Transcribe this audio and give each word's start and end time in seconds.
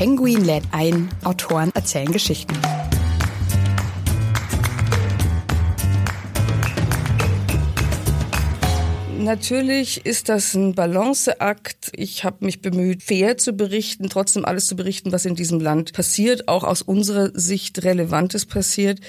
Penguin 0.00 0.46
lädt 0.46 0.64
ein, 0.70 1.10
Autoren 1.24 1.72
erzählen 1.74 2.10
Geschichten. 2.10 2.54
Natürlich 9.18 10.06
ist 10.06 10.30
das 10.30 10.54
ein 10.54 10.74
Balanceakt. 10.74 11.90
Ich 11.92 12.24
habe 12.24 12.46
mich 12.46 12.62
bemüht, 12.62 13.02
fair 13.02 13.36
zu 13.36 13.52
berichten, 13.52 14.08
trotzdem 14.08 14.46
alles 14.46 14.64
zu 14.64 14.74
berichten, 14.74 15.12
was 15.12 15.26
in 15.26 15.34
diesem 15.34 15.60
Land 15.60 15.92
passiert, 15.92 16.48
auch 16.48 16.64
aus 16.64 16.80
unserer 16.80 17.38
Sicht 17.38 17.84
Relevantes 17.84 18.46
passiert. 18.46 19.00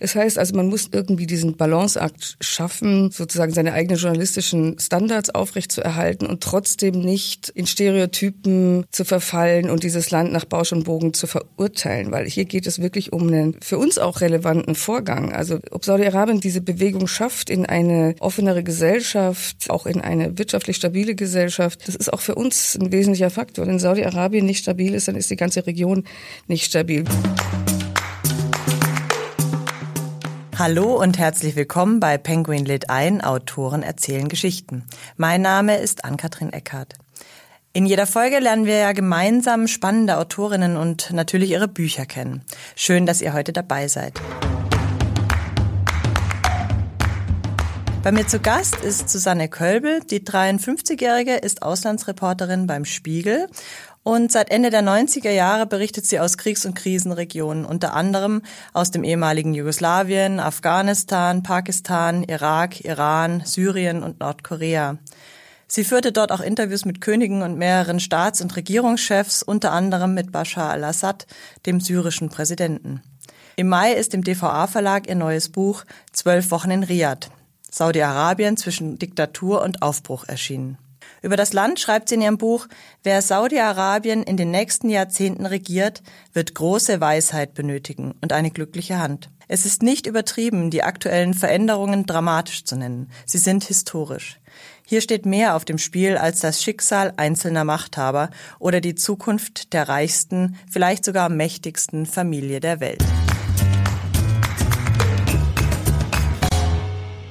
Das 0.00 0.14
heißt 0.14 0.38
also, 0.38 0.56
man 0.56 0.68
muss 0.68 0.88
irgendwie 0.90 1.26
diesen 1.26 1.56
Balanceakt 1.56 2.36
schaffen, 2.40 3.10
sozusagen 3.10 3.52
seine 3.52 3.74
eigenen 3.74 3.98
journalistischen 3.98 4.78
Standards 4.78 5.30
aufrechtzuerhalten 5.30 6.26
und 6.26 6.42
trotzdem 6.42 7.00
nicht 7.00 7.50
in 7.50 7.66
Stereotypen 7.66 8.84
zu 8.90 9.04
verfallen 9.04 9.70
und 9.70 9.84
dieses 9.84 10.10
Land 10.10 10.32
nach 10.32 10.46
Bausch 10.46 10.72
und 10.72 10.84
Bogen 10.84 11.12
zu 11.12 11.26
verurteilen, 11.26 12.10
weil 12.10 12.26
hier 12.26 12.46
geht 12.46 12.66
es 12.66 12.80
wirklich 12.80 13.12
um 13.12 13.28
einen 13.28 13.56
für 13.60 13.78
uns 13.78 13.98
auch 13.98 14.22
relevanten 14.22 14.74
Vorgang. 14.74 15.32
Also 15.32 15.58
ob 15.70 15.84
Saudi-Arabien 15.84 16.40
diese 16.40 16.62
Bewegung 16.62 17.06
schafft 17.06 17.50
in 17.50 17.66
eine 17.66 18.14
offenere 18.20 18.62
Gesellschaft, 18.62 19.68
auch 19.68 19.84
in 19.84 20.00
eine 20.00 20.38
wirtschaftlich 20.38 20.76
stabile 20.76 21.14
Gesellschaft, 21.14 21.86
das 21.86 21.94
ist 21.94 22.12
auch 22.12 22.20
für 22.20 22.34
uns 22.34 22.76
ein 22.80 22.90
wesentlicher 22.90 23.30
Faktor. 23.30 23.66
Wenn 23.66 23.78
Saudi-Arabien 23.78 24.46
nicht 24.46 24.62
stabil 24.62 24.94
ist, 24.94 25.08
dann 25.08 25.16
ist 25.16 25.30
die 25.30 25.36
ganze 25.36 25.66
Region 25.66 26.04
nicht 26.48 26.64
stabil. 26.64 27.04
Hallo 30.60 31.00
und 31.00 31.16
herzlich 31.16 31.56
willkommen 31.56 32.00
bei 32.00 32.18
Penguin 32.18 32.66
Lit 32.66 32.90
ein, 32.90 33.22
Autoren 33.22 33.82
erzählen 33.82 34.28
Geschichten. 34.28 34.84
Mein 35.16 35.40
Name 35.40 35.78
ist 35.78 36.04
Ann-Kathrin 36.04 36.52
Eckhardt. 36.52 36.96
In 37.72 37.86
jeder 37.86 38.06
Folge 38.06 38.40
lernen 38.40 38.66
wir 38.66 38.76
ja 38.76 38.92
gemeinsam 38.92 39.68
spannende 39.68 40.18
Autorinnen 40.18 40.76
und 40.76 41.12
natürlich 41.12 41.52
ihre 41.52 41.66
Bücher 41.66 42.04
kennen. 42.04 42.42
Schön, 42.76 43.06
dass 43.06 43.22
ihr 43.22 43.32
heute 43.32 43.54
dabei 43.54 43.88
seid. 43.88 44.20
Bei 48.02 48.12
mir 48.12 48.26
zu 48.26 48.38
Gast 48.38 48.76
ist 48.76 49.08
Susanne 49.08 49.48
Kölbel. 49.48 50.00
Die 50.10 50.20
53-Jährige 50.20 51.36
ist 51.36 51.62
Auslandsreporterin 51.62 52.66
beim 52.66 52.84
Spiegel 52.84 53.46
und 54.02 54.32
seit 54.32 54.50
Ende 54.50 54.70
der 54.70 54.82
90er 54.82 55.30
Jahre 55.30 55.66
berichtet 55.66 56.06
sie 56.06 56.20
aus 56.20 56.38
Kriegs- 56.38 56.64
und 56.64 56.74
Krisenregionen, 56.74 57.64
unter 57.66 57.94
anderem 57.94 58.42
aus 58.72 58.90
dem 58.90 59.04
ehemaligen 59.04 59.52
Jugoslawien, 59.52 60.40
Afghanistan, 60.40 61.42
Pakistan, 61.42 62.24
Irak, 62.24 62.84
Iran, 62.84 63.42
Syrien 63.44 64.02
und 64.02 64.20
Nordkorea. 64.20 64.96
Sie 65.68 65.84
führte 65.84 66.10
dort 66.10 66.32
auch 66.32 66.40
Interviews 66.40 66.84
mit 66.84 67.00
Königen 67.00 67.42
und 67.42 67.56
mehreren 67.56 68.00
Staats- 68.00 68.40
und 68.40 68.56
Regierungschefs, 68.56 69.42
unter 69.42 69.70
anderem 69.70 70.14
mit 70.14 70.32
Bashar 70.32 70.70
al-Assad, 70.70 71.26
dem 71.66 71.80
syrischen 71.80 72.28
Präsidenten. 72.28 73.02
Im 73.54 73.68
Mai 73.68 73.92
ist 73.92 74.14
im 74.14 74.24
DVA-Verlag 74.24 75.08
ihr 75.08 75.14
neues 75.14 75.50
Buch 75.50 75.84
Zwölf 76.12 76.50
Wochen 76.50 76.70
in 76.70 76.82
Riyadh, 76.82 77.30
Saudi-Arabien 77.70 78.56
zwischen 78.56 78.98
Diktatur 78.98 79.62
und 79.62 79.82
Aufbruch 79.82 80.24
erschienen. 80.26 80.78
Über 81.22 81.36
das 81.36 81.52
Land 81.52 81.80
schreibt 81.80 82.08
sie 82.08 82.14
in 82.14 82.22
ihrem 82.22 82.38
Buch, 82.38 82.66
wer 83.02 83.20
Saudi-Arabien 83.22 84.22
in 84.22 84.36
den 84.36 84.50
nächsten 84.50 84.88
Jahrzehnten 84.88 85.46
regiert, 85.46 86.02
wird 86.32 86.54
große 86.54 87.00
Weisheit 87.00 87.54
benötigen 87.54 88.14
und 88.20 88.32
eine 88.32 88.50
glückliche 88.50 88.98
Hand. 88.98 89.28
Es 89.48 89.66
ist 89.66 89.82
nicht 89.82 90.06
übertrieben, 90.06 90.70
die 90.70 90.84
aktuellen 90.84 91.34
Veränderungen 91.34 92.06
dramatisch 92.06 92.64
zu 92.64 92.76
nennen. 92.76 93.10
Sie 93.26 93.38
sind 93.38 93.64
historisch. 93.64 94.38
Hier 94.86 95.00
steht 95.00 95.26
mehr 95.26 95.56
auf 95.56 95.64
dem 95.64 95.78
Spiel 95.78 96.16
als 96.16 96.40
das 96.40 96.62
Schicksal 96.62 97.12
einzelner 97.16 97.64
Machthaber 97.64 98.30
oder 98.58 98.80
die 98.80 98.94
Zukunft 98.94 99.72
der 99.72 99.88
reichsten, 99.88 100.56
vielleicht 100.70 101.04
sogar 101.04 101.28
mächtigsten 101.28 102.06
Familie 102.06 102.60
der 102.60 102.80
Welt. 102.80 103.04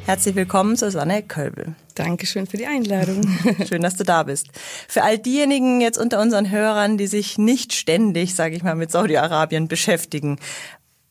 Herzlich 0.10 0.34
willkommen, 0.34 0.76
Susanne 0.76 1.22
Kölbel. 1.22 1.76
Dankeschön 1.94 2.48
für 2.48 2.58
die 2.58 2.66
Einladung. 2.66 3.22
Schön, 3.70 3.84
dass 3.84 3.96
du 3.96 4.04
da 4.04 4.24
bist. 4.24 4.48
Für 4.88 5.04
all 5.04 5.20
diejenigen 5.20 5.82
jetzt 5.82 6.00
unter 6.00 6.20
unseren 6.20 6.50
Hörern, 6.50 6.98
die 6.98 7.06
sich 7.06 7.38
nicht 7.38 7.74
ständig, 7.74 8.34
sage 8.34 8.56
ich 8.56 8.64
mal, 8.64 8.74
mit 8.74 8.90
Saudi-Arabien 8.90 9.68
beschäftigen, 9.68 10.40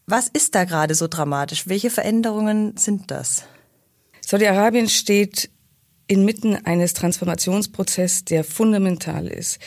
was 0.09 0.27
ist 0.27 0.57
da 0.57 0.65
gerade 0.65 0.97
so 0.97 1.07
dramatisch? 1.07 1.69
Welche 1.69 1.91
Veränderungen 1.91 2.77
sind 2.77 3.13
das? 3.13 3.45
Saudi-Arabien 4.27 4.89
steht 4.89 5.49
inmitten 6.09 6.57
eines 6.65 6.95
Transformationsprozesses, 6.95 8.25
der 8.25 8.43
fundamental 8.43 9.29
ist. 9.29 9.59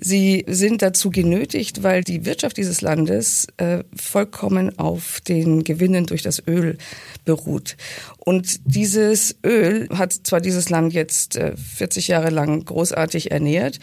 Sie 0.00 0.44
sind 0.46 0.80
dazu 0.80 1.10
genötigt, 1.10 1.82
weil 1.82 2.04
die 2.04 2.24
Wirtschaft 2.24 2.56
dieses 2.56 2.80
Landes 2.80 3.48
äh, 3.56 3.82
vollkommen 3.94 4.78
auf 4.78 5.20
den 5.20 5.64
Gewinnen 5.64 6.06
durch 6.06 6.22
das 6.22 6.40
Öl 6.46 6.78
beruht. 7.24 7.76
Und 8.18 8.60
dieses 8.64 9.36
Öl 9.44 9.88
hat 9.92 10.12
zwar 10.12 10.40
dieses 10.40 10.70
Land 10.70 10.92
jetzt 10.92 11.36
äh, 11.36 11.56
40 11.56 12.08
Jahre 12.08 12.30
lang 12.30 12.64
großartig 12.64 13.32
ernährt, 13.32 13.80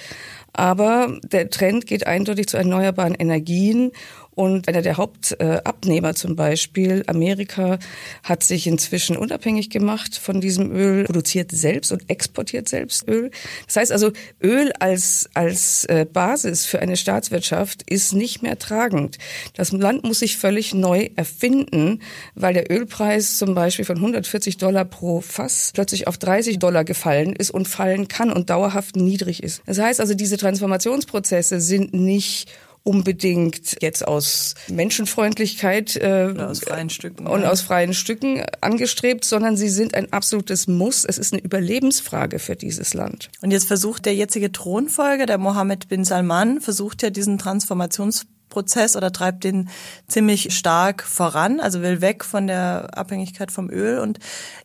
aber 0.53 1.19
der 1.21 1.49
Trend 1.49 1.85
geht 1.85 2.07
eindeutig 2.07 2.47
zu 2.47 2.55
erneuerbaren 2.55 3.13
Energien 3.13 3.91
und 4.35 4.67
einer 4.67 4.81
der 4.81 4.97
Hauptabnehmer 4.97 6.13
zum 6.13 6.35
Beispiel, 6.35 7.03
Amerika, 7.07 7.79
hat 8.23 8.43
sich 8.43 8.67
inzwischen 8.67 9.17
unabhängig 9.17 9.69
gemacht 9.69 10.17
von 10.17 10.41
diesem 10.41 10.71
Öl, 10.71 11.05
produziert 11.05 11.51
selbst 11.51 11.91
und 11.91 12.09
exportiert 12.09 12.67
selbst 12.69 13.07
Öl. 13.07 13.31
Das 13.65 13.77
heißt 13.77 13.91
also, 13.91 14.11
Öl 14.43 14.71
als, 14.79 15.29
als 15.33 15.85
äh, 15.85 16.05
Basis 16.11 16.65
für 16.65 16.79
eine 16.79 16.97
Staatswirtschaft 16.97 17.89
ist 17.89 18.13
nicht 18.13 18.43
mehr 18.43 18.59
tragend. 18.59 19.17
Das 19.55 19.71
Land 19.71 20.03
muss 20.03 20.19
sich 20.19 20.37
völlig 20.37 20.73
neu 20.73 21.09
erfinden, 21.15 22.01
weil 22.35 22.53
der 22.53 22.71
Ölpreis 22.71 23.37
zum 23.37 23.55
Beispiel 23.55 23.85
von 23.85 23.97
140 23.97 24.57
Dollar 24.57 24.85
pro 24.85 25.21
Fass 25.21 25.71
plötzlich 25.73 26.07
auf 26.07 26.17
30 26.17 26.59
Dollar 26.59 26.83
gefallen 26.83 27.33
ist 27.33 27.51
und 27.51 27.67
fallen 27.67 28.07
kann 28.07 28.31
und 28.31 28.49
dauerhaft 28.49 28.95
niedrig 28.95 29.43
ist. 29.43 29.61
Das 29.65 29.79
heißt 29.79 30.01
also, 30.01 30.13
diese 30.13 30.37
Transformationsprozesse 30.37 31.61
sind 31.61 31.93
nicht 31.93 32.49
unbedingt 32.85 33.81
jetzt 33.81 34.07
aus 34.07 34.53
Menschenfreundlichkeit 34.69 35.95
äh, 35.95 36.33
aus 36.37 36.59
freien 36.59 36.89
Stücken, 36.91 37.25
und 37.25 37.41
ja. 37.41 37.49
aus 37.49 37.61
freien 37.61 37.95
Stücken 37.95 38.45
angestrebt, 38.61 39.25
sondern 39.25 39.57
sie 39.57 39.69
sind 39.69 39.95
ein 39.95 40.13
absolutes 40.13 40.67
Muss. 40.67 41.03
Es 41.03 41.17
ist 41.17 41.33
eine 41.33 41.41
Überlebensfrage 41.41 42.37
für 42.37 42.55
dieses 42.55 42.93
Land. 42.93 43.31
Und 43.41 43.51
jetzt 43.51 43.65
versucht 43.65 44.05
der 44.05 44.13
jetzige 44.15 44.51
Thronfolger, 44.51 45.25
der 45.25 45.39
Mohammed 45.39 45.89
bin 45.89 46.05
Salman, 46.05 46.61
versucht 46.61 47.01
ja 47.01 47.09
diesen 47.09 47.39
Transformations 47.39 48.27
Prozess 48.49 48.95
oder 48.95 49.11
treibt 49.11 49.43
den 49.43 49.69
ziemlich 50.07 50.55
stark 50.55 51.03
voran, 51.03 51.59
also 51.59 51.81
will 51.81 52.01
weg 52.01 52.23
von 52.23 52.47
der 52.47 52.97
Abhängigkeit 52.97 53.51
vom 53.51 53.69
Öl 53.69 53.99
und 53.99 54.19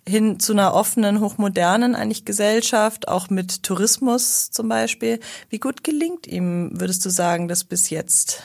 hin 0.08 0.38
zu 0.40 0.52
einer 0.52 0.74
offenen, 0.74 1.20
hochmodernen 1.20 1.94
eigentlich 1.94 2.24
Gesellschaft, 2.24 3.08
auch 3.08 3.30
mit 3.30 3.62
Tourismus 3.62 4.50
zum 4.50 4.68
Beispiel. 4.68 5.20
Wie 5.48 5.58
gut 5.58 5.84
gelingt 5.84 6.26
ihm, 6.26 6.70
würdest 6.80 7.04
du 7.04 7.10
sagen, 7.10 7.48
das 7.48 7.64
bis 7.64 7.90
jetzt? 7.90 8.42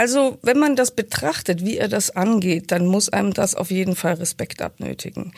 Also, 0.00 0.38
wenn 0.40 0.58
man 0.58 0.76
das 0.76 0.92
betrachtet, 0.92 1.62
wie 1.62 1.76
er 1.76 1.86
das 1.86 2.16
angeht, 2.16 2.72
dann 2.72 2.86
muss 2.86 3.10
einem 3.10 3.34
das 3.34 3.54
auf 3.54 3.70
jeden 3.70 3.94
Fall 3.94 4.14
Respekt 4.14 4.62
abnötigen. 4.62 5.34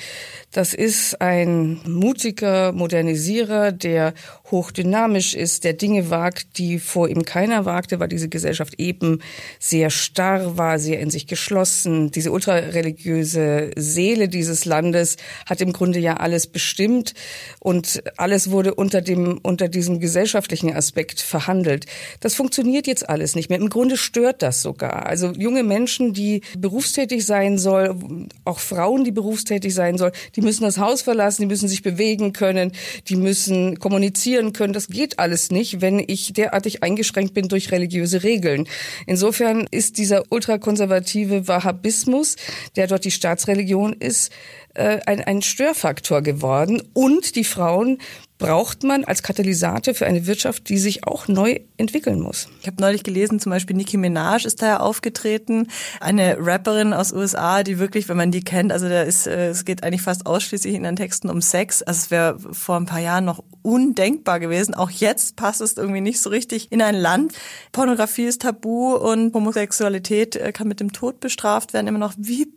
Das 0.53 0.73
ist 0.73 1.21
ein 1.21 1.81
mutiger 1.85 2.71
Modernisierer, 2.71 3.73
der 3.73 4.15
hochdynamisch 4.53 5.35
ist, 5.35 5.65
der 5.65 5.73
Dinge 5.73 6.11
wagt, 6.11 6.59
die 6.59 6.79
vor 6.79 7.09
ihm 7.09 7.25
keiner 7.25 7.65
wagte, 7.65 7.99
weil 7.99 8.07
diese 8.07 8.29
Gesellschaft 8.29 8.75
eben 8.79 9.19
sehr 9.59 9.91
starr 9.91 10.57
war, 10.57 10.79
sehr 10.79 11.01
in 11.01 11.11
sich 11.11 11.27
geschlossen. 11.27 12.13
Diese 12.13 12.31
ultrareligiöse 12.31 13.73
Seele 13.75 14.29
dieses 14.29 14.65
Landes 14.65 15.17
hat 15.45 15.61
im 15.61 15.73
Grunde 15.73 15.99
ja 15.99 16.19
alles 16.19 16.47
bestimmt 16.47 17.15
und 17.59 18.05
alles 18.17 18.53
wurde 18.53 18.75
unter 18.75 19.01
dem, 19.01 19.41
unter 19.43 19.67
diesem 19.67 19.99
gesellschaftlichen 19.99 20.73
Aspekt 20.73 21.21
verhandelt. 21.21 21.87
Das 22.21 22.35
funktioniert 22.35 22.87
jetzt 22.87 23.09
alles 23.09 23.35
nicht 23.35 23.51
mehr. 23.51 23.59
Im 23.59 23.69
Grunde 23.69 23.97
stört 23.97 24.43
das 24.43 24.52
das 24.53 24.63
sogar. 24.63 25.07
Also 25.07 25.33
junge 25.33 25.63
Menschen, 25.63 26.13
die 26.13 26.43
berufstätig 26.59 27.25
sein 27.25 27.59
sollen, 27.59 28.29
auch 28.45 28.59
Frauen, 28.59 29.03
die 29.05 29.11
berufstätig 29.11 29.73
sein 29.73 29.97
sollen, 29.97 30.13
die 30.37 30.43
müssen 30.43 30.65
das 30.65 30.77
Haus 30.77 31.01
verlassen, 31.01 31.43
die 31.43 31.47
müssen 31.47 31.69
sich 31.69 31.83
bewegen 31.83 32.35
können, 32.35 32.73
die 33.09 33.17
müssen 33.17 33.79
kommunizieren 33.79 34.53
können. 34.53 34.75
Das 34.75 34.89
geht 34.89 35.19
alles 35.19 35.51
nicht, 35.51 35.81
wenn 35.81 35.99
ich 36.07 36.35
derartig 36.35 36.83
eingeschränkt 36.83 37.33
bin 37.33 37.49
durch 37.49 37.73
religiöse 37.73 38.23
Regeln. 38.23 38.69
Insofern 39.07 39.67
ist 39.71 39.97
dieser 39.97 40.25
ultrakonservative 40.31 41.49
Wahhabismus, 41.49 42.37
der 42.77 42.87
dort 42.87 43.07
die 43.07 43.11
Staatsreligion 43.11 43.95
ist, 43.95 44.31
äh, 44.75 45.01
ein, 45.07 45.21
ein 45.23 45.41
Störfaktor 45.43 46.21
geworden. 46.21 46.83
Und 46.93 47.37
die 47.37 47.45
Frauen 47.45 47.99
braucht 48.43 48.83
man 48.83 49.05
als 49.05 49.23
Katalysator 49.23 49.95
für 49.95 50.07
eine 50.07 50.27
Wirtschaft, 50.27 50.69
die 50.69 50.79
sich 50.79 51.07
auch 51.07 51.29
neu 51.29 51.61
entwickeln 51.77 52.21
muss. 52.21 52.49
Ich 52.61 52.67
habe 52.67 52.81
neulich 52.81 53.05
gelesen, 53.05 53.39
zum 53.39 53.51
Beispiel 53.51 53.77
Nicki 53.77 53.97
Minaj 53.97 54.45
ist 54.45 54.63
da 54.63 54.67
ja 54.67 54.81
aufgetreten, 54.81 55.69
eine 56.01 56.37
Rapperin 56.41 56.93
aus 56.93 57.13
USA, 57.13 57.63
die 57.63 57.79
wirklich, 57.79 58.09
wenn 58.09 58.17
man 58.17 58.33
die 58.33 58.43
kennt, 58.43 58.73
also 58.73 58.89
da 58.89 59.03
ist, 59.03 59.27
äh, 59.27 59.51
es 59.51 59.65
geht 59.65 59.85
eigentlich 59.85 60.03
fast 60.03 60.27
ausschließlich 60.27 60.75
in 60.75 60.83
den 60.83 60.97
Texten 60.97 61.31
um 61.31 61.41
Sex. 61.41 61.83
Also 61.83 61.99
es 61.99 62.11
wäre 62.11 62.39
vor 62.53 62.77
ein 62.77 62.87
paar 62.87 63.01
Jahren 63.01 63.25
noch 63.25 63.45
undenkbar 63.63 64.41
gewesen. 64.41 64.75
Auch 64.75 64.91
jetzt 64.91 65.37
passt 65.37 65.61
es 65.61 65.77
irgendwie 65.77 66.01
nicht 66.01 66.21
so 66.21 66.31
richtig 66.31 66.71
in 66.73 66.83
ein 66.83 66.97
Land. 66.97 67.33
Pornografie 67.71 68.25
ist 68.25 68.43
tabu 68.43 68.95
und 68.95 69.33
Homosexualität 69.35 70.37
äh, 70.37 70.53
kann 70.53 70.69
mit 70.69 70.81
dem 70.81 70.93
Tod 70.93 71.21
bestraft 71.21 71.73
werden. 71.73 71.87
Immer 71.87 71.99
noch, 71.99 72.15
wie 72.17 72.49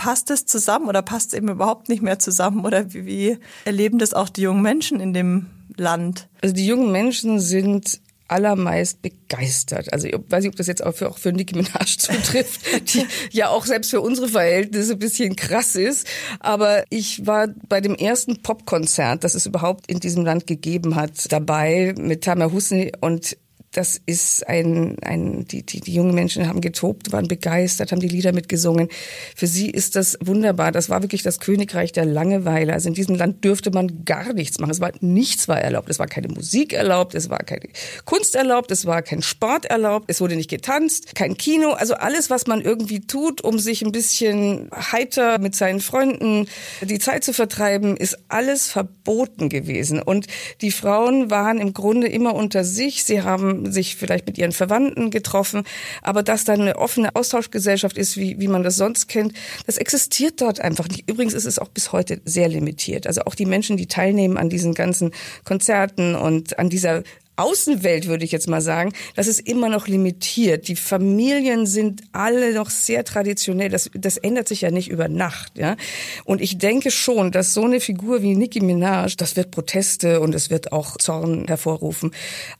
passt 0.00 0.30
es 0.30 0.46
zusammen 0.46 0.88
oder 0.88 1.02
passt 1.02 1.34
es 1.34 1.36
eben 1.36 1.50
überhaupt 1.50 1.90
nicht 1.90 2.00
mehr 2.00 2.18
zusammen? 2.18 2.64
Oder 2.64 2.94
wie, 2.94 3.04
wie 3.04 3.38
erleben 3.66 3.98
das 3.98 4.14
auch 4.14 4.30
die 4.30 4.40
jungen 4.40 4.62
Menschen 4.62 4.98
in 4.98 5.12
dem 5.12 5.50
Land? 5.76 6.26
Also 6.40 6.54
die 6.54 6.66
jungen 6.66 6.90
Menschen 6.90 7.38
sind 7.38 8.00
allermeist 8.26 9.02
begeistert. 9.02 9.92
Also 9.92 10.06
ich 10.06 10.14
weiß 10.14 10.42
nicht, 10.42 10.52
ob 10.52 10.56
das 10.56 10.68
jetzt 10.68 10.82
auch 10.82 10.94
für, 10.94 11.10
auch 11.10 11.18
für 11.18 11.34
Nicki 11.34 11.54
Minaj 11.54 11.84
zutrifft, 11.98 12.62
die 12.94 13.06
ja 13.30 13.50
auch 13.50 13.66
selbst 13.66 13.90
für 13.90 14.00
unsere 14.00 14.28
Verhältnisse 14.28 14.92
ein 14.92 14.98
bisschen 14.98 15.36
krass 15.36 15.76
ist. 15.76 16.06
Aber 16.38 16.84
ich 16.88 17.26
war 17.26 17.48
bei 17.68 17.82
dem 17.82 17.94
ersten 17.94 18.40
Popkonzert, 18.42 19.22
das 19.22 19.34
es 19.34 19.44
überhaupt 19.44 19.86
in 19.90 20.00
diesem 20.00 20.24
Land 20.24 20.46
gegeben 20.46 20.94
hat, 20.94 21.30
dabei 21.30 21.94
mit 21.98 22.24
Tamer 22.24 22.52
Husni 22.52 22.90
und 23.02 23.36
das 23.72 24.00
ist 24.04 24.48
ein, 24.48 24.96
ein 25.02 25.44
die, 25.44 25.64
die, 25.64 25.80
die 25.80 25.94
jungen 25.94 26.12
Menschen 26.12 26.48
haben 26.48 26.60
getobt, 26.60 27.12
waren 27.12 27.28
begeistert, 27.28 27.92
haben 27.92 28.00
die 28.00 28.08
Lieder 28.08 28.32
mitgesungen. 28.32 28.88
Für 29.36 29.46
sie 29.46 29.70
ist 29.70 29.94
das 29.94 30.18
wunderbar. 30.20 30.72
Das 30.72 30.90
war 30.90 31.02
wirklich 31.02 31.22
das 31.22 31.38
Königreich 31.38 31.92
der 31.92 32.04
Langeweile. 32.04 32.72
Also 32.72 32.88
in 32.88 32.94
diesem 32.94 33.14
Land 33.14 33.44
dürfte 33.44 33.70
man 33.70 34.04
gar 34.04 34.32
nichts 34.32 34.58
machen. 34.58 34.72
Es 34.72 34.80
war 34.80 34.90
nichts 35.00 35.46
war 35.46 35.60
erlaubt. 35.60 35.88
Es 35.88 36.00
war 36.00 36.08
keine 36.08 36.26
Musik 36.26 36.72
erlaubt, 36.72 37.14
es 37.14 37.30
war 37.30 37.38
keine 37.38 37.68
Kunst 38.06 38.34
erlaubt, 38.34 38.72
es 38.72 38.86
war 38.86 39.02
kein 39.02 39.22
Sport 39.22 39.66
erlaubt, 39.66 40.06
es 40.08 40.20
wurde 40.20 40.34
nicht 40.34 40.50
getanzt, 40.50 41.14
kein 41.14 41.36
Kino. 41.36 41.70
Also 41.70 41.94
alles, 41.94 42.28
was 42.28 42.48
man 42.48 42.62
irgendwie 42.62 43.00
tut, 43.00 43.40
um 43.40 43.60
sich 43.60 43.82
ein 43.82 43.92
bisschen 43.92 44.68
heiter 44.74 45.38
mit 45.38 45.54
seinen 45.54 45.78
Freunden 45.78 46.48
die 46.80 46.98
Zeit 46.98 47.22
zu 47.22 47.32
vertreiben, 47.32 47.96
ist 47.96 48.18
alles 48.26 48.68
verboten 48.68 49.48
gewesen. 49.48 50.02
Und 50.02 50.26
die 50.60 50.72
Frauen 50.72 51.30
waren 51.30 51.58
im 51.58 51.72
Grunde 51.72 52.08
immer 52.08 52.34
unter 52.34 52.64
sich. 52.64 53.04
Sie 53.04 53.22
haben 53.22 53.59
sich 53.66 53.96
vielleicht 53.96 54.26
mit 54.26 54.38
ihren 54.38 54.52
Verwandten 54.52 55.10
getroffen, 55.10 55.64
aber 56.02 56.22
dass 56.22 56.44
dann 56.44 56.60
eine 56.60 56.76
offene 56.76 57.14
Austauschgesellschaft 57.14 57.98
ist, 57.98 58.16
wie, 58.16 58.40
wie 58.40 58.48
man 58.48 58.62
das 58.62 58.76
sonst 58.76 59.08
kennt, 59.08 59.34
das 59.66 59.76
existiert 59.76 60.40
dort 60.40 60.60
einfach 60.60 60.88
nicht. 60.88 61.08
Übrigens 61.08 61.34
ist 61.34 61.46
es 61.46 61.58
auch 61.58 61.68
bis 61.68 61.92
heute 61.92 62.20
sehr 62.24 62.48
limitiert. 62.48 63.06
Also 63.06 63.22
auch 63.22 63.34
die 63.34 63.46
Menschen, 63.46 63.76
die 63.76 63.86
teilnehmen 63.86 64.36
an 64.36 64.48
diesen 64.48 64.74
ganzen 64.74 65.12
Konzerten 65.44 66.14
und 66.14 66.58
an 66.58 66.68
dieser 66.68 67.02
Außenwelt, 67.40 68.06
würde 68.06 68.24
ich 68.24 68.32
jetzt 68.32 68.48
mal 68.48 68.60
sagen, 68.60 68.92
das 69.16 69.26
ist 69.26 69.40
immer 69.40 69.70
noch 69.70 69.88
limitiert. 69.88 70.68
Die 70.68 70.76
Familien 70.76 71.64
sind 71.64 72.02
alle 72.12 72.52
noch 72.52 72.68
sehr 72.68 73.02
traditionell. 73.02 73.70
Das, 73.70 73.90
das 73.94 74.18
ändert 74.18 74.46
sich 74.46 74.60
ja 74.60 74.70
nicht 74.70 74.90
über 74.90 75.08
Nacht. 75.08 75.56
Ja? 75.56 75.76
Und 76.24 76.42
ich 76.42 76.58
denke 76.58 76.90
schon, 76.90 77.32
dass 77.32 77.54
so 77.54 77.64
eine 77.64 77.80
Figur 77.80 78.20
wie 78.20 78.34
Nicki 78.34 78.60
Minaj, 78.60 79.14
das 79.16 79.36
wird 79.36 79.52
Proteste 79.52 80.20
und 80.20 80.34
es 80.34 80.50
wird 80.50 80.72
auch 80.72 80.98
Zorn 80.98 81.46
hervorrufen. 81.46 82.10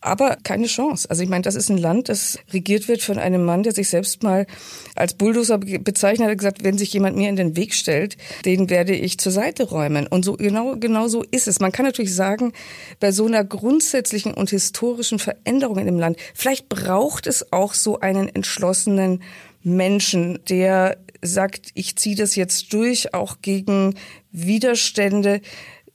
Aber 0.01 0.39
keine 0.43 0.67
Chance. 0.67 1.11
Also 1.11 1.23
ich 1.23 1.29
meine, 1.29 1.43
das 1.43 1.57
ist 1.57 1.69
ein 1.69 1.77
Land, 1.77 2.09
das 2.09 2.39
regiert 2.51 2.89
wird 2.89 3.03
von 3.03 3.19
einem 3.19 3.45
Mann, 3.45 3.63
der 3.63 3.75
sich 3.75 3.91
selbst 3.91 4.23
mal 4.23 4.47
als 4.97 5.13
Bulldozer 5.13 5.59
bezeichnet 5.59 6.31
hat, 6.31 6.39
gesagt, 6.39 6.65
wenn 6.65 6.79
sich 6.79 6.91
jemand 6.95 7.19
mir 7.19 7.29
in 7.29 7.37
den 7.37 7.55
Weg 7.55 7.75
stellt, 7.75 8.17
den 8.47 8.71
werde 8.71 8.95
ich 8.95 9.19
zur 9.19 9.33
Seite 9.33 9.65
räumen. 9.65 10.07
Und 10.07 10.25
so 10.25 10.35
genau, 10.35 10.77
genau 10.77 11.09
so 11.09 11.23
ist 11.31 11.49
es. 11.49 11.61
Man 11.61 11.71
kann 11.71 11.85
natürlich 11.85 12.15
sagen, 12.15 12.55
bei 12.99 13.13
so 13.13 13.27
einer 13.27 13.45
grundsätzlichen 13.45 14.33
und 14.33 14.49
historischen 14.49 14.70
Veränderungen 15.19 15.89
im 15.89 15.99
Land. 15.99 16.17
Vielleicht 16.35 16.69
braucht 16.69 17.27
es 17.27 17.53
auch 17.53 17.75
so 17.75 18.01
einen 18.01 18.29
entschlossenen 18.29 19.23
Menschen, 19.63 20.39
der 20.49 20.97
sagt, 21.23 21.71
ich 21.75 21.97
ziehe 21.97 22.17
das 22.17 22.35
jetzt 22.35 22.73
durch, 22.73 23.15
auch 23.15 23.39
gegen 23.43 23.95
Widerstände, 24.33 25.41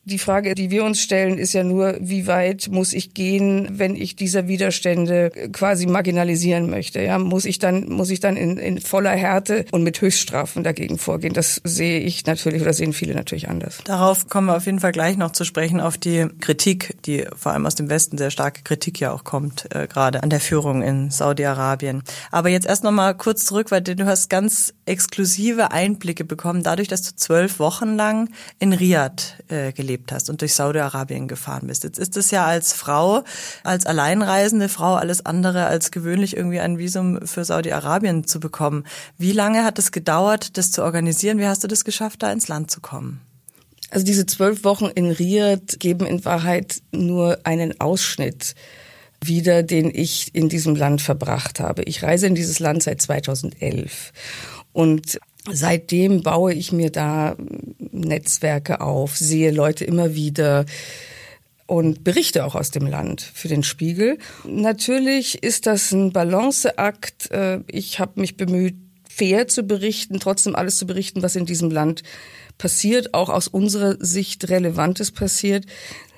die 0.05 0.19
Frage, 0.19 0.53
die 0.53 0.69
wir 0.69 0.83
uns 0.83 1.01
stellen, 1.01 1.39
ist 1.39 1.53
ja 1.53 1.63
nur, 1.63 1.97
wie 1.99 2.27
weit 2.27 2.67
muss 2.69 2.93
ich 2.93 3.15
gehen, 3.15 3.67
wenn 3.71 3.95
ich 3.95 4.15
dieser 4.15 4.47
Widerstände 4.47 5.31
quasi 5.51 5.87
marginalisieren 5.87 6.69
möchte? 6.69 7.01
Ja, 7.01 7.17
muss 7.17 7.45
ich 7.45 7.57
dann, 7.57 7.89
muss 7.89 8.11
ich 8.11 8.19
dann 8.19 8.37
in, 8.37 8.57
in 8.57 8.79
voller 8.79 9.11
Härte 9.11 9.65
und 9.71 9.81
mit 9.81 9.99
Höchststrafen 9.99 10.63
dagegen 10.63 10.99
vorgehen? 10.99 11.33
Das 11.33 11.59
sehe 11.63 11.99
ich 11.99 12.23
natürlich 12.27 12.61
oder 12.61 12.73
sehen 12.73 12.93
viele 12.93 13.15
natürlich 13.15 13.49
anders. 13.49 13.79
Darauf 13.85 14.29
kommen 14.29 14.47
wir 14.47 14.55
auf 14.55 14.67
jeden 14.67 14.79
Fall 14.79 14.91
gleich 14.91 15.17
noch 15.17 15.31
zu 15.31 15.43
sprechen, 15.43 15.79
auf 15.81 15.97
die 15.97 16.27
Kritik, 16.39 16.95
die 17.05 17.25
vor 17.35 17.53
allem 17.53 17.65
aus 17.65 17.73
dem 17.73 17.89
Westen 17.89 18.19
sehr 18.19 18.29
starke 18.29 18.61
Kritik 18.61 18.99
ja 18.99 19.11
auch 19.11 19.23
kommt, 19.23 19.73
äh, 19.73 19.87
gerade 19.87 20.21
an 20.21 20.29
der 20.29 20.39
Führung 20.39 20.83
in 20.83 21.09
Saudi-Arabien. 21.09 22.03
Aber 22.31 22.49
jetzt 22.49 22.67
erst 22.67 22.83
noch 22.83 22.91
mal 22.91 23.15
kurz 23.15 23.43
zurück, 23.45 23.71
weil 23.71 23.81
du 23.81 24.05
hast 24.05 24.29
ganz 24.29 24.73
exklusive 24.85 25.71
Einblicke 25.71 26.25
bekommen, 26.25 26.61
dadurch, 26.61 26.87
dass 26.87 27.01
du 27.01 27.15
zwölf 27.15 27.57
Wochen 27.57 27.95
lang 27.95 28.29
in 28.59 28.71
Riyadh 28.71 29.43
äh, 29.47 29.71
gelebt 29.71 29.94
gelebt 29.95 30.11
hast 30.11 30.29
und 30.29 30.41
durch 30.41 30.53
Saudi-Arabien 30.53 31.27
gefahren 31.27 31.67
bist. 31.67 31.83
Jetzt 31.83 31.99
ist 31.99 32.17
es 32.17 32.31
ja 32.31 32.45
als 32.45 32.73
Frau, 32.73 33.23
als 33.63 33.85
alleinreisende 33.85 34.69
Frau 34.69 34.95
alles 34.95 35.25
andere 35.25 35.65
als 35.65 35.91
gewöhnlich 35.91 36.35
irgendwie 36.35 36.59
ein 36.59 36.77
Visum 36.77 37.25
für 37.25 37.45
Saudi-Arabien 37.45 38.25
zu 38.25 38.39
bekommen. 38.39 38.83
Wie 39.17 39.31
lange 39.31 39.63
hat 39.63 39.79
es 39.79 39.91
gedauert, 39.91 40.57
das 40.57 40.71
zu 40.71 40.83
organisieren? 40.83 41.37
Wie 41.37 41.47
hast 41.47 41.63
du 41.63 41.67
das 41.67 41.85
geschafft, 41.85 42.23
da 42.23 42.31
ins 42.31 42.47
Land 42.47 42.71
zu 42.71 42.81
kommen? 42.81 43.21
Also 43.91 44.05
diese 44.05 44.25
zwölf 44.25 44.63
Wochen 44.63 44.87
in 44.93 45.11
Riyadh 45.11 45.79
geben 45.79 46.05
in 46.05 46.25
Wahrheit 46.25 46.81
nur 46.91 47.39
einen 47.43 47.79
Ausschnitt 47.79 48.55
wieder, 49.23 49.63
den 49.63 49.91
ich 49.93 50.35
in 50.35 50.49
diesem 50.49 50.75
Land 50.75 51.01
verbracht 51.01 51.59
habe. 51.59 51.83
Ich 51.83 52.03
reise 52.03 52.27
in 52.27 52.35
dieses 52.35 52.59
Land 52.59 52.83
seit 52.83 53.01
2011 53.01 54.11
und 54.73 55.19
Seitdem 55.51 56.23
baue 56.23 56.53
ich 56.53 56.71
mir 56.71 56.89
da 56.89 57.35
Netzwerke 57.91 58.81
auf, 58.81 59.15
sehe 59.15 59.51
Leute 59.51 59.85
immer 59.85 60.15
wieder 60.15 60.65
und 61.67 62.03
berichte 62.03 62.45
auch 62.45 62.55
aus 62.55 62.71
dem 62.71 62.87
Land 62.87 63.21
für 63.21 63.47
den 63.47 63.63
Spiegel. 63.63 64.17
Natürlich 64.43 65.43
ist 65.43 65.65
das 65.65 65.91
ein 65.91 66.11
Balanceakt. 66.11 67.31
Äh, 67.31 67.59
ich 67.67 67.99
habe 67.99 68.19
mich 68.21 68.37
bemüht, 68.37 68.75
fair 69.09 69.47
zu 69.47 69.63
berichten, 69.63 70.19
trotzdem 70.19 70.55
alles 70.55 70.77
zu 70.77 70.85
berichten, 70.85 71.23
was 71.23 71.35
in 71.35 71.45
diesem 71.45 71.71
Land 71.71 72.03
passiert, 72.57 73.13
auch 73.13 73.29
aus 73.29 73.47
unserer 73.47 73.97
Sicht 73.99 74.49
Relevantes 74.49 75.11
passiert. 75.11 75.65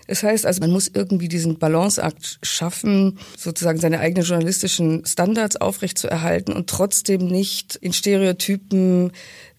Das 0.07 0.23
heißt 0.23 0.45
also, 0.45 0.61
man 0.61 0.71
muss 0.71 0.89
irgendwie 0.93 1.27
diesen 1.27 1.59
Balanceakt 1.59 2.39
schaffen, 2.41 3.19
sozusagen 3.37 3.79
seine 3.79 3.99
eigenen 3.99 4.25
journalistischen 4.25 5.05
Standards 5.05 5.57
aufrechtzuerhalten 5.57 6.53
und 6.53 6.69
trotzdem 6.69 7.27
nicht 7.27 7.75
in 7.75 7.93
Stereotypen 7.93 9.11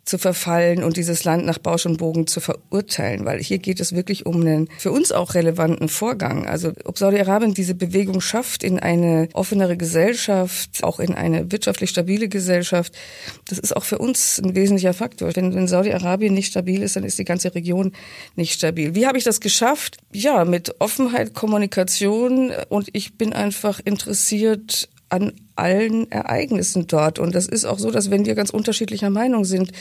zu 0.08 0.18
verfallen 0.18 0.82
und 0.82 0.96
dieses 0.96 1.24
Land 1.24 1.44
nach 1.44 1.58
Bausch 1.58 1.84
und 1.84 1.98
Bogen 1.98 2.26
zu 2.26 2.40
verurteilen, 2.40 3.26
weil 3.26 3.40
hier 3.40 3.58
geht 3.58 3.78
es 3.78 3.94
wirklich 3.94 4.24
um 4.24 4.40
einen 4.40 4.68
für 4.78 4.90
uns 4.90 5.12
auch 5.12 5.34
relevanten 5.34 5.88
Vorgang. 5.88 6.46
Also 6.46 6.72
ob 6.84 6.96
Saudi-Arabien 6.96 7.52
diese 7.52 7.74
Bewegung 7.74 8.20
schafft 8.20 8.64
in 8.64 8.78
eine 8.78 9.28
offenere 9.34 9.76
Gesellschaft, 9.76 10.82
auch 10.82 10.98
in 10.98 11.14
eine 11.14 11.52
wirtschaftlich 11.52 11.90
stabile 11.90 12.28
Gesellschaft, 12.28 12.96
das 13.48 13.58
ist 13.58 13.76
auch 13.76 13.84
für 13.84 13.98
uns 13.98 14.38
ein 14.38 14.56
wesentlicher 14.56 14.94
Faktor. 14.94 15.36
Wenn, 15.36 15.54
wenn 15.54 15.68
Saudi-Arabien 15.68 16.32
nicht 16.32 16.50
stabil 16.50 16.82
ist, 16.82 16.96
dann 16.96 17.04
ist 17.04 17.18
die 17.18 17.24
ganze 17.24 17.54
Region 17.54 17.92
nicht 18.34 18.54
stabil. 18.54 18.94
Wie 18.94 19.06
habe 19.06 19.18
ich 19.18 19.24
das 19.24 19.40
geschafft? 19.40 19.98
Ja, 20.12 20.46
mit 20.46 20.80
Offenheit, 20.80 21.34
Kommunikation 21.34 22.50
und 22.70 22.88
ich 22.94 23.18
bin 23.18 23.34
einfach 23.34 23.80
interessiert 23.84 24.88
an 25.10 25.32
allen 25.58 26.10
Ereignissen 26.10 26.86
dort. 26.86 27.18
Und 27.18 27.34
das 27.34 27.46
ist 27.46 27.64
auch 27.64 27.78
so, 27.78 27.90
dass 27.90 28.10
wenn 28.10 28.26
wir 28.26 28.34
ganz 28.34 28.50
unterschiedlicher 28.50 29.10
Meinung 29.10 29.44
sind, 29.44 29.72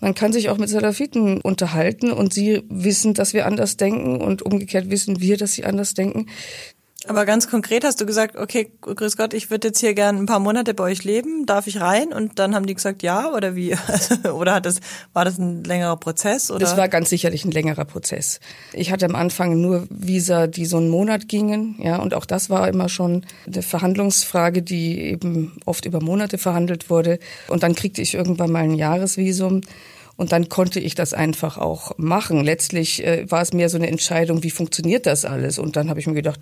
man 0.00 0.14
kann 0.14 0.32
sich 0.32 0.48
auch 0.48 0.58
mit 0.58 0.68
Salafiten 0.68 1.40
unterhalten 1.40 2.12
und 2.12 2.32
sie 2.32 2.62
wissen, 2.68 3.14
dass 3.14 3.34
wir 3.34 3.46
anders 3.46 3.76
denken 3.76 4.20
und 4.20 4.42
umgekehrt 4.42 4.90
wissen 4.90 5.20
wir, 5.20 5.36
dass 5.36 5.54
sie 5.54 5.64
anders 5.64 5.94
denken. 5.94 6.26
Aber 7.06 7.24
ganz 7.26 7.48
konkret 7.48 7.84
hast 7.84 8.00
du 8.00 8.06
gesagt, 8.06 8.36
okay, 8.36 8.72
grüß 8.80 9.16
Gott, 9.16 9.32
ich 9.32 9.50
würde 9.50 9.68
jetzt 9.68 9.78
hier 9.78 9.94
gern 9.94 10.16
ein 10.16 10.26
paar 10.26 10.40
Monate 10.40 10.74
bei 10.74 10.82
euch 10.82 11.04
leben, 11.04 11.46
darf 11.46 11.68
ich 11.68 11.80
rein? 11.80 12.12
Und 12.12 12.40
dann 12.40 12.56
haben 12.56 12.66
die 12.66 12.74
gesagt, 12.74 13.04
ja, 13.04 13.32
oder 13.32 13.54
wie? 13.54 13.76
oder 14.32 14.54
hat 14.54 14.66
das, 14.66 14.80
war 15.12 15.24
das 15.24 15.38
ein 15.38 15.62
längerer 15.62 15.96
Prozess? 15.96 16.50
Oder? 16.50 16.58
Das 16.58 16.76
war 16.76 16.88
ganz 16.88 17.08
sicherlich 17.08 17.44
ein 17.44 17.52
längerer 17.52 17.84
Prozess. 17.84 18.40
Ich 18.72 18.90
hatte 18.90 19.06
am 19.06 19.14
Anfang 19.14 19.60
nur 19.60 19.86
Visa, 19.90 20.48
die 20.48 20.66
so 20.66 20.78
einen 20.78 20.88
Monat 20.88 21.28
gingen, 21.28 21.76
ja, 21.80 21.96
und 21.98 22.14
auch 22.14 22.26
das 22.26 22.50
war 22.50 22.66
immer 22.66 22.88
schon 22.88 23.24
eine 23.46 23.62
Verhandlungsfrage, 23.62 24.62
die 24.62 25.00
eben 25.00 25.56
oft 25.66 25.86
über 25.86 26.02
Monate 26.02 26.36
verhandelt 26.36 26.90
wurde. 26.90 27.20
Und 27.46 27.62
dann 27.62 27.76
kriegte 27.76 28.02
ich 28.02 28.14
irgendwann 28.14 28.50
mal 28.50 28.64
ein 28.64 28.74
Jahresvisum. 28.74 29.60
Und 30.16 30.32
dann 30.32 30.48
konnte 30.48 30.80
ich 30.80 30.96
das 30.96 31.14
einfach 31.14 31.58
auch 31.58 31.96
machen. 31.96 32.42
Letztlich 32.42 33.06
äh, 33.06 33.30
war 33.30 33.40
es 33.40 33.52
mehr 33.52 33.68
so 33.68 33.76
eine 33.76 33.86
Entscheidung, 33.86 34.42
wie 34.42 34.50
funktioniert 34.50 35.06
das 35.06 35.24
alles? 35.24 35.60
Und 35.60 35.76
dann 35.76 35.88
habe 35.88 36.00
ich 36.00 36.08
mir 36.08 36.14
gedacht, 36.14 36.40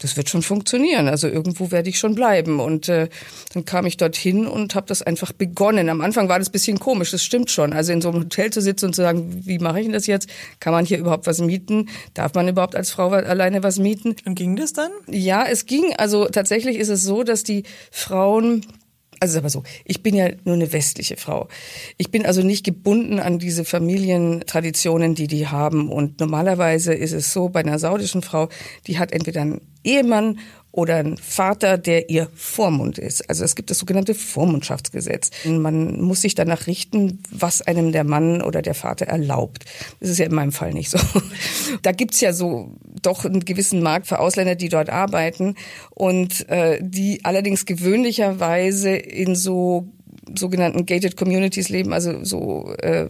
das 0.00 0.16
wird 0.16 0.28
schon 0.28 0.42
funktionieren. 0.42 1.08
Also 1.08 1.28
irgendwo 1.28 1.70
werde 1.70 1.88
ich 1.88 1.98
schon 1.98 2.14
bleiben. 2.14 2.58
Und 2.58 2.88
äh, 2.88 3.08
dann 3.54 3.64
kam 3.64 3.86
ich 3.86 3.96
dorthin 3.96 4.46
und 4.46 4.74
habe 4.74 4.86
das 4.86 5.02
einfach 5.02 5.32
begonnen. 5.32 5.88
Am 5.88 6.00
Anfang 6.00 6.28
war 6.28 6.38
das 6.38 6.50
bisschen 6.50 6.80
komisch, 6.80 7.10
das 7.10 7.22
stimmt 7.22 7.50
schon. 7.50 7.72
Also 7.72 7.92
in 7.92 8.00
so 8.00 8.08
einem 8.08 8.20
Hotel 8.24 8.50
zu 8.50 8.60
sitzen 8.60 8.86
und 8.86 8.94
zu 8.94 9.02
sagen, 9.02 9.42
wie 9.46 9.58
mache 9.58 9.80
ich 9.80 9.86
denn 9.86 9.92
das 9.92 10.06
jetzt? 10.06 10.28
Kann 10.58 10.72
man 10.72 10.84
hier 10.84 10.98
überhaupt 10.98 11.26
was 11.26 11.40
mieten? 11.40 11.88
Darf 12.14 12.34
man 12.34 12.48
überhaupt 12.48 12.74
als 12.74 12.90
Frau 12.90 13.10
alleine 13.10 13.62
was 13.62 13.78
mieten? 13.78 14.16
Und 14.24 14.34
ging 14.34 14.56
das 14.56 14.72
dann? 14.72 14.90
Ja, 15.06 15.44
es 15.44 15.66
ging. 15.66 15.94
Also 15.96 16.26
tatsächlich 16.26 16.76
ist 16.78 16.88
es 16.88 17.02
so, 17.02 17.22
dass 17.22 17.44
die 17.44 17.64
Frauen 17.90 18.64
also 19.20 19.38
aber 19.38 19.50
so, 19.50 19.62
ich 19.84 20.02
bin 20.02 20.14
ja 20.14 20.30
nur 20.44 20.54
eine 20.54 20.72
westliche 20.72 21.16
Frau. 21.16 21.48
Ich 21.98 22.10
bin 22.10 22.24
also 22.24 22.42
nicht 22.42 22.64
gebunden 22.64 23.20
an 23.20 23.38
diese 23.38 23.66
Familientraditionen, 23.66 25.14
die 25.14 25.26
die 25.26 25.46
haben. 25.46 25.92
Und 25.92 26.20
normalerweise 26.20 26.94
ist 26.94 27.12
es 27.12 27.32
so, 27.32 27.50
bei 27.50 27.60
einer 27.60 27.78
saudischen 27.78 28.22
Frau, 28.22 28.48
die 28.86 28.98
hat 28.98 29.12
entweder 29.12 29.42
einen 29.42 29.60
Ehemann 29.84 30.38
oder 30.72 30.96
ein 30.96 31.16
Vater, 31.16 31.78
der 31.78 32.10
ihr 32.10 32.28
Vormund 32.34 32.98
ist. 32.98 33.28
Also 33.28 33.44
es 33.44 33.56
gibt 33.56 33.70
das 33.70 33.78
sogenannte 33.78 34.14
Vormundschaftsgesetz. 34.14 35.30
Man 35.44 36.00
muss 36.00 36.22
sich 36.22 36.34
danach 36.34 36.66
richten, 36.66 37.22
was 37.30 37.62
einem 37.62 37.92
der 37.92 38.04
Mann 38.04 38.40
oder 38.40 38.62
der 38.62 38.74
Vater 38.74 39.06
erlaubt. 39.06 39.64
Das 39.98 40.10
ist 40.10 40.18
ja 40.18 40.26
in 40.26 40.34
meinem 40.34 40.52
Fall 40.52 40.72
nicht 40.72 40.90
so. 40.90 40.98
Da 41.82 41.92
gibt's 41.92 42.20
ja 42.20 42.32
so 42.32 42.74
doch 43.02 43.24
einen 43.24 43.44
gewissen 43.44 43.82
Markt 43.82 44.06
für 44.06 44.18
Ausländer, 44.18 44.54
die 44.54 44.68
dort 44.68 44.90
arbeiten 44.90 45.54
und 45.90 46.48
äh, 46.48 46.78
die 46.82 47.24
allerdings 47.24 47.64
gewöhnlicherweise 47.64 48.90
in 48.90 49.34
so 49.34 49.88
sogenannten 50.36 50.86
gated 50.86 51.16
communities 51.16 51.68
leben, 51.68 51.92
also 51.92 52.24
so 52.24 52.74
äh, 52.78 53.06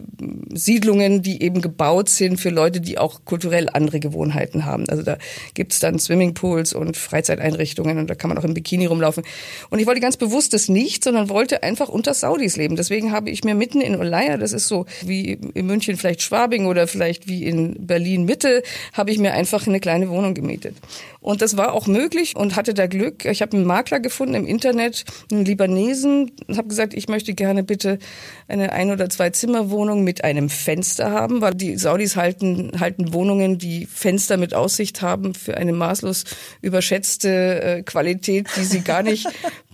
Siedlungen, 0.53 1.21
die 1.21 1.41
eben 1.41 1.61
gebaut 1.61 2.09
sind 2.09 2.39
für 2.39 2.49
Leute, 2.49 2.81
die 2.81 2.97
auch 2.97 3.25
kulturell 3.25 3.69
andere 3.71 3.99
Gewohnheiten 3.99 4.65
haben. 4.65 4.87
Also 4.89 5.03
da 5.03 5.17
gibt's 5.53 5.79
dann 5.79 5.99
Swimmingpools 5.99 6.73
und 6.73 6.97
Freizeiteinrichtungen 6.97 7.97
und 7.97 8.09
da 8.09 8.15
kann 8.15 8.29
man 8.29 8.37
auch 8.37 8.43
im 8.43 8.53
Bikini 8.53 8.85
rumlaufen. 8.85 9.23
Und 9.69 9.79
ich 9.79 9.87
wollte 9.87 10.01
ganz 10.01 10.17
bewusst 10.17 10.53
das 10.53 10.69
nicht, 10.69 11.03
sondern 11.03 11.29
wollte 11.29 11.63
einfach 11.63 11.89
unter 11.89 12.13
Saudis 12.13 12.57
leben. 12.57 12.75
Deswegen 12.75 13.11
habe 13.11 13.29
ich 13.29 13.43
mir 13.43 13.55
mitten 13.55 13.81
in 13.81 13.95
Olaya, 13.95 14.37
das 14.37 14.53
ist 14.53 14.67
so 14.67 14.85
wie 15.03 15.33
in 15.53 15.65
München 15.65 15.97
vielleicht 15.97 16.21
Schwabing 16.21 16.65
oder 16.65 16.87
vielleicht 16.87 17.27
wie 17.27 17.45
in 17.45 17.85
Berlin 17.85 18.25
Mitte, 18.25 18.63
habe 18.93 19.11
ich 19.11 19.19
mir 19.19 19.33
einfach 19.33 19.67
eine 19.67 19.79
kleine 19.79 20.09
Wohnung 20.09 20.33
gemietet. 20.33 20.75
Und 21.21 21.43
das 21.43 21.55
war 21.55 21.73
auch 21.73 21.85
möglich 21.85 22.35
und 22.35 22.55
hatte 22.55 22.73
da 22.73 22.87
Glück. 22.87 23.25
Ich 23.25 23.43
habe 23.43 23.55
einen 23.55 23.65
Makler 23.65 23.99
gefunden 23.99 24.33
im 24.33 24.47
Internet, 24.47 25.05
einen 25.31 25.45
Libanesen, 25.45 26.31
und 26.47 26.57
habe 26.57 26.67
gesagt, 26.67 26.95
ich 26.95 27.07
möchte 27.07 27.35
gerne 27.35 27.63
bitte 27.63 27.99
eine 28.47 28.71
ein- 28.71 28.91
oder 28.91 29.07
zwei 29.07 29.29
Zimmerwohnung 29.29 30.03
mit 30.03 30.23
einem 30.23 30.49
Fenster 30.49 31.11
haben, 31.11 31.41
weil 31.41 31.53
die 31.53 31.77
Saudis 31.77 32.15
halten, 32.15 32.71
halten 32.79 33.13
Wohnungen, 33.13 33.59
die 33.59 33.85
Fenster 33.85 34.37
mit 34.37 34.55
Aussicht 34.55 35.03
haben, 35.03 35.35
für 35.35 35.57
eine 35.57 35.73
maßlos 35.73 36.23
überschätzte 36.61 37.61
äh, 37.61 37.83
Qualität, 37.83 38.47
die 38.57 38.63
sie 38.63 38.81
gar 38.81 39.03
nicht, 39.03 39.27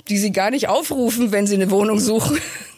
die 0.10 0.18
sie 0.18 0.34
gar 0.34 0.52
nicht 0.52 0.68
aufrufen, 0.68 1.32
wenn 1.32 1.48
sie 1.48 1.56
eine 1.56 1.72
Wohnung 1.72 2.00
suchen. 2.00 2.38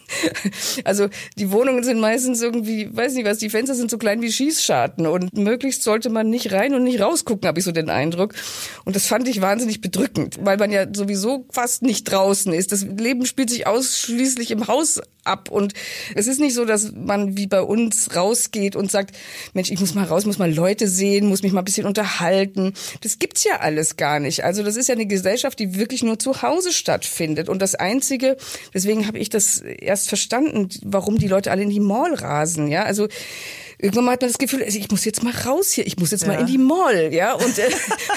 Also 0.83 1.09
die 1.37 1.51
Wohnungen 1.51 1.83
sind 1.83 1.99
meistens 1.99 2.41
irgendwie, 2.41 2.89
weiß 2.95 3.13
nicht 3.13 3.25
was, 3.25 3.37
die 3.37 3.49
Fenster 3.49 3.75
sind 3.75 3.91
so 3.91 3.97
klein 3.97 4.21
wie 4.21 4.31
Schießscharten 4.31 5.07
und 5.07 5.37
möglichst 5.37 5.83
sollte 5.83 6.09
man 6.09 6.29
nicht 6.29 6.51
rein 6.51 6.73
und 6.73 6.83
nicht 6.83 7.01
rausgucken, 7.01 7.47
habe 7.47 7.59
ich 7.59 7.65
so 7.65 7.71
den 7.71 7.89
Eindruck. 7.89 8.33
Und 8.85 8.95
das 8.95 9.07
fand 9.07 9.27
ich 9.27 9.41
wahnsinnig 9.41 9.81
bedrückend, 9.81 10.37
weil 10.41 10.57
man 10.57 10.71
ja 10.71 10.87
sowieso 10.91 11.45
fast 11.51 11.83
nicht 11.83 12.05
draußen 12.05 12.53
ist. 12.53 12.71
Das 12.71 12.83
Leben 12.83 13.25
spielt 13.25 13.49
sich 13.49 13.67
ausschließlich 13.67 14.51
im 14.51 14.67
Haus 14.67 15.01
ab 15.23 15.49
und 15.49 15.73
es 16.15 16.27
ist 16.27 16.39
nicht 16.39 16.53
so, 16.53 16.65
dass 16.65 16.91
man 16.93 17.37
wie 17.37 17.47
bei 17.47 17.61
uns 17.61 18.15
rausgeht 18.15 18.75
und 18.75 18.89
sagt, 18.89 19.15
Mensch, 19.53 19.69
ich 19.69 19.79
muss 19.79 19.93
mal 19.93 20.05
raus, 20.05 20.25
muss 20.25 20.39
mal 20.39 20.51
Leute 20.51 20.87
sehen, 20.87 21.27
muss 21.27 21.43
mich 21.43 21.51
mal 21.51 21.61
ein 21.61 21.65
bisschen 21.65 21.85
unterhalten. 21.85 22.73
Das 23.01 23.19
gibt's 23.19 23.43
ja 23.43 23.59
alles 23.59 23.95
gar 23.95 24.19
nicht. 24.19 24.43
Also 24.43 24.63
das 24.63 24.75
ist 24.75 24.87
ja 24.87 24.95
eine 24.95 25.05
Gesellschaft, 25.05 25.59
die 25.59 25.75
wirklich 25.75 26.03
nur 26.03 26.19
zu 26.19 26.41
Hause 26.41 26.71
stattfindet 26.71 27.49
und 27.49 27.61
das 27.61 27.75
einzige, 27.75 28.37
deswegen 28.73 29.07
habe 29.07 29.19
ich 29.19 29.29
das 29.29 29.59
erst 29.59 29.98
verstanden, 30.07 30.69
warum 30.83 31.17
die 31.17 31.27
Leute 31.27 31.51
alle 31.51 31.63
in 31.63 31.69
die 31.69 31.79
Mall 31.79 32.13
rasen, 32.13 32.67
ja? 32.67 32.83
Also 32.83 33.07
irgendwann 33.77 34.05
mal 34.05 34.11
hat 34.11 34.21
man 34.21 34.29
das 34.29 34.37
Gefühl, 34.37 34.63
also 34.63 34.77
ich 34.77 34.91
muss 34.91 35.05
jetzt 35.05 35.23
mal 35.23 35.33
raus 35.33 35.71
hier, 35.71 35.87
ich 35.87 35.97
muss 35.97 36.11
jetzt 36.11 36.23
ja. 36.23 36.27
mal 36.27 36.39
in 36.39 36.45
die 36.45 36.57
Mall, 36.57 37.13
ja, 37.13 37.33
und 37.33 37.57
äh, 37.57 37.69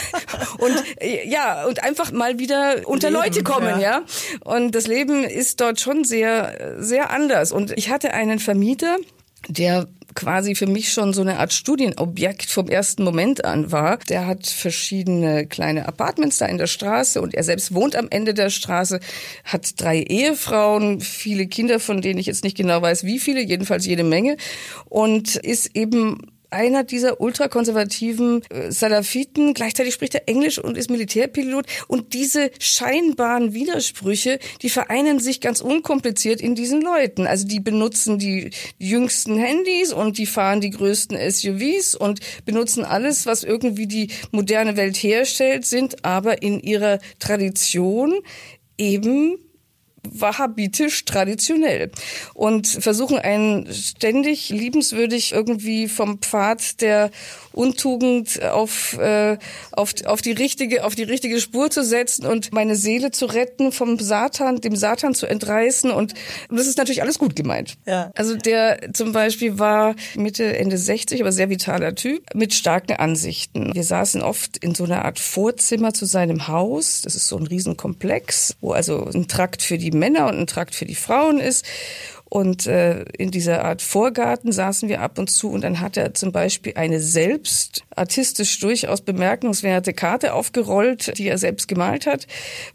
und 0.59 0.85
äh, 1.01 1.29
ja, 1.29 1.65
und 1.67 1.83
einfach 1.83 2.13
mal 2.13 2.39
wieder 2.39 2.83
unter 2.87 3.11
Leben, 3.11 3.23
Leute 3.23 3.43
kommen, 3.43 3.81
ja. 3.81 3.81
ja. 3.81 4.03
Und 4.45 4.75
das 4.75 4.87
Leben 4.87 5.25
ist 5.25 5.61
dort 5.61 5.81
schon 5.81 6.05
sehr 6.05 6.77
sehr 6.79 7.11
anders 7.11 7.53
und 7.53 7.73
ich 7.77 7.91
hatte 7.91 8.13
einen 8.13 8.39
Vermieter, 8.39 8.97
der 9.49 9.89
quasi 10.15 10.55
für 10.55 10.67
mich 10.67 10.93
schon 10.93 11.13
so 11.13 11.23
eine 11.23 11.39
Art 11.39 11.53
Studienobjekt 11.53 12.47
vom 12.47 12.69
ersten 12.69 13.05
Moment 13.05 13.45
an 13.45 13.73
war. 13.73 13.99
Der 13.99 14.27
hat 14.27 14.47
verschiedene 14.47 15.47
kleine 15.47 15.87
Apartments 15.87 16.39
da 16.39 16.47
in 16.47 16.59
der 16.59 16.67
Straße 16.67 17.21
und 17.21 17.35
er 17.35 17.45
selbst 17.45 17.75
wohnt 17.75 17.97
am 17.97 18.09
Ende 18.11 18.35
der 18.35 18.51
Straße, 18.51 19.01
hat 19.45 19.81
drei 19.81 20.03
Ehefrauen, 20.03 21.01
viele 21.01 21.47
Kinder, 21.47 21.81
von 21.81 22.01
denen 22.01 22.19
ich 22.19 22.27
jetzt 22.27 22.45
nicht 22.45 22.57
genau 22.57 22.83
weiß, 22.83 23.05
wie 23.05 23.19
viele, 23.19 23.41
jedenfalls 23.41 23.87
jede 23.87 24.05
Menge 24.05 24.37
und 24.89 25.37
ist 25.37 25.75
eben 25.75 26.32
einer 26.53 26.85
dieser 26.85 27.21
ultrakonservativen 27.21 28.43
äh, 28.51 28.71
Salafiten. 28.71 29.55
Gleichzeitig 29.55 29.95
spricht 29.95 30.15
er 30.15 30.29
Englisch 30.29 30.59
und 30.59 30.77
ist 30.77 30.91
Militärpilot. 30.91 31.67
Und 31.89 32.15
diese 32.15 32.51
scheinbaren 32.59 33.55
Widersprüche, 33.55 34.39
die 34.63 34.71
vereinen 34.71 35.19
sich 35.19 35.41
ganz 35.41 35.61
unkompliziert 35.61 36.41
in 36.41 36.55
diesen 36.55 36.81
Leuten. 36.81 37.27
Also 37.27 37.47
die 37.47 37.61
benutzen 37.61 38.19
die 38.19 38.51
jüngsten 38.79 39.37
Handys 39.37 39.93
und 39.93 40.19
die 40.19 40.27
fahren 40.27 40.61
die 40.61 40.71
größten 40.71 41.19
SUVs 41.31 41.95
und 41.95 42.21
benutzen 42.45 42.85
alles, 42.85 43.27
was 43.27 43.43
irgendwie 43.43 43.87
die 43.87 44.09
moderne 44.31 44.77
Welt 44.77 44.97
herstellt, 44.97 45.65
sind 45.65 46.05
aber 46.05 46.43
in 46.43 46.61
ihrer 46.61 46.99
Tradition 47.19 48.15
eben 48.79 49.39
wahhabitisch 50.05 51.05
traditionell 51.05 51.91
und 52.35 52.67
versuchen 52.67 53.19
einen 53.19 53.73
ständig 53.73 54.51
liebenswürdig 54.51 55.33
irgendwie 55.33 55.89
vom 55.89 56.19
Pfad 56.19 56.81
der 56.81 57.11
Untugend 57.53 58.43
auf, 58.43 58.99
äh, 58.99 59.37
auf, 59.73 59.95
auf 60.05 60.23
die 60.23 60.33
richtige, 60.33 60.85
auf 60.85 60.95
die 60.95 61.03
richtige 61.03 61.41
Spur 61.41 61.71
zu 61.71 61.85
setzen 61.85 62.27
und 62.27 62.53
meine 62.53 62.77
Seele 62.77 63.11
zu 63.11 63.27
retten 63.27 63.73
vom 63.73 63.99
Satan, 63.99 64.61
dem 64.61 64.75
Satan 64.75 65.15
zu 65.15 65.27
entreißen 65.27 65.91
und, 65.91 66.15
und 66.49 66.57
das 66.57 66.67
ist 66.67 66.79
natürlich 66.79 67.03
alles 67.03 67.19
gut 67.19 67.37
gemeint. 67.37 67.77
Ja. 67.87 68.11
Also 68.15 68.37
der 68.37 68.93
zum 68.93 69.13
Beispiel 69.13 69.59
war 69.59 69.95
Mitte, 70.17 70.57
Ende 70.57 70.79
60, 70.79 71.21
aber 71.21 71.31
sehr 71.31 71.51
vitaler 71.51 71.95
Typ 71.95 72.23
mit 72.35 72.55
starken 72.55 72.95
Ansichten. 72.95 73.75
Wir 73.75 73.85
saßen 73.85 74.23
oft 74.23 74.57
in 74.57 74.75
so 74.75 74.85
einer 74.85 75.05
Art 75.05 75.21
Vorzimmer 75.21 75.93
zu 75.95 76.07
seinem 76.07 76.49
Haus. 76.49 77.03
Das 77.03 77.15
ist 77.15 77.29
so 77.29 77.37
ein 77.37 77.47
Riesenkomplex, 77.47 78.57
wo 78.61 78.73
also 78.73 79.05
ein 79.05 79.29
Trakt 79.29 79.63
für 79.63 79.79
die 79.79 79.92
Männer 79.93 80.27
und 80.27 80.39
ein 80.39 80.47
Trakt 80.47 80.75
für 80.75 80.87
die 80.87 80.95
Frauen 80.95 81.39
ist. 81.39 81.67
Und 82.33 82.67
äh, 82.67 83.03
in 83.19 83.31
dieser 83.31 83.63
Art 83.63 83.83
Vorgarten 83.83 84.53
saßen 84.53 84.89
wir 84.89 85.03
ab 85.03 85.19
und 85.19 85.29
zu 85.29 85.51
und 85.51 85.61
dann 85.65 85.81
hat 85.81 85.99
er 85.99 86.15
zum 86.15 86.33
Beispiel 86.33 86.73
eine 86.77 86.99
selbst 86.99 87.85
artistisch 87.95 88.59
durchaus 88.59 89.03
bemerkenswerte 89.03 89.93
Karte 89.93 90.33
aufgerollt, 90.33 91.19
die 91.19 91.29
er 91.29 91.37
selbst 91.37 91.69
gemalt 91.69 92.07
hat, 92.07 92.27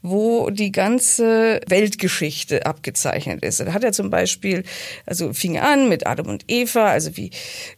wo 0.03 0.51
die 0.51 0.71
ganze 0.71 1.59
Weltgeschichte 1.67 2.67
abgezeichnet 2.67 3.43
ist. 3.43 3.59
Da 3.59 3.73
hat 3.73 3.83
er 3.83 3.93
zum 3.93 4.11
Beispiel, 4.11 4.63
also 5.07 5.33
fing 5.33 5.57
an 5.57 5.89
mit 5.89 6.05
Adam 6.05 6.27
und 6.27 6.43
Eva, 6.47 6.85
also 6.91 7.17
wie 7.17 7.31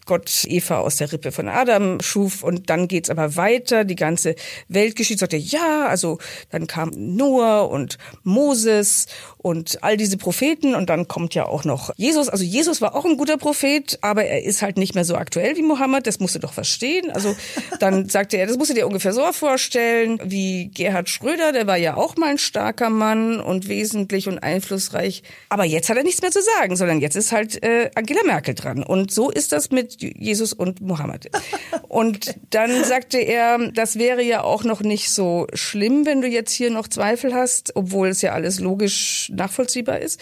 Gott 0.06 0.44
Eva 0.48 0.80
aus 0.80 0.98
der 0.98 1.14
Rippe 1.14 1.32
von 1.32 1.48
Adam 1.48 2.02
schuf. 2.02 2.44
Und 2.44 2.70
dann 2.70 2.90
geht's 2.90 3.10
aber 3.10 3.38
weiter, 3.38 3.86
die 3.86 3.96
ganze 3.96 4.36
Weltgeschichte 4.68 5.22
sagte, 5.22 5.38
ja, 5.38 5.86
also 5.88 6.18
dann 6.50 6.68
kam 6.68 6.92
Noah 6.94 7.70
und 7.70 7.98
Moses 8.24 9.06
und 9.38 9.82
all 9.82 9.96
diese 9.96 10.18
Propheten. 10.18 10.76
Und 10.76 10.90
dann 10.90 11.08
kommt 11.08 11.36
ja 11.36 11.46
auch 11.46 11.64
noch 11.70 11.92
Jesus. 11.96 12.28
Also 12.28 12.44
Jesus 12.44 12.82
war 12.82 12.96
auch 12.96 13.06
ein 13.06 13.16
guter 13.16 13.38
Prophet, 13.38 13.98
aber 14.02 14.26
er 14.26 14.44
ist 14.44 14.62
halt 14.62 14.78
nicht 14.78 14.96
mehr 14.96 15.06
so 15.06 15.16
aktuell 15.16 15.56
wie 15.56 15.62
Mohammed. 15.62 16.06
Das 16.06 16.20
musst 16.20 16.36
du 16.36 16.40
doch 16.40 16.52
verstehen. 16.52 17.12
Also 17.12 17.36
dann 17.80 18.10
sagte 18.10 18.38
er, 18.38 18.48
das 18.48 18.58
musst 18.58 18.72
du 18.72 18.74
dir 18.74 18.88
ungefähr 18.88 19.14
so 19.14 19.32
vorstellen 19.32 20.20
wie 20.24 20.70
Gerhard 20.74 21.10
Schröder. 21.10 21.54
Der 21.54 21.68
war 21.68 21.78
ja 21.78 21.96
auch 21.96 22.18
mal 22.18 22.30
ein 22.30 22.38
starker 22.38 22.90
Mann 22.90 23.40
und 23.40 23.70
wesentlich 23.70 24.28
und 24.28 24.40
einflussreich. 24.40 25.24
Aber 25.48 25.64
jetzt 25.64 25.90
hat 25.90 25.98
er 25.98 26.04
nichts 26.04 26.22
mehr 26.22 26.32
zu 26.32 26.42
sagen, 26.42 26.76
sondern 26.76 27.00
jetzt 27.00 27.16
ist 27.16 27.32
halt 27.32 27.64
äh, 27.64 27.92
Angela 27.96 28.24
Merkel 28.26 28.56
dran. 28.56 28.84
Und 28.84 29.12
so 29.12 29.30
ist 29.30 29.52
das 29.52 29.72
mit 29.72 30.02
Jesus 30.02 30.52
und 30.52 30.82
Mohammed. 30.82 31.30
Und 31.88 32.36
dann 32.52 32.84
sagte 32.84 33.18
er, 33.18 33.72
das 33.72 33.98
wäre 33.98 34.22
ja 34.22 34.44
auch 34.44 34.64
noch 34.64 34.82
nicht 34.82 35.10
so 35.10 35.48
schlimm, 35.54 36.06
wenn 36.06 36.22
du 36.22 36.28
jetzt 36.28 36.52
hier 36.52 36.70
noch 36.70 36.88
Zweifel 36.88 37.34
hast, 37.34 37.76
obwohl 37.76 38.10
es 38.10 38.22
ja 38.22 38.34
alles 38.34 38.60
logisch 38.60 39.32
nachvollziehbar 39.34 40.00
ist. 40.00 40.20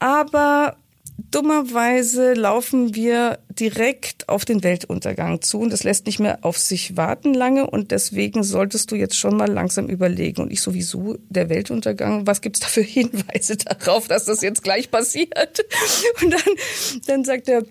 Aber 0.00 0.76
dummerweise 1.30 2.32
laufen 2.32 2.94
wir 2.94 3.38
direkt 3.50 4.28
auf 4.28 4.44
den 4.44 4.64
Weltuntergang 4.64 5.42
zu 5.42 5.60
und 5.60 5.72
das 5.72 5.84
lässt 5.84 6.06
nicht 6.06 6.18
mehr 6.18 6.38
auf 6.42 6.58
sich 6.58 6.96
warten 6.96 7.34
lange 7.34 7.68
und 7.68 7.90
deswegen 7.90 8.42
solltest 8.42 8.90
du 8.90 8.96
jetzt 8.96 9.16
schon 9.16 9.36
mal 9.36 9.48
langsam 9.48 9.88
überlegen 9.88 10.42
und 10.42 10.50
ich 10.50 10.60
sowieso 10.60 11.18
der 11.28 11.48
Weltuntergang, 11.48 12.26
was 12.26 12.40
gibt's 12.40 12.60
da 12.60 12.66
für 12.66 12.80
Hinweise 12.80 13.56
darauf, 13.58 14.08
dass 14.08 14.24
das 14.24 14.40
jetzt 14.40 14.64
gleich 14.64 14.90
passiert? 14.90 15.64
Und 16.22 16.32
dann, 16.32 16.54
dann 17.06 17.24
sagt 17.24 17.48
er, 17.48 17.62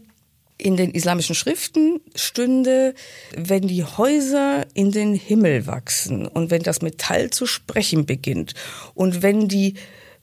in 0.57 0.75
den 0.75 0.91
islamischen 0.91 1.35
Schriften 1.35 2.01
stünde, 2.15 2.93
wenn 3.35 3.67
die 3.67 3.83
Häuser 3.83 4.65
in 4.73 4.91
den 4.91 5.15
Himmel 5.15 5.67
wachsen 5.67 6.27
und 6.27 6.51
wenn 6.51 6.63
das 6.63 6.81
Metall 6.81 7.29
zu 7.29 7.45
sprechen 7.45 8.05
beginnt 8.05 8.53
und 8.93 9.21
wenn 9.21 9.47
die 9.47 9.75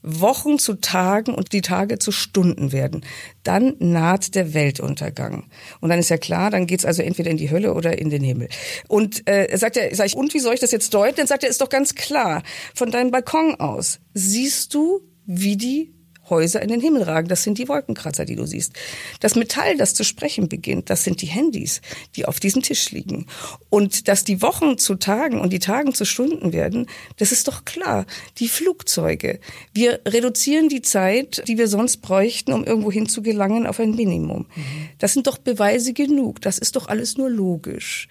Wochen 0.07 0.59
zu 0.59 0.75
Tagen 0.75 1.33
und 1.33 1.53
die 1.53 1.61
Tage 1.61 1.99
zu 1.99 2.11
Stunden 2.11 2.71
werden, 2.71 3.05
dann 3.43 3.75
naht 3.79 4.35
der 4.35 4.53
Weltuntergang. 4.53 5.49
Und 5.79 5.89
dann 5.89 5.99
ist 5.99 6.09
ja 6.09 6.17
klar, 6.17 6.51
dann 6.51 6.67
geht's 6.67 6.85
also 6.85 7.01
entweder 7.01 7.31
in 7.31 7.37
die 7.37 7.51
Hölle 7.51 7.73
oder 7.73 7.97
in 7.97 8.09
den 8.09 8.23
Himmel. 8.23 8.49
Und 8.87 9.27
äh, 9.27 9.55
sagt 9.57 9.77
er, 9.77 9.93
sag 9.95 10.07
ich, 10.07 10.15
und 10.15 10.33
wie 10.33 10.39
soll 10.39 10.53
ich 10.53 10.59
das 10.59 10.71
jetzt 10.71 10.93
deuten? 10.93 11.17
Dann 11.17 11.27
sagt 11.27 11.43
er, 11.43 11.49
ist 11.49 11.61
doch 11.61 11.69
ganz 11.69 11.95
klar, 11.95 12.43
von 12.73 12.91
deinem 12.91 13.11
Balkon 13.11 13.55
aus 13.59 13.99
siehst 14.13 14.73
du, 14.73 15.01
wie 15.25 15.57
die 15.57 15.96
Häuser 16.29 16.61
in 16.61 16.69
den 16.69 16.81
Himmel 16.81 17.03
ragen. 17.03 17.27
Das 17.27 17.43
sind 17.43 17.57
die 17.57 17.67
Wolkenkratzer, 17.67 18.25
die 18.25 18.35
du 18.35 18.45
siehst. 18.45 18.73
Das 19.19 19.35
Metall, 19.35 19.77
das 19.77 19.93
zu 19.93 20.03
sprechen 20.03 20.49
beginnt, 20.49 20.89
das 20.89 21.03
sind 21.03 21.21
die 21.21 21.27
Handys, 21.27 21.81
die 22.15 22.25
auf 22.25 22.39
diesem 22.39 22.61
Tisch 22.61 22.91
liegen. 22.91 23.27
Und 23.69 24.07
dass 24.07 24.23
die 24.23 24.41
Wochen 24.41 24.77
zu 24.77 24.95
Tagen 24.95 25.39
und 25.39 25.51
die 25.53 25.59
Tagen 25.59 25.93
zu 25.93 26.05
Stunden 26.05 26.53
werden, 26.53 26.87
das 27.17 27.31
ist 27.31 27.47
doch 27.47 27.65
klar. 27.65 28.05
Die 28.37 28.47
Flugzeuge. 28.47 29.39
Wir 29.73 29.99
reduzieren 30.05 30.69
die 30.69 30.81
Zeit, 30.81 31.43
die 31.47 31.57
wir 31.57 31.67
sonst 31.67 31.97
bräuchten, 31.97 32.53
um 32.53 32.63
irgendwo 32.63 32.91
hinzugelangen, 32.91 33.67
auf 33.67 33.79
ein 33.79 33.95
Minimum. 33.95 34.45
Mhm. 34.55 34.89
Das 34.99 35.13
sind 35.13 35.27
doch 35.27 35.37
Beweise 35.37 35.93
genug. 35.93 36.41
Das 36.41 36.57
ist 36.57 36.75
doch 36.75 36.87
alles 36.87 37.17
nur 37.17 37.29
logisch. 37.29 38.07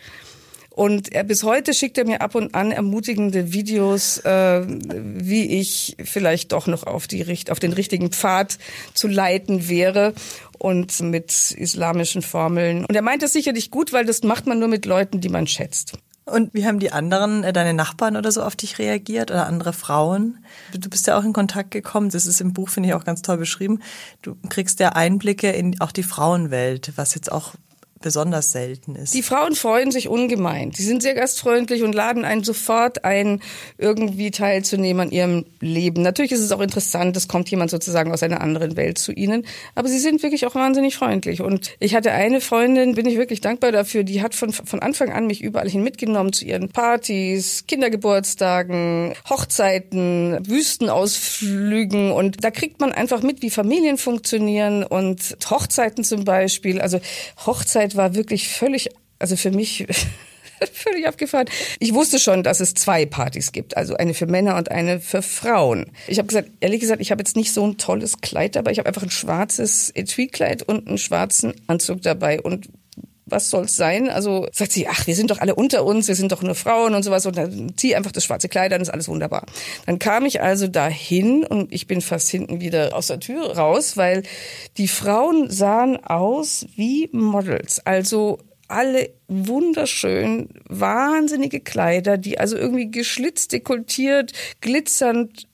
Und 0.77 1.15
er, 1.15 1.25
bis 1.25 1.43
heute 1.43 1.73
schickt 1.73 1.97
er 1.97 2.05
mir 2.05 2.21
ab 2.21 2.35
und 2.35 2.55
an 2.55 2.71
ermutigende 2.71 3.55
Videos, 3.55 4.19
äh, 4.19 4.63
wie 4.67 5.59
ich 5.59 5.97
vielleicht 6.05 6.53
doch 6.53 6.67
noch 6.67 6.83
auf, 6.83 7.07
die, 7.07 7.25
auf 7.51 7.59
den 7.59 7.73
richtigen 7.73 8.13
Pfad 8.13 8.59
zu 8.93 9.09
leiten 9.09 9.71
wäre 9.71 10.13
und 10.59 11.01
mit 11.01 11.53
islamischen 11.53 12.21
Formeln. 12.21 12.85
Und 12.85 12.95
er 12.95 13.01
meint 13.01 13.23
das 13.23 13.33
sicherlich 13.33 13.71
gut, 13.71 13.95
weil 13.95 14.05
das 14.05 14.23
macht 14.23 14.47
man 14.47 14.59
nur 14.59 14.69
mit 14.69 14.85
Leuten, 14.85 15.23
die 15.23 15.31
man 15.31 15.47
schätzt. 15.47 15.95
Und 16.27 16.53
wie 16.53 16.67
haben 16.67 16.79
die 16.79 16.93
anderen, 16.93 17.43
äh, 17.43 17.55
deine 17.55 17.73
Nachbarn 17.73 18.19
oder 18.19 18.31
so 18.31 18.43
auf 18.43 18.55
dich 18.55 18.79
reagiert 18.79 19.31
oder 19.31 19.47
andere 19.47 19.73
Frauen? 19.73 20.45
Du 20.75 20.91
bist 20.91 21.07
ja 21.07 21.19
auch 21.19 21.25
in 21.25 21.33
Kontakt 21.33 21.71
gekommen, 21.71 22.11
das 22.11 22.27
ist 22.27 22.43
im 22.43 22.53
Buch, 22.53 22.69
finde 22.69 22.91
ich, 22.91 22.95
auch 22.95 23.05
ganz 23.05 23.23
toll 23.23 23.39
beschrieben. 23.39 23.81
Du 24.21 24.37
kriegst 24.51 24.79
ja 24.81 24.91
Einblicke 24.91 25.51
in 25.53 25.81
auch 25.81 25.93
die 25.93 26.03
Frauenwelt, 26.03 26.93
was 26.97 27.15
jetzt 27.15 27.33
auch 27.33 27.55
besonders 28.01 28.53
selten 28.53 28.95
ist. 28.95 29.15
Die 29.15 29.23
Frauen 29.23 29.55
freuen 29.55 29.91
sich 29.91 30.09
ungemein. 30.09 30.71
Die 30.71 30.83
sind 30.83 31.03
sehr 31.03 31.15
gastfreundlich 31.15 31.83
und 31.83 31.95
laden 31.95 32.25
einen 32.25 32.45
sofort 32.45 33.05
ein, 33.05 33.41
irgendwie 33.79 34.31
teilzunehmen 34.31 35.09
an 35.09 35.11
ihrem 35.11 35.47
Leben. 35.61 36.03
Natürlich 36.03 36.33
ist 36.33 36.41
es 36.41 36.53
auch 36.53 36.61
interessant, 36.61 37.17
es 37.17 37.27
kommt 37.27 37.51
jemand 37.51 37.71
sozusagen 37.71 38.13
aus 38.13 38.23
einer 38.23 38.41
anderen 38.43 38.77
Welt 38.77 38.99
zu 38.99 39.13
ihnen, 39.13 39.47
aber 39.75 39.89
sie 39.89 39.99
sind 39.99 40.23
wirklich 40.23 40.47
auch 40.47 40.55
wahnsinnig 40.55 40.97
freundlich. 40.97 41.41
Und 41.41 41.75
ich 41.79 41.95
hatte 41.95 42.13
eine 42.13 42.41
Freundin, 42.41 42.95
bin 42.95 43.07
ich 43.07 43.17
wirklich 43.17 43.41
dankbar 43.41 43.73
dafür, 43.73 44.05
die 44.05 44.23
hat 44.23 44.35
von, 44.35 44.53
von 44.53 44.81
Anfang 44.81 45.13
an 45.13 45.27
mich 45.27 45.43
überall 45.43 45.69
hin 45.69 45.83
mitgenommen 45.83 46.33
zu 46.33 46.45
ihren 46.45 46.69
Partys, 46.69 47.65
Kindergeburtstagen, 47.67 49.15
Hochzeiten, 49.29 50.39
Wüstenausflügen 50.47 52.13
und 52.13 52.45
da 52.45 52.51
kriegt 52.51 52.81
man 52.81 52.93
einfach 52.93 53.23
mit, 53.23 53.43
wie 53.43 53.51
Familien 53.51 53.97
funktionieren 53.97 54.85
und 54.85 55.37
Hochzeiten 55.49 56.05
zum 56.05 56.25
Beispiel. 56.25 56.81
Also 56.81 57.01
Hochzeiten 57.47 57.86
Zeit 57.89 57.97
war 57.97 58.15
wirklich 58.15 58.49
völlig, 58.49 58.89
also 59.19 59.37
für 59.37 59.51
mich 59.51 59.87
völlig 60.73 61.07
abgefahren. 61.07 61.49
Ich 61.79 61.95
wusste 61.95 62.19
schon, 62.19 62.43
dass 62.43 62.61
es 62.61 62.75
zwei 62.75 63.07
Partys 63.07 63.53
gibt, 63.53 63.77
also 63.77 63.97
eine 63.97 64.15
für 64.15 64.27
Männer 64.27 64.57
und 64.57 64.71
eine 64.71 65.01
für 65.01 65.23
Frauen. 65.23 65.93
Ich 66.09 66.19
habe 66.19 66.29
gesagt, 66.29 66.51
ehrlich 66.61 66.81
gesagt, 66.81 67.01
ich 67.01 67.11
habe 67.11 67.21
jetzt 67.21 67.37
nicht 67.37 67.53
so 67.53 67.67
ein 67.67 67.79
tolles 67.79 68.21
Kleid 68.21 68.57
dabei. 68.57 68.73
Ich 68.73 68.79
habe 68.79 68.89
einfach 68.89 69.03
ein 69.03 69.11
schwarzes 69.11 69.91
Etui-Kleid 69.95 70.63
und 70.63 70.89
einen 70.89 70.99
schwarzen 70.99 71.55
Anzug 71.67 72.03
dabei 72.03 72.41
und 72.41 72.69
was 73.27 73.51
soll's 73.51 73.77
sein? 73.77 74.09
Also 74.09 74.47
sagt 74.53 74.73
sie, 74.73 74.87
ach, 74.87 75.07
wir 75.07 75.17
sind 75.17 75.31
doch 75.31 75.39
alle 75.39 75.55
unter 75.57 75.85
uns, 75.85 76.07
wir 76.07 76.15
sind 76.15 76.31
doch 76.31 76.43
nur 76.43 76.55
Frauen 76.55 76.95
und 76.95 77.03
sowas 77.03 77.27
und 77.27 77.37
dann 77.37 77.73
zieh 77.77 77.97
einfach 77.97 78.13
das 78.13 78.25
schwarze 78.25 78.49
Kleid 78.49 78.73
an, 78.73 78.81
ist 78.81 78.89
alles 78.89 79.09
wunderbar. 79.09 79.45
Dann 79.85 79.99
kam 79.99 80.25
ich 80.25 80.41
also 80.41 80.69
dahin 80.69 81.45
und 81.45 81.73
ich 81.73 81.89
bin 81.89 82.01
fast 82.01 82.29
hinten 82.29 82.61
wieder 82.61 82.97
aus 82.97 83.09
der 83.09 83.19
Tür 83.19 83.57
raus, 83.57 83.97
weil 83.97 84.23
die 84.77 84.89
Frauen 84.89 85.51
sahen 85.51 85.97
aus 86.05 86.67
wie 86.77 87.09
Models. 87.13 87.85
Also 87.85 88.39
alle 88.69 89.11
wunderschön, 89.29 90.49
wahnsinnige 90.69 91.61
Kleider, 91.61 92.19
die 92.19 92.39
also 92.39 92.57
irgendwie 92.57 92.91
geschlitzt, 92.91 93.53
dekoltiert, 93.53 94.33
glitzernd 94.61 95.47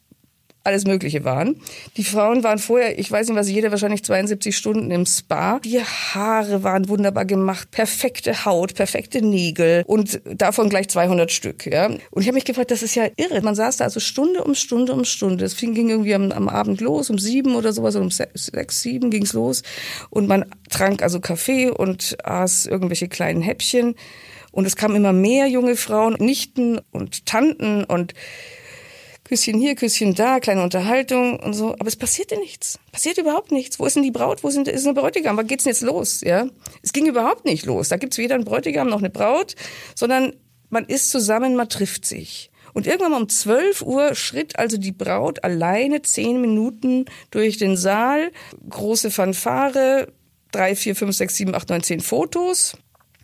alles 0.65 0.87
Mögliche 0.87 1.25
waren. 1.25 1.57
Die 1.97 2.05
Frauen 2.05 2.45
waren 2.45 2.59
vorher, 2.59 2.99
ich 2.99 3.11
weiß 3.11 3.29
nicht 3.29 3.37
was, 3.37 3.49
jeder 3.49 3.71
wahrscheinlich 3.71 4.05
72 4.05 4.57
Stunden 4.57 4.91
im 4.91 5.07
Spa. 5.07 5.59
Die 5.61 5.81
Haare 5.81 6.63
waren 6.63 6.89
wunderbar 6.89 7.25
gemacht, 7.25 7.71
perfekte 7.71 8.45
Haut, 8.45 8.75
perfekte 8.75 9.23
Nägel 9.23 9.85
und 9.87 10.21
davon 10.25 10.69
gleich 10.69 10.89
200 10.89 11.31
Stück. 11.33 11.67
Ja. 11.67 11.87
Und 11.87 12.23
ich 12.23 12.27
habe 12.27 12.35
mich 12.35 12.45
gefragt, 12.45 12.71
das 12.71 12.83
ist 12.83 12.95
ja 12.95 13.09
irre. 13.17 13.41
Man 13.43 13.55
saß 13.55 13.79
da 13.79 13.85
also 13.85 14.01
Stunde 14.01 14.45
um 14.45 14.55
Stunde 14.55 14.93
um 14.93 15.05
Stunde. 15.05 15.45
Es 15.45 15.57
ging 15.57 15.89
irgendwie 15.89 16.15
am, 16.15 16.33
am 16.33 16.49
Abend 16.49 16.81
los, 16.81 17.11
um 17.11 17.19
sieben 17.19 17.55
oder 17.55 17.73
sowas, 17.73 17.97
um 17.97 18.11
sechs, 18.11 18.83
sieben 18.83 19.11
ging's 19.11 19.33
los. 19.33 19.63
Und 20.11 20.29
man 20.29 20.45
trank 20.71 21.03
also 21.03 21.21
Kaffee 21.21 21.71
und 21.71 22.17
aß 22.25 22.67
irgendwelche 22.67 23.09
kleinen 23.09 23.43
Häppchen. 23.43 23.95
Und 24.53 24.67
es 24.67 24.77
kamen 24.77 24.97
immer 24.97 25.13
mehr 25.13 25.47
junge 25.49 25.77
Frauen, 25.77 26.15
Nichten 26.19 26.79
und 26.91 27.27
Tanten 27.27 27.85
und 27.85 28.13
Küsschen 29.25 29.61
hier, 29.61 29.75
Küsschen 29.75 30.15
da, 30.15 30.41
kleine 30.41 30.63
Unterhaltung 30.63 31.39
und 31.39 31.55
so. 31.55 31.73
Aber 31.73 31.87
es 31.87 31.97
passierte 31.97 32.37
nichts. 32.39 32.79
Passiert 32.91 33.19
überhaupt 33.19 33.53
nichts. 33.53 33.79
Wo 33.79 33.87
ist 33.87 33.97
denn 33.97 34.03
die 34.03 34.11
Braut? 34.11 34.43
Wo 34.43 34.51
sind, 34.51 34.69
ist 34.69 34.85
der 34.85 34.93
Bräutigam? 34.93 35.37
Wann 35.37 35.47
geht's 35.47 35.65
denn 35.65 35.73
jetzt 35.73 35.83
los? 35.83 36.21
Ja? 36.23 36.49
Es 36.83 36.93
ging 36.93 37.07
überhaupt 37.07 37.45
nicht 37.45 37.65
los. 37.65 37.89
Da 37.89 37.97
gibt's 37.97 38.19
weder 38.19 38.35
einen 38.35 38.45
Bräutigam 38.45 38.89
noch 38.89 38.99
eine 38.99 39.11
Braut, 39.11 39.55
sondern 39.95 40.35
man 40.71 40.85
ist 40.87 41.11
zusammen, 41.11 41.55
man 41.55 41.69
trifft 41.69 42.05
sich. 42.05 42.51
Und 42.75 42.87
irgendwann 42.87 43.13
um 43.13 43.29
12 43.29 43.83
Uhr 43.83 44.15
schritt 44.15 44.59
also 44.59 44.79
die 44.79 44.93
Braut 44.93 45.45
alleine 45.45 46.03
zehn 46.03 46.41
Minuten 46.41 47.05
durch 47.31 47.59
den 47.59 47.77
Saal. 47.77 48.33
Große 48.69 49.11
Fanfare, 49.11 50.09
drei, 50.51 50.75
vier, 50.75 50.97
fünf, 50.97 51.15
sechs, 51.17 51.37
sieben, 51.37 51.55
acht, 51.55 51.69
neun, 51.69 51.83
zehn 51.83 52.01
Fotos. 52.01 52.77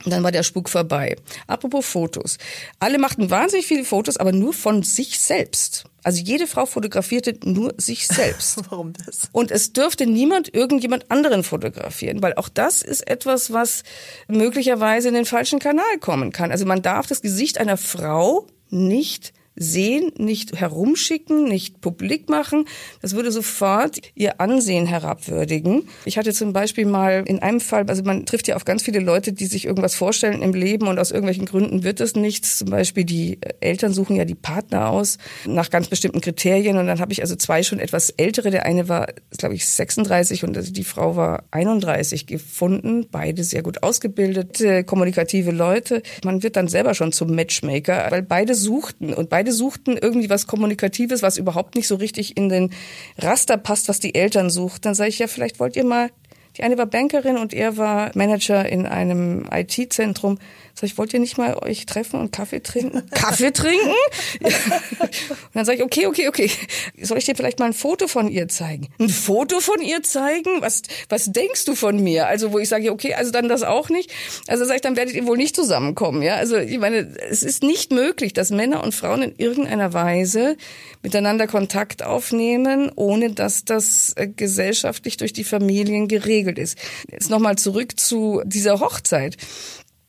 Und 0.04 0.12
dann 0.12 0.22
war 0.22 0.32
der 0.32 0.42
Spuk 0.42 0.68
vorbei. 0.68 1.16
Apropos 1.46 1.86
Fotos. 1.86 2.38
Alle 2.78 2.98
machten 2.98 3.30
wahnsinnig 3.30 3.66
viele 3.66 3.84
Fotos, 3.84 4.16
aber 4.16 4.32
nur 4.32 4.52
von 4.52 4.82
sich 4.82 5.18
selbst. 5.18 5.84
Also 6.04 6.22
jede 6.22 6.46
Frau 6.46 6.66
fotografierte 6.66 7.36
nur 7.44 7.74
sich 7.76 8.06
selbst. 8.08 8.60
Warum 8.70 8.92
das? 8.92 9.28
Und 9.32 9.50
es 9.50 9.72
dürfte 9.72 10.06
niemand 10.06 10.54
irgendjemand 10.54 11.10
anderen 11.10 11.42
fotografieren, 11.42 12.22
weil 12.22 12.34
auch 12.34 12.48
das 12.48 12.82
ist 12.82 13.08
etwas, 13.08 13.52
was 13.52 13.82
möglicherweise 14.28 15.08
in 15.08 15.14
den 15.14 15.26
falschen 15.26 15.58
Kanal 15.58 15.98
kommen 16.00 16.32
kann. 16.32 16.50
Also 16.50 16.64
man 16.64 16.82
darf 16.82 17.06
das 17.06 17.20
Gesicht 17.20 17.58
einer 17.58 17.76
Frau 17.76 18.46
nicht 18.70 19.32
sehen, 19.58 20.12
nicht 20.16 20.58
herumschicken, 20.58 21.44
nicht 21.44 21.80
publik 21.80 22.28
machen. 22.28 22.64
Das 23.02 23.14
würde 23.14 23.32
sofort 23.32 23.98
ihr 24.14 24.40
Ansehen 24.40 24.86
herabwürdigen. 24.86 25.88
Ich 26.04 26.18
hatte 26.18 26.32
zum 26.32 26.52
Beispiel 26.52 26.86
mal 26.86 27.24
in 27.26 27.40
einem 27.40 27.60
Fall, 27.60 27.84
also 27.88 28.02
man 28.02 28.26
trifft 28.26 28.48
ja 28.48 28.56
auf 28.56 28.64
ganz 28.64 28.82
viele 28.82 29.00
Leute, 29.00 29.32
die 29.32 29.46
sich 29.46 29.66
irgendwas 29.66 29.94
vorstellen 29.94 30.42
im 30.42 30.54
Leben 30.54 30.86
und 30.86 30.98
aus 30.98 31.10
irgendwelchen 31.10 31.46
Gründen 31.46 31.82
wird 31.82 32.00
es 32.00 32.14
nichts. 32.14 32.58
Zum 32.58 32.70
Beispiel 32.70 33.04
die 33.04 33.38
Eltern 33.60 33.92
suchen 33.92 34.16
ja 34.16 34.24
die 34.24 34.34
Partner 34.34 34.90
aus 34.90 35.18
nach 35.46 35.70
ganz 35.70 35.88
bestimmten 35.88 36.20
Kriterien 36.20 36.76
und 36.76 36.86
dann 36.86 37.00
habe 37.00 37.12
ich 37.12 37.22
also 37.22 37.36
zwei 37.36 37.62
schon 37.62 37.80
etwas 37.80 38.10
ältere. 38.10 38.50
Der 38.50 38.64
eine 38.66 38.88
war, 38.88 39.08
glaube 39.36 39.54
ich, 39.54 39.68
36 39.68 40.44
und 40.44 40.76
die 40.76 40.84
Frau 40.84 41.16
war 41.16 41.44
31 41.50 42.26
gefunden. 42.26 43.06
Beide 43.10 43.44
sehr 43.44 43.62
gut 43.62 43.82
ausgebildete, 43.82 44.84
kommunikative 44.84 45.50
Leute. 45.50 46.02
Man 46.24 46.42
wird 46.42 46.56
dann 46.56 46.68
selber 46.68 46.94
schon 46.94 47.12
zum 47.12 47.34
Matchmaker, 47.34 48.06
weil 48.10 48.22
beide 48.22 48.54
suchten 48.54 49.14
und 49.14 49.28
beide 49.28 49.47
beide 49.48 49.52
suchten 49.52 49.96
irgendwie 49.96 50.30
was 50.30 50.46
Kommunikatives, 50.46 51.22
was 51.22 51.38
überhaupt 51.38 51.74
nicht 51.74 51.88
so 51.88 51.96
richtig 51.96 52.36
in 52.36 52.48
den 52.48 52.70
Raster 53.18 53.56
passt, 53.56 53.88
was 53.88 54.00
die 54.00 54.14
Eltern 54.14 54.50
suchten. 54.50 54.82
Dann 54.82 54.94
sage 54.94 55.10
ich, 55.10 55.18
ja, 55.18 55.26
vielleicht 55.26 55.58
wollt 55.58 55.76
ihr 55.76 55.84
mal 55.84 56.10
die 56.58 56.64
eine 56.64 56.76
war 56.76 56.86
Bankerin 56.86 57.36
und 57.36 57.54
er 57.54 57.76
war 57.76 58.10
Manager 58.14 58.68
in 58.68 58.84
einem 58.84 59.46
IT-Zentrum. 59.50 60.38
Sag 60.74 60.84
ich, 60.84 60.98
wollt 60.98 61.12
ihr 61.12 61.18
nicht 61.18 61.38
mal 61.38 61.56
euch 61.56 61.86
treffen 61.86 62.20
und 62.20 62.30
Kaffee 62.30 62.60
trinken? 62.60 63.08
Kaffee 63.10 63.52
trinken? 63.52 63.94
und 64.40 65.54
dann 65.54 65.64
sage 65.64 65.78
ich, 65.78 65.84
okay, 65.84 66.06
okay, 66.06 66.28
okay. 66.28 66.50
Soll 67.00 67.18
ich 67.18 67.24
dir 67.24 67.34
vielleicht 67.34 67.58
mal 67.58 67.66
ein 67.66 67.72
Foto 67.72 68.06
von 68.06 68.28
ihr 68.28 68.46
zeigen? 68.48 68.88
Ein 69.00 69.08
Foto 69.08 69.58
von 69.58 69.80
ihr 69.80 70.02
zeigen? 70.02 70.60
Was, 70.60 70.82
was 71.08 71.32
denkst 71.32 71.64
du 71.64 71.74
von 71.74 72.00
mir? 72.00 72.28
Also, 72.28 72.52
wo 72.52 72.58
ich 72.58 72.68
sage, 72.68 72.92
okay, 72.92 73.14
also 73.14 73.32
dann 73.32 73.48
das 73.48 73.64
auch 73.64 73.88
nicht. 73.88 74.12
Also 74.46 74.64
sage 74.64 74.76
ich, 74.76 74.82
dann 74.82 74.96
werdet 74.96 75.14
ihr 75.14 75.26
wohl 75.26 75.36
nicht 75.36 75.56
zusammenkommen, 75.56 76.22
ja? 76.22 76.36
Also, 76.36 76.56
ich 76.56 76.78
meine, 76.78 77.08
es 77.28 77.42
ist 77.42 77.62
nicht 77.62 77.90
möglich, 77.90 78.32
dass 78.32 78.50
Männer 78.50 78.84
und 78.84 78.94
Frauen 78.94 79.22
in 79.22 79.34
irgendeiner 79.36 79.92
Weise 79.92 80.56
miteinander 81.02 81.46
Kontakt 81.46 82.02
aufnehmen, 82.02 82.90
ohne 82.94 83.30
dass 83.30 83.64
das 83.64 84.12
äh, 84.16 84.28
gesellschaftlich 84.28 85.16
durch 85.16 85.32
die 85.32 85.44
Familien 85.44 86.08
geregelt 86.08 86.58
ist. 86.58 86.78
Jetzt 87.10 87.30
nochmal 87.30 87.56
zurück 87.56 87.98
zu 87.98 88.42
dieser 88.44 88.80
Hochzeit 88.80 89.36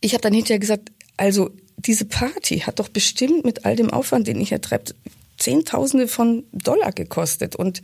ich 0.01 0.13
habe 0.13 0.21
dann 0.21 0.33
hinterher 0.33 0.59
gesagt, 0.59 0.91
also 1.17 1.49
diese 1.77 2.05
Party 2.05 2.59
hat 2.59 2.79
doch 2.79 2.89
bestimmt 2.89 3.45
mit 3.45 3.65
all 3.65 3.75
dem 3.75 3.89
Aufwand, 3.89 4.27
den 4.27 4.39
ich 4.39 4.51
ertreibt, 4.51 4.95
Zehntausende 5.37 6.07
von 6.07 6.43
Dollar 6.51 6.91
gekostet. 6.91 7.55
Und 7.55 7.81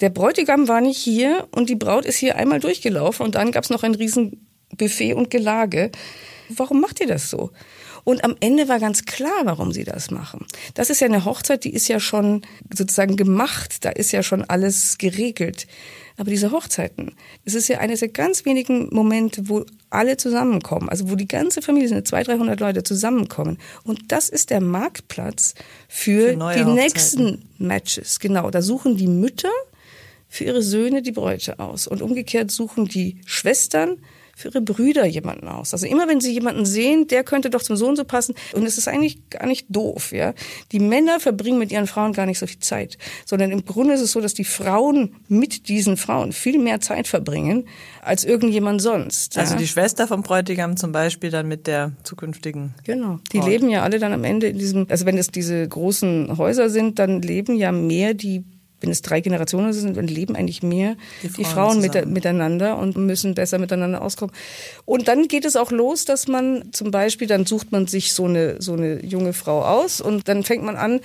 der 0.00 0.08
Bräutigam 0.08 0.68
war 0.68 0.80
nicht 0.80 0.98
hier 0.98 1.48
und 1.50 1.68
die 1.68 1.76
Braut 1.76 2.06
ist 2.06 2.16
hier 2.16 2.36
einmal 2.36 2.60
durchgelaufen 2.60 3.26
und 3.26 3.34
dann 3.34 3.52
gab's 3.52 3.70
noch 3.70 3.82
ein 3.82 3.94
riesen 3.94 4.46
Buffet 4.76 5.12
und 5.12 5.30
Gelage. 5.30 5.90
Warum 6.48 6.80
macht 6.80 7.00
ihr 7.00 7.06
das 7.06 7.28
so? 7.28 7.50
Und 8.04 8.22
am 8.22 8.36
Ende 8.40 8.68
war 8.68 8.78
ganz 8.78 9.04
klar, 9.06 9.42
warum 9.44 9.72
sie 9.72 9.84
das 9.84 10.10
machen. 10.10 10.46
Das 10.74 10.90
ist 10.90 11.00
ja 11.00 11.06
eine 11.06 11.24
Hochzeit, 11.24 11.64
die 11.64 11.72
ist 11.72 11.88
ja 11.88 11.98
schon 12.00 12.42
sozusagen 12.72 13.16
gemacht, 13.16 13.84
da 13.84 13.90
ist 13.90 14.12
ja 14.12 14.22
schon 14.22 14.44
alles 14.44 14.98
geregelt. 14.98 15.66
Aber 16.16 16.30
diese 16.30 16.52
Hochzeiten, 16.52 17.16
es 17.44 17.54
ist 17.54 17.66
ja 17.68 17.78
eines 17.78 18.00
der 18.00 18.08
ganz 18.08 18.44
wenigen 18.44 18.88
Momente, 18.94 19.48
wo 19.48 19.64
alle 19.90 20.16
zusammenkommen, 20.16 20.88
also 20.88 21.10
wo 21.10 21.16
die 21.16 21.26
ganze 21.26 21.60
Familie, 21.60 21.88
sind 21.88 22.06
200, 22.06 22.38
300 22.38 22.60
Leute 22.60 22.82
zusammenkommen. 22.84 23.58
Und 23.82 24.12
das 24.12 24.28
ist 24.28 24.50
der 24.50 24.60
Marktplatz 24.60 25.54
für, 25.88 26.28
für 26.28 26.36
die 26.36 26.40
Hochzeiten. 26.40 26.74
nächsten 26.74 27.48
Matches. 27.58 28.20
Genau, 28.20 28.50
da 28.50 28.62
suchen 28.62 28.96
die 28.96 29.08
Mütter 29.08 29.50
für 30.28 30.44
ihre 30.44 30.62
Söhne 30.62 31.02
die 31.02 31.12
Bräute 31.12 31.58
aus. 31.58 31.86
Und 31.86 32.00
umgekehrt 32.00 32.50
suchen 32.50 32.86
die 32.86 33.20
Schwestern 33.24 33.98
für 34.36 34.48
ihre 34.48 34.60
Brüder 34.60 35.06
jemanden 35.06 35.48
aus. 35.48 35.72
Also 35.72 35.86
immer 35.86 36.08
wenn 36.08 36.20
sie 36.20 36.32
jemanden 36.32 36.64
sehen, 36.66 37.06
der 37.06 37.24
könnte 37.24 37.50
doch 37.50 37.62
zum 37.62 37.76
Sohn 37.76 37.96
so 37.96 38.04
passen. 38.04 38.34
Und 38.52 38.64
es 38.64 38.78
ist 38.78 38.88
eigentlich 38.88 39.28
gar 39.30 39.46
nicht 39.46 39.66
doof, 39.68 40.12
ja. 40.12 40.34
Die 40.72 40.80
Männer 40.80 41.20
verbringen 41.20 41.58
mit 41.58 41.72
ihren 41.72 41.86
Frauen 41.86 42.12
gar 42.12 42.26
nicht 42.26 42.38
so 42.38 42.46
viel 42.46 42.58
Zeit, 42.58 42.98
sondern 43.24 43.50
im 43.50 43.64
Grunde 43.64 43.94
ist 43.94 44.00
es 44.00 44.12
so, 44.12 44.20
dass 44.20 44.34
die 44.34 44.44
Frauen 44.44 45.16
mit 45.28 45.68
diesen 45.68 45.96
Frauen 45.96 46.32
viel 46.32 46.58
mehr 46.58 46.80
Zeit 46.80 47.08
verbringen 47.08 47.66
als 48.02 48.24
irgendjemand 48.24 48.82
sonst. 48.82 49.38
Also 49.38 49.56
die 49.56 49.66
Schwester 49.66 50.06
vom 50.06 50.22
Bräutigam 50.22 50.76
zum 50.76 50.92
Beispiel 50.92 51.30
dann 51.30 51.48
mit 51.48 51.66
der 51.66 51.92
zukünftigen. 52.02 52.74
Genau. 52.84 53.18
Die 53.32 53.38
Ort. 53.38 53.48
leben 53.48 53.68
ja 53.68 53.82
alle 53.82 53.98
dann 53.98 54.12
am 54.12 54.24
Ende 54.24 54.48
in 54.48 54.58
diesem, 54.58 54.86
also 54.88 55.06
wenn 55.06 55.18
es 55.18 55.28
diese 55.28 55.66
großen 55.66 56.36
Häuser 56.36 56.68
sind, 56.70 56.98
dann 56.98 57.22
leben 57.22 57.56
ja 57.56 57.72
mehr 57.72 58.14
die 58.14 58.44
wenn 58.84 58.90
es 58.90 59.00
drei 59.00 59.22
Generationen 59.22 59.72
sind, 59.72 59.96
dann 59.96 60.06
leben 60.06 60.36
eigentlich 60.36 60.62
mehr 60.62 60.96
die 61.22 61.28
Frauen, 61.28 61.36
die 61.38 61.44
Frauen 61.44 61.80
mit, 61.80 62.06
miteinander 62.06 62.76
und 62.76 62.96
müssen 62.96 63.34
besser 63.34 63.58
miteinander 63.58 64.02
auskommen. 64.02 64.34
Und 64.84 65.08
dann 65.08 65.26
geht 65.26 65.46
es 65.46 65.56
auch 65.56 65.70
los, 65.70 66.04
dass 66.04 66.28
man 66.28 66.70
zum 66.72 66.90
Beispiel, 66.90 67.26
dann 67.26 67.46
sucht 67.46 67.72
man 67.72 67.86
sich 67.86 68.12
so 68.12 68.26
eine, 68.26 68.60
so 68.60 68.74
eine 68.74 69.02
junge 69.02 69.32
Frau 69.32 69.62
aus 69.64 70.02
und 70.02 70.28
dann 70.28 70.44
fängt 70.44 70.64
man 70.64 70.76
an, 70.76 71.00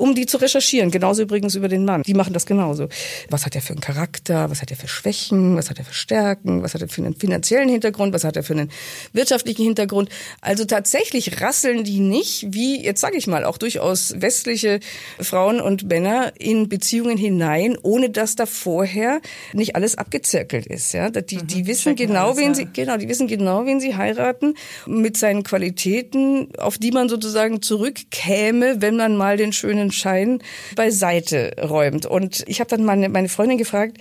um 0.00 0.14
die 0.14 0.26
zu 0.26 0.38
recherchieren. 0.38 0.90
Genauso 0.90 1.22
übrigens 1.22 1.54
über 1.54 1.68
den 1.68 1.84
Mann. 1.84 2.02
Die 2.02 2.14
machen 2.14 2.32
das 2.32 2.46
genauso. 2.46 2.88
Was 3.28 3.44
hat 3.44 3.54
er 3.54 3.60
für 3.60 3.74
einen 3.74 3.80
Charakter? 3.80 4.50
Was 4.50 4.62
hat 4.62 4.70
er 4.70 4.76
für 4.76 4.88
Schwächen? 4.88 5.56
Was 5.56 5.68
hat 5.68 5.78
er 5.78 5.84
für 5.84 5.92
Stärken? 5.92 6.62
Was 6.62 6.72
hat 6.72 6.80
er 6.80 6.88
für 6.88 7.02
einen 7.02 7.14
finanziellen 7.14 7.68
Hintergrund? 7.68 8.14
Was 8.14 8.24
hat 8.24 8.36
er 8.36 8.42
für 8.42 8.54
einen 8.54 8.70
wirtschaftlichen 9.12 9.62
Hintergrund? 9.62 10.08
Also 10.40 10.64
tatsächlich 10.64 11.42
rasseln 11.42 11.84
die 11.84 12.00
nicht, 12.00 12.46
wie 12.48 12.82
jetzt 12.82 13.02
sage 13.02 13.18
ich 13.18 13.26
mal, 13.26 13.44
auch 13.44 13.58
durchaus 13.58 14.14
westliche 14.20 14.80
Frauen 15.20 15.60
und 15.60 15.86
Männer 15.86 16.32
in 16.38 16.70
Beziehungen 16.70 17.18
hinein, 17.18 17.76
ohne 17.82 18.08
dass 18.08 18.36
da 18.36 18.46
vorher 18.46 19.20
nicht 19.52 19.76
alles 19.76 19.98
abgezirkelt 19.98 20.66
ist. 20.66 20.94
Ja, 20.94 21.10
die, 21.10 21.36
mhm, 21.36 21.46
die 21.46 21.66
wissen 21.66 21.94
genau, 21.94 22.38
wen 22.38 22.54
sie 22.54 22.64
genau, 22.64 22.96
die 22.96 23.08
wissen 23.08 23.26
genau, 23.26 23.66
wen 23.66 23.80
sie 23.80 23.96
heiraten 23.96 24.54
mit 24.86 25.18
seinen 25.18 25.42
Qualitäten, 25.42 26.48
auf 26.56 26.78
die 26.78 26.90
man 26.90 27.10
sozusagen 27.10 27.60
zurückkäme, 27.60 28.80
wenn 28.80 28.96
man 28.96 29.16
mal 29.16 29.36
den 29.36 29.52
schönen 29.52 29.89
goldenen 29.90 29.92
Schein 29.92 30.42
beiseite 30.76 31.56
räumt. 31.62 32.06
Und 32.06 32.44
ich 32.46 32.60
habe 32.60 32.70
dann 32.70 32.84
meine, 32.84 33.08
meine 33.08 33.28
Freundin 33.28 33.58
gefragt, 33.58 33.98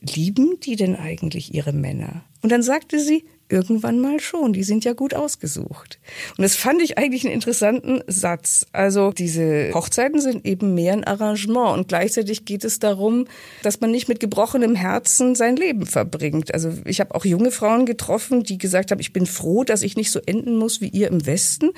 lieben 0.00 0.60
die 0.60 0.76
denn 0.76 0.96
eigentlich 0.96 1.54
ihre 1.54 1.72
Männer? 1.72 2.24
Und 2.42 2.52
dann 2.52 2.62
sagte 2.62 3.00
sie, 3.00 3.24
irgendwann 3.52 4.00
mal 4.00 4.18
schon. 4.18 4.52
Die 4.52 4.64
sind 4.64 4.84
ja 4.84 4.94
gut 4.94 5.14
ausgesucht. 5.14 6.00
Und 6.36 6.42
das 6.42 6.56
fand 6.56 6.80
ich 6.82 6.98
eigentlich 6.98 7.24
einen 7.24 7.34
interessanten 7.34 8.00
Satz. 8.06 8.66
Also 8.72 9.12
diese 9.12 9.70
Hochzeiten 9.74 10.20
sind 10.20 10.46
eben 10.46 10.74
mehr 10.74 10.94
ein 10.94 11.04
Arrangement 11.04 11.76
und 11.76 11.88
gleichzeitig 11.88 12.44
geht 12.46 12.64
es 12.64 12.78
darum, 12.78 13.26
dass 13.62 13.80
man 13.80 13.90
nicht 13.90 14.08
mit 14.08 14.18
gebrochenem 14.18 14.74
Herzen 14.74 15.34
sein 15.34 15.56
Leben 15.56 15.86
verbringt. 15.86 16.54
Also 16.54 16.72
ich 16.86 17.00
habe 17.00 17.14
auch 17.14 17.24
junge 17.24 17.50
Frauen 17.50 17.84
getroffen, 17.84 18.42
die 18.42 18.58
gesagt 18.58 18.90
haben, 18.90 19.00
ich 19.00 19.12
bin 19.12 19.26
froh, 19.26 19.64
dass 19.64 19.82
ich 19.82 19.96
nicht 19.96 20.10
so 20.10 20.20
enden 20.24 20.56
muss 20.56 20.80
wie 20.80 20.88
ihr 20.88 21.08
im 21.08 21.26
Westen. 21.26 21.70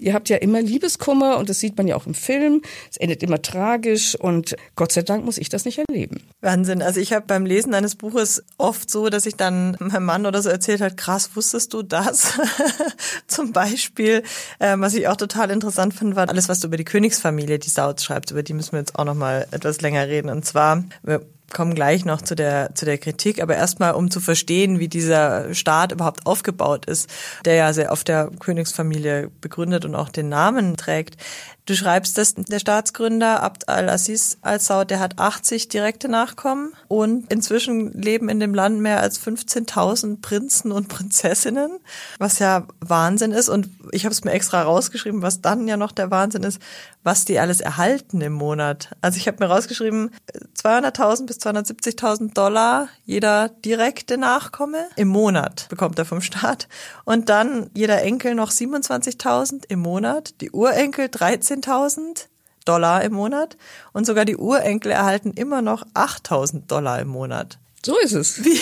Ihr 0.00 0.14
habt 0.14 0.28
ja 0.28 0.38
immer 0.38 0.60
Liebeskummer 0.60 1.38
und 1.38 1.48
das 1.48 1.60
sieht 1.60 1.76
man 1.76 1.86
ja 1.86 1.94
auch 1.94 2.06
im 2.06 2.14
Film. 2.14 2.62
Es 2.90 2.96
endet 2.96 3.22
immer 3.22 3.40
tragisch 3.40 4.16
und 4.16 4.56
Gott 4.74 4.92
sei 4.92 5.02
Dank 5.02 5.24
muss 5.24 5.38
ich 5.38 5.48
das 5.48 5.64
nicht 5.64 5.78
erleben. 5.78 6.20
Wahnsinn. 6.40 6.82
Also 6.82 7.00
ich 7.00 7.12
habe 7.12 7.26
beim 7.26 7.46
Lesen 7.46 7.72
eines 7.74 7.94
Buches 7.94 8.42
oft 8.58 8.90
so, 8.90 9.08
dass 9.08 9.26
ich 9.26 9.36
dann 9.36 9.76
meinem 9.78 10.04
Mann 10.04 10.26
oder 10.26 10.42
so 10.42 10.48
erzählt 10.48 10.80
hat, 10.80 10.96
krass, 11.04 11.30
wusstest 11.34 11.74
du 11.74 11.82
das? 11.82 12.38
Zum 13.26 13.52
Beispiel, 13.52 14.22
ähm, 14.58 14.80
was 14.80 14.94
ich 14.94 15.06
auch 15.06 15.16
total 15.16 15.50
interessant 15.50 15.92
finde, 15.92 16.16
war 16.16 16.28
alles, 16.30 16.48
was 16.48 16.60
du 16.60 16.68
über 16.68 16.78
die 16.78 16.84
Königsfamilie, 16.84 17.58
die 17.58 17.68
Saud 17.68 18.00
schreibst, 18.00 18.30
über 18.30 18.42
die 18.42 18.54
müssen 18.54 18.72
wir 18.72 18.78
jetzt 18.78 18.98
auch 18.98 19.04
noch 19.04 19.14
mal 19.14 19.46
etwas 19.50 19.82
länger 19.82 20.08
reden. 20.08 20.30
Und 20.30 20.46
zwar, 20.46 20.82
wir 21.02 21.20
kommen 21.54 21.74
gleich 21.74 22.04
noch 22.04 22.20
zu 22.20 22.34
der, 22.34 22.74
zu 22.74 22.84
der 22.84 22.98
Kritik, 22.98 23.42
aber 23.42 23.56
erstmal, 23.56 23.94
um 23.94 24.10
zu 24.10 24.20
verstehen, 24.20 24.78
wie 24.78 24.88
dieser 24.88 25.54
Staat 25.54 25.92
überhaupt 25.92 26.26
aufgebaut 26.26 26.84
ist, 26.84 27.08
der 27.46 27.54
ja 27.54 27.72
sehr 27.72 27.92
auf 27.92 28.04
der 28.04 28.30
Königsfamilie 28.40 29.30
begründet 29.40 29.86
und 29.86 29.94
auch 29.94 30.10
den 30.10 30.28
Namen 30.28 30.76
trägt. 30.76 31.16
Du 31.66 31.74
schreibst, 31.74 32.18
dass 32.18 32.34
der 32.34 32.58
Staatsgründer 32.58 33.42
Abd 33.42 33.68
al-Aziz 33.68 34.36
al-Saud, 34.42 34.90
der 34.90 35.00
hat 35.00 35.18
80 35.18 35.68
direkte 35.68 36.10
Nachkommen 36.10 36.74
und 36.88 37.32
inzwischen 37.32 37.90
leben 37.92 38.28
in 38.28 38.38
dem 38.38 38.52
Land 38.52 38.80
mehr 38.80 39.00
als 39.00 39.18
15.000 39.18 40.20
Prinzen 40.20 40.72
und 40.72 40.88
Prinzessinnen, 40.88 41.78
was 42.18 42.38
ja 42.38 42.66
Wahnsinn 42.80 43.32
ist. 43.32 43.48
Und 43.48 43.70
ich 43.92 44.04
habe 44.04 44.12
es 44.12 44.24
mir 44.24 44.32
extra 44.32 44.60
rausgeschrieben, 44.60 45.22
was 45.22 45.40
dann 45.40 45.66
ja 45.66 45.78
noch 45.78 45.92
der 45.92 46.10
Wahnsinn 46.10 46.42
ist, 46.42 46.60
was 47.04 47.24
die 47.24 47.38
alles 47.38 47.60
erhalten 47.60 48.20
im 48.20 48.32
Monat. 48.32 48.90
Also 49.00 49.18
ich 49.18 49.28
habe 49.28 49.44
mir 49.44 49.52
rausgeschrieben, 49.52 50.10
200.000 50.60 51.26
bis 51.26 51.38
270.000 51.38 52.34
Dollar 52.34 52.88
jeder 53.04 53.48
direkte 53.48 54.18
Nachkomme 54.18 54.86
im 54.96 55.08
Monat 55.08 55.68
bekommt 55.68 55.98
er 55.98 56.04
vom 56.04 56.20
Staat. 56.20 56.68
Und 57.04 57.28
dann 57.28 57.70
jeder 57.74 58.02
Enkel 58.02 58.34
noch 58.34 58.50
27.000 58.50 59.64
im 59.68 59.80
Monat, 59.80 60.40
die 60.40 60.50
Urenkel 60.50 61.08
13 61.08 61.44
13.000 61.44 62.26
Dollar 62.64 63.02
im 63.04 63.12
Monat 63.12 63.56
und 63.92 64.06
sogar 64.06 64.24
die 64.24 64.36
Urenkel 64.36 64.90
erhalten 64.92 65.32
immer 65.32 65.60
noch 65.60 65.84
8.000 65.94 66.66
Dollar 66.66 67.00
im 67.00 67.08
Monat. 67.08 67.58
So 67.84 67.98
ist 67.98 68.12
es. 68.12 68.42
Wie, 68.44 68.58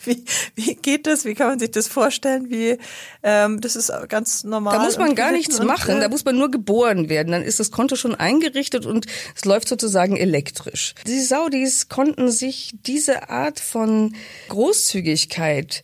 wie, 0.04 0.24
wie 0.54 0.74
geht 0.76 1.06
das? 1.06 1.24
Wie 1.24 1.34
kann 1.34 1.48
man 1.48 1.58
sich 1.58 1.70
das 1.70 1.88
vorstellen? 1.88 2.50
Wie 2.50 2.78
ähm, 3.22 3.60
das 3.60 3.76
ist 3.76 3.92
ganz 4.08 4.44
normal. 4.44 4.78
Da 4.78 4.84
muss 4.84 4.98
man 4.98 5.14
gar 5.14 5.32
nichts 5.32 5.60
machen. 5.62 5.98
Äh, 5.98 6.00
da 6.00 6.08
muss 6.08 6.24
man 6.24 6.36
nur 6.36 6.50
geboren 6.50 7.08
werden. 7.08 7.32
Dann 7.32 7.42
ist 7.42 7.60
das 7.60 7.70
Konto 7.70 7.96
schon 7.96 8.14
eingerichtet 8.14 8.86
und 8.86 9.06
es 9.34 9.44
läuft 9.44 9.68
sozusagen 9.68 10.16
elektrisch. 10.16 10.94
Die 11.06 11.20
Saudis 11.20 11.88
konnten 11.88 12.30
sich 12.30 12.72
diese 12.86 13.28
Art 13.28 13.60
von 13.60 14.14
Großzügigkeit 14.48 15.82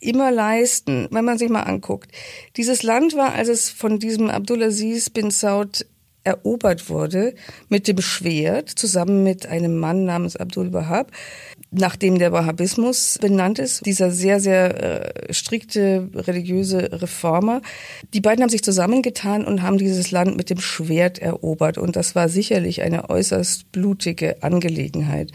immer 0.00 0.32
leisten, 0.32 1.06
wenn 1.10 1.24
man 1.24 1.38
sich 1.38 1.48
mal 1.48 1.62
anguckt. 1.62 2.10
Dieses 2.56 2.82
Land 2.82 3.16
war, 3.16 3.34
als 3.34 3.48
es 3.48 3.70
von 3.70 4.00
diesem 4.00 4.30
Abdulaziz 4.30 5.10
bin 5.10 5.30
Saud 5.30 5.86
erobert 6.24 6.88
wurde, 6.88 7.34
mit 7.68 7.88
dem 7.88 8.00
Schwert, 8.00 8.68
zusammen 8.68 9.22
mit 9.22 9.46
einem 9.46 9.76
Mann 9.76 10.04
namens 10.04 10.36
Abdul 10.36 10.72
Wahab, 10.72 11.10
nachdem 11.72 12.18
der 12.18 12.32
Wahhabismus 12.32 13.18
benannt 13.20 13.58
ist, 13.58 13.84
dieser 13.86 14.10
sehr, 14.10 14.40
sehr 14.40 15.28
äh, 15.28 15.32
strikte 15.32 16.08
religiöse 16.14 17.00
Reformer. 17.00 17.62
Die 18.12 18.20
beiden 18.20 18.42
haben 18.42 18.50
sich 18.50 18.62
zusammengetan 18.62 19.44
und 19.44 19.62
haben 19.62 19.78
dieses 19.78 20.10
Land 20.10 20.36
mit 20.36 20.50
dem 20.50 20.60
Schwert 20.60 21.18
erobert. 21.18 21.78
Und 21.78 21.96
das 21.96 22.14
war 22.14 22.28
sicherlich 22.28 22.82
eine 22.82 23.08
äußerst 23.08 23.72
blutige 23.72 24.42
Angelegenheit. 24.42 25.32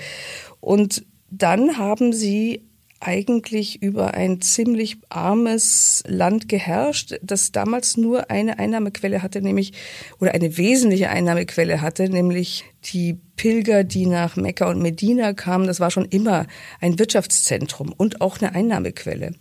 Und 0.62 1.06
dann 1.30 1.78
haben 1.78 2.14
sie 2.14 2.62
eigentlich 3.00 3.82
über 3.82 4.14
ein 4.14 4.42
ziemlich 4.42 4.98
armes 5.10 6.04
Land 6.08 6.50
geherrscht, 6.50 7.20
das 7.22 7.52
damals 7.52 7.98
nur 7.98 8.32
eine 8.32 8.60
Einnahmequelle 8.60 9.22
hatte, 9.22 9.42
nämlich, 9.42 9.74
oder 10.20 10.34
eine 10.34 10.58
wesentliche 10.58 11.10
Einnahmequelle 11.10 11.82
hatte, 11.82 12.10
nämlich 12.10 12.66
die 12.94 13.20
Pilger, 13.36 13.84
die 13.84 14.06
nach 14.06 14.36
Mekka 14.36 14.70
und 14.70 14.82
Medina 14.82 15.34
kamen. 15.34 15.68
Das 15.68 15.80
war 15.80 15.92
schon 15.92 16.06
immer 16.06 16.48
ein 16.80 17.00
Wirtschaftszentrum 17.00 17.94
und 17.96 18.22
auch 18.22 18.40
eine 18.40 18.56
Einnahmequelle. 18.56 19.34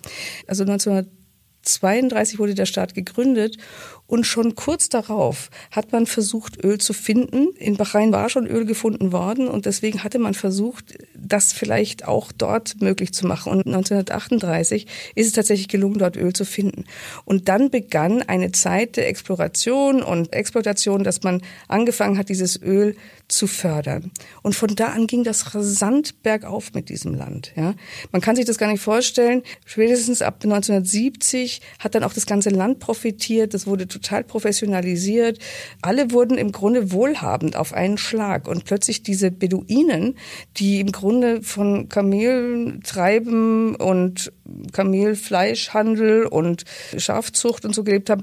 Also 0.47 0.65
1932 0.65 2.39
wurde 2.39 2.55
der 2.55 2.67
Staat 2.67 2.95
gegründet 2.95 3.59
und 4.07 4.27
schon 4.27 4.55
kurz 4.55 4.89
darauf 4.89 5.51
hat 5.71 5.93
man 5.93 6.07
versucht, 6.07 6.63
Öl 6.65 6.79
zu 6.79 6.93
finden. 6.93 7.49
In 7.59 7.77
Bahrain 7.77 8.13
war 8.13 8.29
schon 8.29 8.47
Öl 8.47 8.65
gefunden 8.65 9.13
worden 9.13 9.49
und 9.49 9.67
deswegen 9.67 10.05
hatte 10.05 10.19
man 10.19 10.35
versucht, 10.35 10.95
das 11.15 11.53
vielleicht 11.53 12.07
auch 12.07 12.31
dort 12.33 12.81
möglich 12.81 13.13
zu 13.13 13.27
machen. 13.27 13.53
Und 13.53 13.67
1938 13.67 14.87
ist 15.15 15.27
es 15.27 15.33
tatsächlich 15.33 15.69
gelungen, 15.69 15.99
dort 15.99 16.17
Öl 16.17 16.33
zu 16.33 16.45
finden. 16.45 16.85
Und 17.25 17.49
dann 17.49 17.71
begann 17.71 18.23
eine 18.23 18.53
Zeit 18.53 18.97
der 18.97 19.09
Exploration 19.09 20.03
und 20.03 20.33
Exploitation, 20.33 21.03
dass 21.03 21.23
man 21.23 21.43
angefangen 21.69 22.19
hat, 22.19 22.29
dieses 22.29 22.61
Öl 22.63 22.97
zu 23.29 23.49
fördern. 23.49 24.13
Und 24.43 24.55
von 24.55 24.75
da 24.77 24.89
an 24.89 25.09
ging 25.09 25.25
das 25.25 25.55
rasant 25.55 26.23
bergauf 26.23 26.73
mit 26.75 26.89
diesem 26.89 27.15
Land. 27.15 27.53
Ja. 27.57 27.75
Man 28.13 28.23
kann 28.23 28.37
sich 28.37 28.45
das 28.45 28.59
gar 28.59 28.71
nicht 28.71 28.83
vorstellen. 28.83 29.43
Spätestens 29.65 30.23
ab 30.23 30.37
1970 30.45 31.61
hat 31.81 31.97
dann 31.97 32.05
auch 32.05 32.13
das 32.13 32.27
ganze 32.27 32.51
Land 32.51 32.79
profitiert. 32.79 33.53
Das 33.53 33.67
wurde 33.67 33.89
total 33.97 34.25
professionalisiert. 34.25 35.39
Alle 35.83 36.11
wurden 36.13 36.39
im 36.39 36.53
Grunde 36.53 36.93
wohlhabend 36.93 37.57
auf 37.57 37.73
einen 37.73 37.99
Schlag. 37.99 38.49
Und 38.49 38.65
plötzlich 38.65 39.03
diese 39.03 39.31
Beduinen, 39.31 40.17
die 40.57 40.81
im 40.81 40.93
Grunde 40.93 41.43
von 41.43 41.89
Kameltreiben 41.89 43.75
und 43.77 44.33
Kamelfleischhandel 44.73 46.27
und 46.27 46.65
Schafzucht 46.97 47.65
und 47.65 47.75
so 47.75 47.85
gelebt 47.85 48.11
haben, 48.11 48.23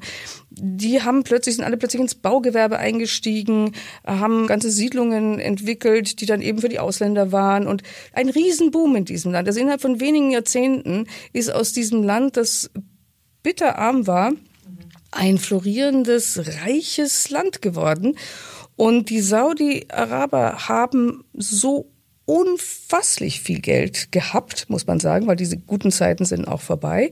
die 0.50 1.02
haben 1.02 1.24
plötzlich, 1.24 1.56
sind 1.56 1.66
alle 1.66 1.78
plötzlich 1.78 2.02
ins 2.02 2.16
Baugewerbe 2.16 2.78
eingestiegen, 2.78 3.72
haben 4.06 4.48
ganze 4.48 4.72
Siedlungen 4.72 5.40
entwickelt, 5.40 6.22
die 6.22 6.26
dann 6.26 6.42
eben 6.42 6.60
für 6.60 6.70
die 6.70 6.80
Ausländer 6.80 7.32
waren 7.32 7.68
und 7.68 7.84
ein 8.14 8.30
Riesenboom 8.30 8.96
in 8.96 9.06
diesem 9.06 9.32
Land. 9.32 9.48
Also 9.48 9.60
innerhalb 9.60 9.82
von 9.82 10.00
wenigen 10.00 10.32
Jahrzehnten 10.32 11.08
ist 11.34 11.52
aus 11.54 11.74
diesem 11.74 12.04
Land, 12.04 12.38
das 12.38 12.70
bitterarm 13.42 14.08
war, 14.08 14.32
florierendes, 15.38 16.42
reiches 16.64 17.30
Land 17.30 17.62
geworden. 17.62 18.18
Und 18.76 19.10
die 19.10 19.22
Saudi-Araber 19.22 20.68
haben 20.68 21.24
so 21.34 21.90
unfasslich 22.26 23.42
viel 23.42 23.60
Geld 23.60 24.12
gehabt, 24.12 24.70
muss 24.70 24.88
man 24.88 25.00
sagen, 25.00 25.28
weil 25.28 25.36
diese 25.36 25.58
guten 25.58 25.92
Zeiten 25.92 26.26
sind 26.26 26.48
auch 26.48 26.62
vorbei, 26.62 27.12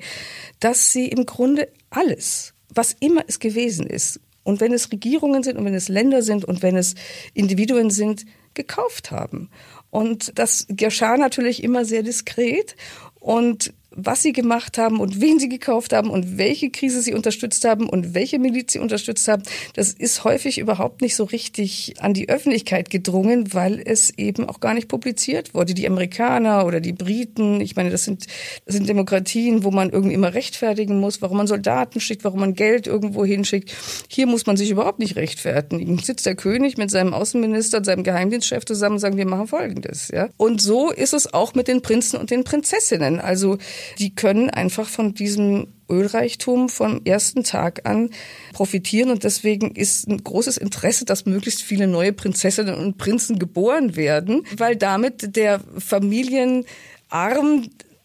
dass 0.60 0.92
sie 0.92 1.08
im 1.08 1.26
Grunde 1.26 1.68
alles, 1.90 2.54
was 2.74 2.96
immer 3.00 3.24
es 3.28 3.40
gewesen 3.40 3.86
ist, 3.86 4.20
und 4.44 4.60
wenn 4.60 4.74
es 4.74 4.92
Regierungen 4.92 5.44
sind 5.44 5.58
und 5.58 5.66
wenn 5.66 5.74
es 5.74 5.88
Länder 5.88 6.22
sind 6.22 6.46
und 6.46 6.64
wenn 6.64 6.76
es 6.76 6.96
Individuen 7.34 7.90
sind, 7.90 8.26
gekauft 8.54 9.12
haben. 9.12 9.50
Und 9.90 10.38
das 10.40 10.66
geschah 10.70 11.18
natürlich 11.18 11.64
immer 11.64 11.86
sehr 11.86 12.04
diskret. 12.04 12.76
Und 13.20 13.74
was 13.94 14.24
sie 14.24 14.32
gemacht 14.32 14.78
haben 14.78 15.02
und 15.02 15.20
wen 15.20 15.38
sie 15.38 15.50
gekauft 15.50 15.92
haben 15.92 16.10
und 16.10 16.38
welche 16.38 16.70
Krise 16.70 17.02
sie 17.02 17.14
unterstützt 17.14 17.66
haben 17.66 17.90
und 17.90 18.14
welche 18.14 18.40
Miliz 18.40 18.72
sie 18.72 18.80
unterstützt 18.80 19.28
haben, 19.28 19.44
das 19.74 19.92
ist 19.92 20.24
häufig 20.24 20.60
überhaupt 20.60 21.02
nicht 21.02 21.16
so 21.16 21.26
richtig 21.26 21.96
an 22.00 22.14
die 22.14 22.30
Öffentlichkeit 22.30 22.90
gedrungen, 22.90 23.54
weil 23.54 23.82
es 23.84 24.18
eben 24.18 24.48
auch 24.48 24.62
gar 24.62 24.74
nicht 24.74 24.88
publiziert 24.88 25.54
wurde. 25.54 25.74
Die 25.74 25.88
Amerikaner 25.88 26.66
oder 26.66 26.80
die 26.80 26.94
Briten, 26.94 27.60
ich 27.60 27.76
meine, 27.76 27.90
das 27.90 28.06
sind, 28.06 28.28
das 28.66 28.76
sind 28.76 28.88
Demokratien, 28.88 29.66
wo 29.66 29.72
man 29.72 29.90
irgendwie 29.90 30.16
immer 30.16 30.34
rechtfertigen 30.34 31.00
muss, 31.00 31.22
warum 31.22 31.38
man 31.38 31.48
Soldaten 31.48 32.00
schickt, 32.00 32.24
warum 32.24 32.40
man 32.40 32.54
Geld 32.54 32.88
irgendwo 32.88 33.26
hinschickt. 33.26 33.76
Hier 34.08 34.26
muss 34.26 34.46
man 34.46 34.56
sich 34.56 34.70
überhaupt 34.70 35.00
nicht 35.00 35.18
rechtfertigen. 35.18 35.98
Sitzt 35.98 36.26
der 36.26 36.36
König 36.36 36.78
mit 36.78 36.90
seinem 36.92 37.14
Außenminister 37.14 37.80
und 37.80 37.84
seinem 37.84 38.04
Geheimdienstchef 38.04 38.64
zusammen 38.64 38.96
und 38.96 39.00
sagen, 39.00 39.18
wir 39.18 39.28
machen 39.28 39.48
Folgendes. 39.48 40.10
Ja? 40.14 40.30
Und 40.38 40.62
so 40.62 40.92
ist 40.92 41.14
es 41.14 41.34
auch 41.34 41.56
mit 41.56 41.68
den 41.68 41.82
Prinzen 41.82 42.18
und 42.18 42.32
den 42.32 42.46
Prinzessinnen. 42.46 43.20
Also 43.20 43.58
die 44.00 44.16
können 44.16 44.50
einfach 44.50 44.88
von 44.88 45.14
diesem 45.14 45.68
Ölreichtum 45.90 46.70
vom 46.70 47.02
ersten 47.04 47.44
Tag 47.44 47.86
an 47.86 48.10
profitieren 48.54 49.12
und 49.12 49.24
deswegen 49.24 49.72
ist 49.72 50.08
ein 50.08 50.24
großes 50.24 50.58
Interesse, 50.58 51.06
dass 51.06 51.26
möglichst 51.26 51.62
viele 51.62 51.88
neue 51.88 52.14
Prinzessinnen 52.14 52.76
und 52.76 52.98
Prinzen 52.98 53.40
geboren 53.40 53.96
werden, 53.96 54.44
weil 54.58 54.76
damit 54.76 55.36
der 55.36 55.60
Familienarm 55.78 56.66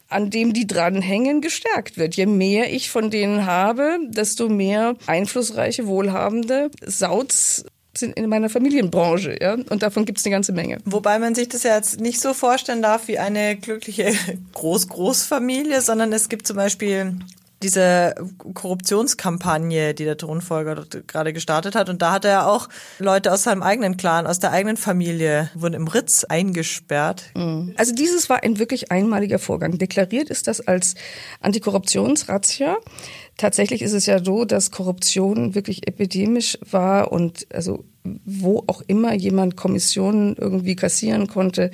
an 0.09 0.31
dem 0.31 0.53
die 0.53 0.67
dranhängen, 0.67 1.41
gestärkt 1.41 1.99
wird. 1.99 2.15
Je 2.15 2.27
mehr 2.27 2.73
ich 2.73 2.91
von 2.91 3.11
denen 3.11 3.45
habe, 3.45 3.99
desto 4.09 4.49
mehr 4.49 4.95
einflussreiche, 5.07 5.87
wohlhabende 5.87 6.71
Sauts 6.85 7.65
sind 7.99 8.17
in 8.17 8.29
meiner 8.29 8.49
Familienbranche, 8.49 9.39
ja, 9.41 9.55
und 9.55 9.83
davon 9.83 10.05
gibt 10.05 10.19
es 10.19 10.25
eine 10.25 10.33
ganze 10.33 10.53
Menge. 10.53 10.79
Wobei 10.85 11.19
man 11.19 11.35
sich 11.35 11.49
das 11.49 11.63
ja 11.63 11.77
jetzt 11.77 12.01
nicht 12.01 12.21
so 12.21 12.35
vorstellen 12.35 12.83
darf 12.83 13.09
wie 13.09 13.19
eine 13.19 13.57
glückliche 13.57 14.13
Groß-Großfamilie, 14.55 15.81
sondern 15.81 16.13
es 16.13 16.29
gibt 16.29 16.47
zum 16.47 16.57
Beispiel 16.57 17.19
diese 17.63 18.15
Korruptionskampagne, 18.55 19.95
die 19.95 20.05
der 20.05 20.19
Thronfolger 20.19 20.85
gerade 21.07 21.33
gestartet 21.33 21.75
hat. 21.75 21.89
Und 21.89 22.03
da 22.03 22.13
hat 22.13 22.25
er 22.25 22.47
auch 22.49 22.69
Leute 22.99 23.33
aus 23.33 23.45
seinem 23.45 23.63
eigenen 23.63 23.97
Clan, 23.97 24.27
aus 24.27 24.39
der 24.39 24.53
eigenen 24.53 24.77
Familie, 24.77 25.51
wurden 25.55 25.75
im 25.75 25.89
Ritz 25.89 26.25
eingesperrt. 26.25 27.25
Mhm. 27.35 27.75
Also 27.77 27.95
dieses 27.95 28.29
war 28.29 28.43
ein 28.43 28.59
wirklich 28.59 28.93
einmaliger 28.93 29.39
Vorgang. 29.39 29.79
Deklariert 29.79 30.29
ist 30.29 30.49
das 30.49 30.61
als 30.61 30.95
Antikorruptionsrazzia. 31.41 32.77
Tatsächlich 33.37 33.83
ist 33.83 33.93
es 33.93 34.07
ja 34.07 34.25
so, 34.25 34.45
dass 34.45 34.71
Korruption 34.71 35.55
wirklich 35.55 35.87
epidemisch 35.87 36.59
war 36.71 37.13
und 37.13 37.47
also 37.53 37.85
wo 38.25 38.63
auch 38.67 38.83
immer 38.87 39.15
jemand 39.15 39.57
Kommissionen 39.57 40.37
irgendwie 40.37 40.77
kassieren 40.77 41.27
konnte, 41.27 41.71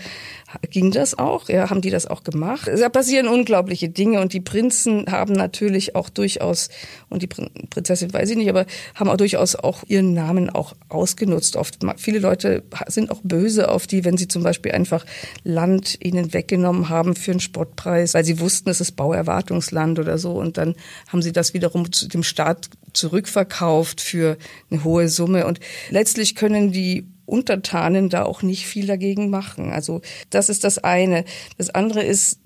ging 0.70 0.90
das 0.90 1.18
auch. 1.18 1.48
Ja, 1.48 1.70
haben 1.70 1.80
die 1.80 1.90
das 1.90 2.06
auch 2.06 2.24
gemacht. 2.24 2.68
Da 2.74 2.88
passieren 2.88 3.28
unglaubliche 3.28 3.88
Dinge 3.88 4.20
und 4.20 4.32
die 4.32 4.40
Prinzen 4.40 5.06
haben 5.10 5.34
natürlich 5.34 5.94
auch 5.94 6.08
durchaus, 6.08 6.68
und 7.08 7.22
die 7.22 7.26
Prinzessin 7.26 8.12
weiß 8.12 8.30
ich 8.30 8.36
nicht, 8.36 8.48
aber 8.48 8.66
haben 8.94 9.10
auch 9.10 9.16
durchaus 9.16 9.56
auch 9.56 9.82
ihren 9.88 10.14
Namen 10.14 10.50
auch 10.50 10.74
ausgenutzt. 10.88 11.56
Oft, 11.56 11.78
viele 11.96 12.18
Leute 12.18 12.62
sind 12.88 13.10
auch 13.10 13.20
böse 13.22 13.70
auf 13.70 13.86
die, 13.86 14.04
wenn 14.04 14.16
sie 14.16 14.28
zum 14.28 14.42
Beispiel 14.42 14.72
einfach 14.72 15.04
Land 15.44 15.98
ihnen 16.02 16.32
weggenommen 16.32 16.88
haben 16.88 17.14
für 17.14 17.32
einen 17.32 17.40
Spottpreis, 17.40 18.14
weil 18.14 18.24
sie 18.24 18.40
wussten, 18.40 18.70
es 18.70 18.80
ist 18.80 18.92
Bauerwartungsland 18.92 19.98
oder 19.98 20.18
so 20.18 20.32
und 20.32 20.56
dann 20.58 20.74
haben 21.08 21.22
sie 21.22 21.32
das 21.32 21.51
wiederum 21.54 21.88
dem 21.90 22.22
Staat 22.22 22.70
zurückverkauft 22.92 24.00
für 24.00 24.36
eine 24.70 24.84
hohe 24.84 25.08
Summe 25.08 25.46
und 25.46 25.60
letztlich 25.90 26.34
können 26.34 26.72
die 26.72 27.06
Untertanen 27.24 28.08
da 28.08 28.24
auch 28.24 28.42
nicht 28.42 28.66
viel 28.66 28.86
dagegen 28.86 29.30
machen. 29.30 29.72
Also 29.72 30.02
das 30.30 30.48
ist 30.48 30.64
das 30.64 30.78
eine. 30.78 31.24
Das 31.56 31.70
andere 31.70 32.02
ist, 32.02 32.40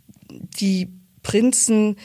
die 0.61 0.89
Prinzen 1.23 1.97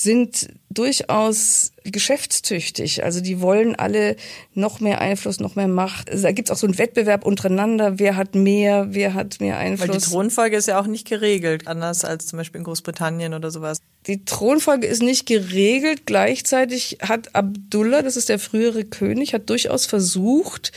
sind 0.00 0.48
durchaus 0.70 1.72
geschäftstüchtig. 1.82 3.02
Also 3.02 3.20
die 3.20 3.40
wollen 3.40 3.74
alle 3.74 4.14
noch 4.54 4.78
mehr 4.78 5.00
Einfluss, 5.00 5.40
noch 5.40 5.56
mehr 5.56 5.66
Macht. 5.66 6.08
Also 6.08 6.22
da 6.22 6.30
gibt 6.30 6.48
es 6.48 6.52
auch 6.52 6.58
so 6.58 6.68
einen 6.68 6.78
Wettbewerb 6.78 7.26
untereinander. 7.26 7.98
Wer 7.98 8.14
hat 8.14 8.36
mehr, 8.36 8.86
wer 8.90 9.14
hat 9.14 9.40
mehr 9.40 9.58
Einfluss. 9.58 9.88
Weil 9.88 9.98
die 9.98 10.04
Thronfolge 10.04 10.56
ist 10.56 10.68
ja 10.68 10.80
auch 10.80 10.86
nicht 10.86 11.08
geregelt, 11.08 11.66
anders 11.66 12.04
als 12.04 12.26
zum 12.26 12.36
Beispiel 12.36 12.60
in 12.60 12.64
Großbritannien 12.64 13.34
oder 13.34 13.50
sowas. 13.50 13.78
Die 14.06 14.24
Thronfolge 14.24 14.86
ist 14.86 15.02
nicht 15.02 15.26
geregelt. 15.26 16.06
Gleichzeitig 16.06 16.98
hat 17.02 17.34
Abdullah, 17.34 18.02
das 18.02 18.16
ist 18.16 18.28
der 18.28 18.38
frühere 18.38 18.84
König, 18.84 19.34
hat 19.34 19.50
durchaus 19.50 19.86
versucht, 19.86 20.70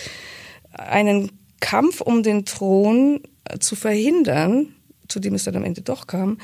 einen 0.71 1.31
Kampf 1.59 2.01
um 2.01 2.23
den 2.23 2.45
Thron 2.45 3.21
zu 3.59 3.75
verhindern, 3.75 4.73
zu 5.11 5.19
dem 5.19 5.35
es 5.35 5.43
dann 5.43 5.55
am 5.55 5.63
Ende 5.63 5.81
doch 5.81 6.07
kam, 6.07 6.37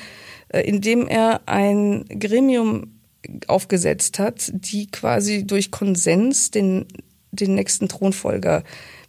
äh, 0.49 0.62
indem 0.62 1.08
er 1.08 1.41
ein 1.47 2.06
Gremium 2.08 2.99
aufgesetzt 3.47 4.19
hat, 4.19 4.51
die 4.53 4.88
quasi 4.88 5.45
durch 5.45 5.71
Konsens 5.71 6.51
den, 6.51 6.86
den 7.32 7.56
nächsten 7.56 7.89
Thronfolger 7.89 8.63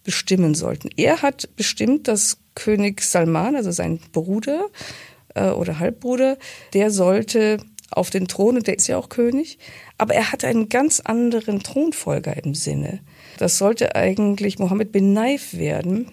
bestimmen 0.04 0.54
sollten. 0.54 0.88
Er 0.96 1.22
hat 1.22 1.54
bestimmt, 1.56 2.08
dass 2.08 2.38
König 2.54 3.02
Salman, 3.02 3.54
also 3.54 3.70
sein 3.70 4.00
Bruder 4.12 4.66
äh, 5.34 5.50
oder 5.50 5.78
Halbbruder, 5.78 6.38
der 6.72 6.90
sollte 6.90 7.58
auf 7.90 8.10
den 8.10 8.28
Thron, 8.28 8.56
und 8.56 8.66
der 8.66 8.76
ist 8.76 8.86
ja 8.86 8.96
auch 8.98 9.08
König, 9.08 9.58
aber 9.96 10.14
er 10.14 10.32
hat 10.32 10.44
einen 10.44 10.68
ganz 10.68 11.00
anderen 11.00 11.62
Thronfolger 11.62 12.42
im 12.42 12.54
Sinne. 12.54 13.00
Das 13.38 13.58
sollte 13.58 13.94
eigentlich 13.96 14.58
Mohammed 14.58 14.92
bin 14.92 15.12
Naif 15.12 15.54
werden. 15.54 16.10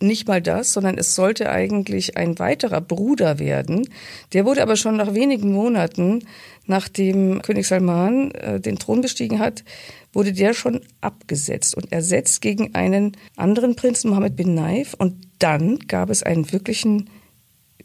Nicht 0.00 0.26
mal 0.26 0.42
das, 0.42 0.72
sondern 0.72 0.98
es 0.98 1.14
sollte 1.14 1.50
eigentlich 1.50 2.16
ein 2.16 2.38
weiterer 2.38 2.80
Bruder 2.80 3.38
werden. 3.38 3.88
Der 4.32 4.44
wurde 4.44 4.62
aber 4.62 4.76
schon 4.76 4.96
nach 4.96 5.14
wenigen 5.14 5.52
Monaten, 5.52 6.24
nachdem 6.66 7.42
König 7.42 7.66
Salman 7.66 8.32
äh, 8.32 8.60
den 8.60 8.78
Thron 8.78 9.00
bestiegen 9.00 9.38
hat, 9.38 9.64
wurde 10.12 10.32
der 10.32 10.52
schon 10.52 10.80
abgesetzt 11.00 11.76
und 11.76 11.92
ersetzt 11.92 12.40
gegen 12.40 12.74
einen 12.74 13.16
anderen 13.36 13.76
Prinzen, 13.76 14.10
Mohammed 14.10 14.36
bin 14.36 14.54
Naif. 14.54 14.94
Und 14.94 15.26
dann 15.38 15.78
gab 15.78 16.10
es 16.10 16.22
einen 16.22 16.52
wirklichen 16.52 17.08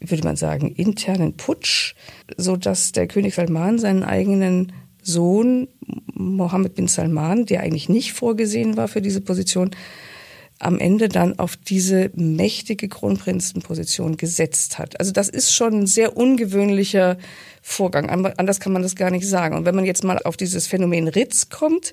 würde 0.00 0.24
man 0.24 0.36
sagen, 0.36 0.68
internen 0.68 1.36
Putsch, 1.36 1.94
so 2.36 2.56
dass 2.56 2.92
der 2.92 3.06
König 3.06 3.34
Salman 3.34 3.78
seinen 3.78 4.02
eigenen 4.02 4.72
Sohn 5.02 5.68
Mohammed 6.14 6.74
bin 6.74 6.88
Salman, 6.88 7.46
der 7.46 7.60
eigentlich 7.60 7.88
nicht 7.88 8.12
vorgesehen 8.12 8.76
war 8.76 8.88
für 8.88 9.02
diese 9.02 9.20
Position, 9.20 9.70
am 10.60 10.78
Ende 10.78 11.08
dann 11.08 11.38
auf 11.38 11.56
diese 11.56 12.10
mächtige 12.14 12.88
Kronprinzenposition 12.88 14.16
gesetzt 14.16 14.78
hat. 14.78 15.00
Also 15.00 15.10
das 15.10 15.28
ist 15.28 15.54
schon 15.54 15.80
ein 15.80 15.86
sehr 15.86 16.16
ungewöhnlicher 16.16 17.18
Vorgang. 17.62 18.08
Anders 18.08 18.60
kann 18.60 18.72
man 18.72 18.82
das 18.82 18.94
gar 18.94 19.10
nicht 19.10 19.26
sagen. 19.26 19.56
Und 19.56 19.64
wenn 19.64 19.74
man 19.74 19.86
jetzt 19.86 20.04
mal 20.04 20.18
auf 20.24 20.36
dieses 20.36 20.66
Phänomen 20.66 21.08
Ritz 21.08 21.48
kommt, 21.48 21.92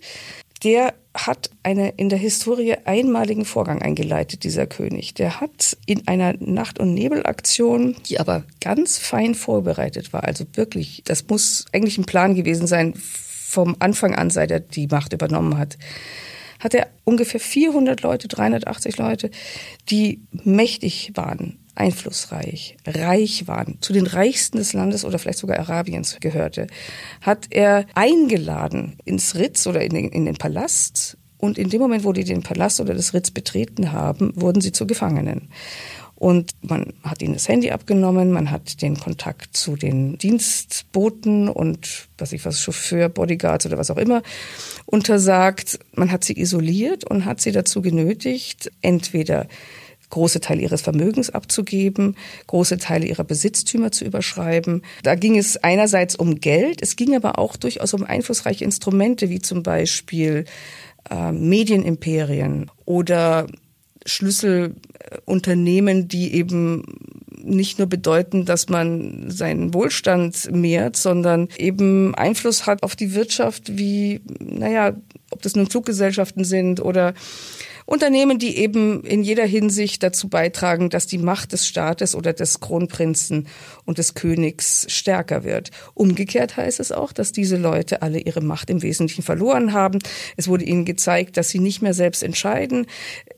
der 0.64 0.94
hat 1.14 1.50
eine 1.64 1.90
in 1.98 2.10
der 2.10 2.20
Historie 2.20 2.76
einmaligen 2.86 3.46
Vorgang 3.46 3.82
eingeleitet, 3.82 4.44
dieser 4.44 4.68
König. 4.68 5.14
Der 5.14 5.40
hat 5.40 5.78
in 5.86 6.08
einer 6.08 6.34
Nacht- 6.40 6.80
und 6.80 6.94
Nebelaktion, 6.94 7.96
die 8.08 8.20
aber 8.20 8.44
ganz 8.60 8.98
fein 8.98 9.36
vorbereitet 9.36 10.14
war, 10.14 10.24
also 10.24 10.46
wirklich, 10.54 11.04
das 11.06 11.28
muss 11.28 11.66
eigentlich 11.72 11.98
ein 11.98 12.06
Plan 12.06 12.36
gewesen 12.36 12.68
sein, 12.68 12.94
vom 12.96 13.78
Anfang 13.80 14.14
an, 14.14 14.30
seit 14.30 14.52
er 14.52 14.60
die 14.60 14.88
Macht 14.88 15.14
übernommen 15.14 15.58
hat, 15.58 15.78
hat 16.60 16.74
er 16.74 16.88
ungefähr 17.04 17.40
400 17.40 18.02
Leute, 18.02 18.28
380 18.28 18.98
Leute, 18.98 19.32
die 19.90 20.22
mächtig 20.32 21.12
waren, 21.16 21.60
einflussreich, 21.76 22.78
reich 22.86 23.48
waren, 23.48 23.78
zu 23.82 23.94
den 23.94 24.08
reichsten 24.08 24.58
des 24.58 24.74
Landes 24.74 25.06
oder 25.06 25.20
vielleicht 25.20 25.40
sogar 25.40 25.60
Arabiens 25.60 26.18
gehörte, 26.20 26.68
hat 27.22 27.48
er 27.52 27.86
eingeladen 27.94 28.98
ins 29.06 29.36
Ritz 29.36 29.68
oder 29.68 29.82
in 29.82 29.94
den, 29.94 30.10
in 30.10 30.26
den 30.26 30.36
Palast. 30.36 31.18
Und 31.40 31.60
in 31.60 31.70
dem 31.70 31.80
Moment, 31.80 32.04
wo 32.04 32.14
die 32.14 32.24
den 32.24 32.42
Palast 32.42 32.82
oder 32.82 32.96
das 32.96 33.14
Ritz 33.14 33.30
betreten 33.30 33.92
haben, 33.92 34.32
wurden 34.36 34.60
sie 34.60 34.72
zu 34.72 34.88
Gefangenen. 34.88 35.50
Und 36.18 36.52
man 36.62 36.94
hat 37.04 37.22
ihnen 37.22 37.36
das 37.36 37.48
Handy 37.48 37.70
abgenommen, 37.70 38.32
man 38.32 38.50
hat 38.50 38.82
den 38.82 39.00
Kontakt 39.00 39.56
zu 39.56 39.76
den 39.76 40.18
Dienstboten 40.18 41.48
und 41.48 42.08
was 42.18 42.34
ich 42.34 42.44
was, 42.44 42.60
Chauffeur, 42.60 43.08
Bodyguards 43.08 43.68
oder 43.68 43.78
was 43.78 43.92
auch 43.92 43.98
immer 43.98 44.24
untersagt. 44.88 45.80
Man 45.94 46.12
hat 46.12 46.24
sie 46.24 46.40
isoliert 46.40 47.04
und 47.04 47.26
hat 47.26 47.40
sie 47.40 47.52
dazu 47.52 47.84
genötigt, 47.84 48.72
entweder 48.82 49.48
große 50.10 50.40
Teile 50.40 50.62
ihres 50.62 50.82
Vermögens 50.82 51.30
abzugeben, 51.30 52.16
große 52.48 52.80
Teile 52.80 53.06
ihrer 53.06 53.24
Besitztümer 53.24 53.92
zu 53.92 54.06
überschreiben. 54.06 54.82
Da 55.04 55.16
ging 55.16 55.38
es 55.38 55.58
einerseits 55.58 56.16
um 56.16 56.40
Geld, 56.40 56.82
es 56.82 56.96
ging 56.96 57.16
aber 57.16 57.38
auch 57.38 57.58
durchaus 57.58 57.94
um 57.94 58.04
einflussreiche 58.04 58.64
Instrumente, 58.64 59.30
wie 59.30 59.40
zum 59.42 59.62
Beispiel 59.62 60.46
äh, 61.12 61.32
Medienimperien 61.32 62.72
oder 62.86 63.48
Schlüsselunternehmen, 65.08 66.08
die 66.08 66.34
eben 66.34 66.84
nicht 67.44 67.78
nur 67.78 67.88
bedeuten, 67.88 68.46
dass 68.46 68.68
man 68.70 69.30
seinen 69.30 69.74
Wohlstand 69.74 70.52
mehrt, 70.52 70.98
sondern 70.98 71.48
eben 71.58 72.14
Einfluss 72.16 72.66
hat 72.66 72.84
auf 72.84 72.96
die 72.96 73.14
Wirtschaft, 73.14 73.78
wie, 73.78 74.22
naja, 74.40 74.96
ob 75.30 75.42
das 75.42 75.56
nun 75.56 75.70
Fluggesellschaften 75.70 76.44
sind 76.44 76.82
oder 76.82 77.14
Unternehmen, 77.88 78.38
die 78.38 78.58
eben 78.58 79.02
in 79.06 79.24
jeder 79.24 79.46
Hinsicht 79.46 80.04
dazu 80.04 80.28
beitragen, 80.28 80.90
dass 80.90 81.08
die 81.08 81.18
Macht 81.18 81.54
des 81.54 81.66
Staates 81.66 82.16
oder 82.16 82.34
des 82.34 82.60
Kronprinzen 82.60 83.48
und 83.86 83.98
des 83.98 84.14
Königs 84.14 84.86
stärker 84.90 85.46
wird. 85.46 85.72
Umgekehrt 85.94 86.58
heißt 86.58 86.82
es 86.82 86.92
auch, 86.92 87.14
dass 87.14 87.32
diese 87.32 87.56
Leute 87.56 88.02
alle 88.02 88.20
ihre 88.20 88.42
Macht 88.42 88.70
im 88.70 88.82
Wesentlichen 88.82 89.24
verloren 89.24 89.72
haben. 89.72 90.00
Es 90.36 90.50
wurde 90.50 90.66
ihnen 90.66 90.84
gezeigt, 90.84 91.38
dass 91.38 91.48
sie 91.48 91.60
nicht 91.60 91.82
mehr 91.82 91.94
selbst 91.94 92.24
entscheiden. 92.24 92.88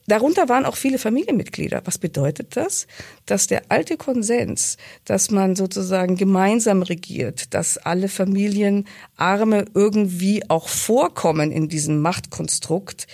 Darunter 0.08 0.50
waren 0.50 0.66
auch 0.66 0.78
viele 0.78 0.98
Familienmitglieder. 0.98 1.84
Was 1.86 2.00
bedeutet 2.00 2.58
das? 2.58 2.88
Dass 3.28 3.46
der 3.46 3.62
alte 3.70 3.98
Konsens, 3.98 4.78
dass 5.06 5.30
man 5.30 5.56
sozusagen 5.56 6.16
gemeinsam 6.16 6.82
regiert, 6.82 7.54
dass 7.54 7.78
alle 7.78 8.08
Familienarme 8.08 9.66
irgendwie 9.76 10.50
auch 10.50 10.70
vorkommen 10.70 11.52
in 11.52 11.70
diesem 11.70 12.02
Machtkonstrukt, 12.02 13.06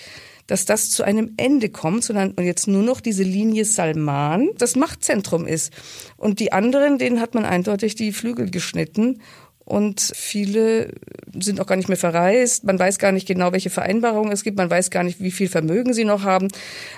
dass 0.47 0.65
das 0.65 0.91
zu 0.91 1.03
einem 1.03 1.33
Ende 1.37 1.69
kommt, 1.69 2.03
sondern 2.03 2.35
jetzt 2.39 2.67
nur 2.67 2.83
noch 2.83 3.01
diese 3.01 3.23
Linie 3.23 3.65
Salman 3.65 4.49
das 4.57 4.75
Machtzentrum 4.75 5.47
ist. 5.47 5.73
Und 6.17 6.39
die 6.39 6.51
anderen, 6.53 6.97
denen 6.97 7.19
hat 7.19 7.33
man 7.33 7.45
eindeutig 7.45 7.95
die 7.95 8.11
Flügel 8.11 8.51
geschnitten. 8.51 9.21
Und 9.65 10.11
viele 10.13 10.93
sind 11.33 11.59
auch 11.59 11.65
gar 11.65 11.75
nicht 11.75 11.89
mehr 11.89 11.97
verreist. 11.97 12.65
Man 12.65 12.77
weiß 12.77 12.99
gar 12.99 13.11
nicht 13.11 13.27
genau, 13.27 13.51
welche 13.51 13.71
Vereinbarungen 13.71 14.31
es 14.31 14.43
gibt. 14.43 14.57
Man 14.57 14.69
weiß 14.69 14.91
gar 14.91 15.03
nicht, 15.03 15.21
wie 15.21 15.31
viel 15.31 15.49
Vermögen 15.49 15.95
sie 15.95 16.05
noch 16.05 16.23
haben. 16.23 16.49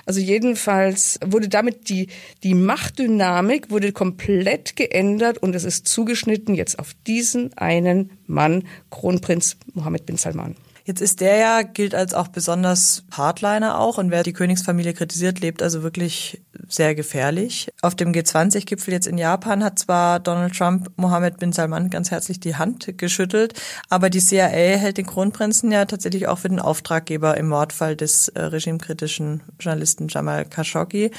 Also 0.04 0.20
jedenfalls 0.20 1.18
wurde 1.24 1.48
damit 1.48 1.88
die, 1.88 2.08
die 2.42 2.52
Machtdynamik 2.52 3.70
wurde 3.70 3.92
komplett 3.92 4.76
geändert 4.76 5.38
und 5.38 5.54
es 5.54 5.64
ist 5.64 5.88
zugeschnitten 5.88 6.54
jetzt 6.54 6.78
auf 6.78 6.94
diesen 7.06 7.56
einen 7.56 8.10
Mann, 8.26 8.64
Kronprinz 8.90 9.56
Mohammed 9.72 10.04
bin 10.04 10.18
Salman. 10.18 10.54
Jetzt 10.88 11.02
ist 11.02 11.20
der 11.20 11.36
ja, 11.36 11.60
gilt 11.60 11.94
als 11.94 12.14
auch 12.14 12.28
besonders 12.28 13.04
Hardliner 13.12 13.78
auch 13.78 13.98
und 13.98 14.10
wer 14.10 14.22
die 14.22 14.32
Königsfamilie 14.32 14.94
kritisiert, 14.94 15.38
lebt 15.38 15.62
also 15.62 15.82
wirklich 15.82 16.40
sehr 16.66 16.94
gefährlich. 16.94 17.70
Auf 17.82 17.94
dem 17.94 18.12
G20-Gipfel 18.12 18.94
jetzt 18.94 19.06
in 19.06 19.18
Japan 19.18 19.62
hat 19.62 19.78
zwar 19.78 20.18
Donald 20.18 20.56
Trump 20.56 20.90
Mohammed 20.96 21.36
bin 21.36 21.52
Salman 21.52 21.90
ganz 21.90 22.10
herzlich 22.10 22.40
die 22.40 22.56
Hand 22.56 22.96
geschüttelt, 22.96 23.52
aber 23.90 24.08
die 24.08 24.20
CIA 24.20 24.46
hält 24.46 24.96
den 24.96 25.04
Kronprinzen 25.04 25.70
ja 25.70 25.84
tatsächlich 25.84 26.26
auch 26.26 26.38
für 26.38 26.48
den 26.48 26.58
Auftraggeber 26.58 27.36
im 27.36 27.50
Mordfall 27.50 27.94
des 27.94 28.28
äh, 28.28 28.40
regimekritischen 28.40 29.42
Journalisten 29.60 30.08
Jamal 30.08 30.46
Khashoggi, 30.46 31.10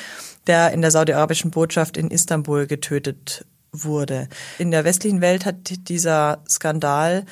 der 0.47 0.71
in 0.71 0.81
der 0.81 0.89
saudi-arabischen 0.89 1.51
Botschaft 1.51 1.95
in 1.95 2.09
Istanbul 2.09 2.65
getötet 2.65 3.45
wurde. 3.71 4.29
In 4.57 4.71
der 4.71 4.83
westlichen 4.83 5.21
Welt 5.21 5.45
hat 5.45 5.87
dieser 5.89 6.39
Skandal 6.49 7.27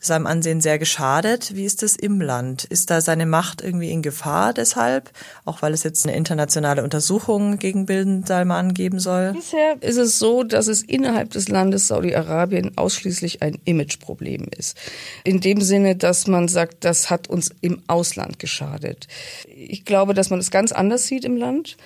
seinem 0.00 0.26
Ansehen 0.26 0.60
sehr 0.60 0.78
geschadet. 0.78 1.54
Wie 1.54 1.64
ist 1.64 1.82
es 1.82 1.94
im 1.94 2.20
Land? 2.20 2.64
Ist 2.64 2.90
da 2.90 3.00
seine 3.00 3.26
Macht 3.26 3.62
irgendwie 3.62 3.90
in 3.90 4.02
Gefahr 4.02 4.54
deshalb? 4.54 5.10
Auch 5.44 5.62
weil 5.62 5.74
es 5.74 5.82
jetzt 5.82 6.06
eine 6.06 6.16
internationale 6.16 6.82
Untersuchung 6.82 7.58
gegen 7.58 7.86
Bin 7.86 8.24
Salman 8.24 8.74
geben 8.74 8.98
soll? 8.98 9.32
Bisher 9.34 9.80
ist 9.80 9.98
es 9.98 10.18
so, 10.18 10.42
dass 10.42 10.66
es 10.66 10.82
innerhalb 10.82 11.30
des 11.30 11.48
Landes 11.48 11.88
Saudi-Arabien 11.88 12.76
ausschließlich 12.76 13.42
ein 13.42 13.58
Imageproblem 13.64 14.48
ist. 14.56 14.76
In 15.24 15.40
dem 15.40 15.60
Sinne, 15.60 15.96
dass 15.96 16.26
man 16.26 16.48
sagt, 16.48 16.84
das 16.84 17.10
hat 17.10 17.28
uns 17.28 17.50
im 17.60 17.82
Ausland 17.86 18.38
geschadet. 18.38 19.06
Ich 19.46 19.84
glaube, 19.84 20.14
dass 20.14 20.30
man 20.30 20.38
es 20.38 20.46
das 20.46 20.50
ganz 20.50 20.72
anders 20.72 21.06
sieht 21.06 21.24
im 21.24 21.36
Land. 21.36 21.76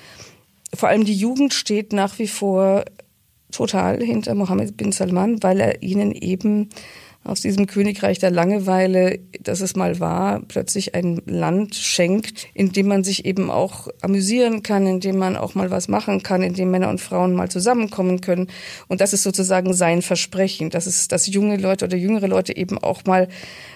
Vor 0.72 0.88
allem 0.88 1.04
die 1.04 1.14
Jugend 1.14 1.52
steht 1.52 1.92
nach 1.92 2.18
wie 2.18 2.28
vor 2.28 2.84
total 3.50 4.02
hinter 4.02 4.34
Mohammed 4.34 4.76
bin 4.76 4.92
Salman, 4.92 5.42
weil 5.42 5.60
er 5.60 5.82
ihnen 5.82 6.12
eben 6.12 6.70
aus 7.24 7.40
diesem 7.40 7.66
Königreich 7.66 8.18
der 8.18 8.30
Langeweile, 8.30 9.18
das 9.40 9.62
es 9.62 9.76
mal 9.76 9.98
war, 9.98 10.40
plötzlich 10.46 10.94
ein 10.94 11.22
Land 11.24 11.74
schenkt, 11.74 12.46
in 12.52 12.72
dem 12.72 12.86
man 12.86 13.02
sich 13.02 13.24
eben 13.24 13.50
auch 13.50 13.88
amüsieren 14.02 14.62
kann, 14.62 14.86
in 14.86 15.00
dem 15.00 15.16
man 15.16 15.36
auch 15.36 15.54
mal 15.54 15.70
was 15.70 15.88
machen 15.88 16.22
kann, 16.22 16.42
in 16.42 16.52
dem 16.52 16.70
Männer 16.70 16.90
und 16.90 17.00
Frauen 17.00 17.34
mal 17.34 17.50
zusammenkommen 17.50 18.20
können. 18.20 18.48
Und 18.88 19.00
das 19.00 19.14
ist 19.14 19.22
sozusagen 19.22 19.72
sein 19.72 20.02
Versprechen, 20.02 20.68
dass 20.68 20.86
es, 20.86 21.08
dass 21.08 21.26
junge 21.26 21.56
Leute 21.56 21.86
oder 21.86 21.96
jüngere 21.96 22.28
Leute 22.28 22.54
eben 22.56 22.76
auch 22.76 23.04
mal 23.06 23.28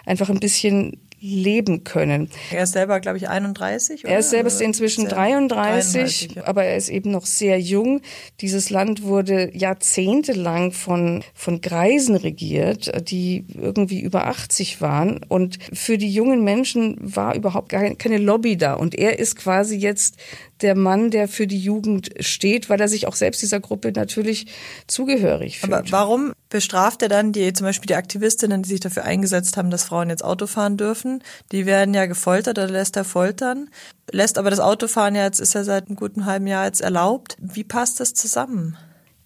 einfach 0.04 0.28
ein 0.28 0.40
bisschen 0.40 0.98
leben 1.20 1.84
können. 1.84 2.30
Er 2.50 2.64
ist 2.64 2.72
selber, 2.72 3.00
glaube 3.00 3.18
ich, 3.18 3.28
31. 3.28 4.04
Oder? 4.04 4.12
Er 4.12 4.18
ist 4.20 4.30
selber 4.30 4.50
inzwischen 4.60 5.08
33, 5.08 6.28
33 6.28 6.36
ja. 6.36 6.46
aber 6.46 6.64
er 6.64 6.76
ist 6.76 6.88
eben 6.88 7.10
noch 7.10 7.26
sehr 7.26 7.60
jung. 7.60 8.00
Dieses 8.40 8.70
Land 8.70 9.02
wurde 9.02 9.50
jahrzehntelang 9.56 10.72
von, 10.72 11.24
von 11.34 11.60
Greisen 11.60 12.16
regiert, 12.16 12.90
die 13.08 13.44
irgendwie 13.54 14.00
über 14.00 14.26
80 14.26 14.80
waren. 14.80 15.20
Und 15.28 15.58
für 15.72 15.98
die 15.98 16.10
jungen 16.10 16.44
Menschen 16.44 16.96
war 17.00 17.34
überhaupt 17.34 17.68
gar 17.68 17.94
keine 17.94 18.18
Lobby 18.18 18.56
da. 18.56 18.74
Und 18.74 18.94
er 18.94 19.18
ist 19.18 19.36
quasi 19.36 19.76
jetzt 19.76 20.16
der 20.60 20.74
Mann, 20.74 21.10
der 21.10 21.28
für 21.28 21.46
die 21.46 21.58
Jugend 21.58 22.10
steht, 22.20 22.68
weil 22.68 22.80
er 22.80 22.88
sich 22.88 23.06
auch 23.06 23.14
selbst 23.14 23.42
dieser 23.42 23.60
Gruppe 23.60 23.92
natürlich 23.92 24.46
zugehörig 24.86 25.60
fühlt. 25.60 25.72
Aber 25.72 25.90
warum 25.90 26.32
bestraft 26.48 27.02
er 27.02 27.08
dann 27.08 27.32
die, 27.32 27.52
zum 27.52 27.66
Beispiel 27.66 27.86
die 27.86 27.94
Aktivistinnen, 27.94 28.62
die 28.62 28.68
sich 28.68 28.80
dafür 28.80 29.04
eingesetzt 29.04 29.56
haben, 29.56 29.70
dass 29.70 29.84
Frauen 29.84 30.10
jetzt 30.10 30.24
Auto 30.24 30.46
fahren 30.46 30.76
dürfen? 30.76 31.22
Die 31.52 31.66
werden 31.66 31.94
ja 31.94 32.06
gefoltert 32.06 32.58
oder 32.58 32.68
lässt 32.68 32.96
er 32.96 33.04
foltern? 33.04 33.70
Lässt 34.10 34.38
aber 34.38 34.50
das 34.50 34.60
Autofahren 34.60 35.14
ja 35.14 35.24
jetzt, 35.24 35.40
ist 35.40 35.54
ja 35.54 35.64
seit 35.64 35.88
einem 35.88 35.96
guten 35.96 36.26
halben 36.26 36.46
Jahr 36.46 36.64
jetzt 36.64 36.80
erlaubt. 36.80 37.36
Wie 37.40 37.64
passt 37.64 38.00
das 38.00 38.14
zusammen? 38.14 38.76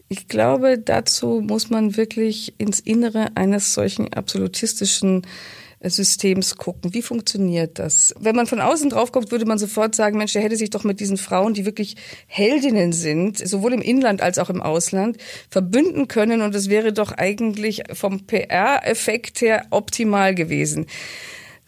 Ich 0.08 0.28
glaube, 0.28 0.78
dazu 0.78 1.40
muss 1.40 1.70
man 1.70 1.96
wirklich 1.96 2.54
ins 2.58 2.80
Innere 2.80 3.28
eines 3.34 3.72
solchen 3.72 4.12
absolutistischen 4.12 5.22
Systems 5.90 6.56
gucken. 6.56 6.94
Wie 6.94 7.02
funktioniert 7.02 7.78
das? 7.78 8.14
Wenn 8.18 8.36
man 8.36 8.46
von 8.46 8.60
außen 8.60 8.90
drauf 8.90 9.12
guckt, 9.12 9.30
würde 9.30 9.46
man 9.46 9.58
sofort 9.58 9.94
sagen, 9.94 10.18
Mensch, 10.18 10.32
der 10.32 10.42
hätte 10.42 10.56
sich 10.56 10.70
doch 10.70 10.84
mit 10.84 11.00
diesen 11.00 11.16
Frauen, 11.16 11.54
die 11.54 11.64
wirklich 11.64 11.96
Heldinnen 12.26 12.92
sind, 12.92 13.38
sowohl 13.38 13.72
im 13.72 13.82
Inland 13.82 14.22
als 14.22 14.38
auch 14.38 14.50
im 14.50 14.62
Ausland, 14.62 15.18
verbünden 15.50 16.08
können 16.08 16.42
und 16.42 16.54
es 16.54 16.68
wäre 16.68 16.92
doch 16.92 17.12
eigentlich 17.12 17.82
vom 17.92 18.26
PR-Effekt 18.26 19.40
her 19.40 19.66
optimal 19.70 20.34
gewesen. 20.34 20.86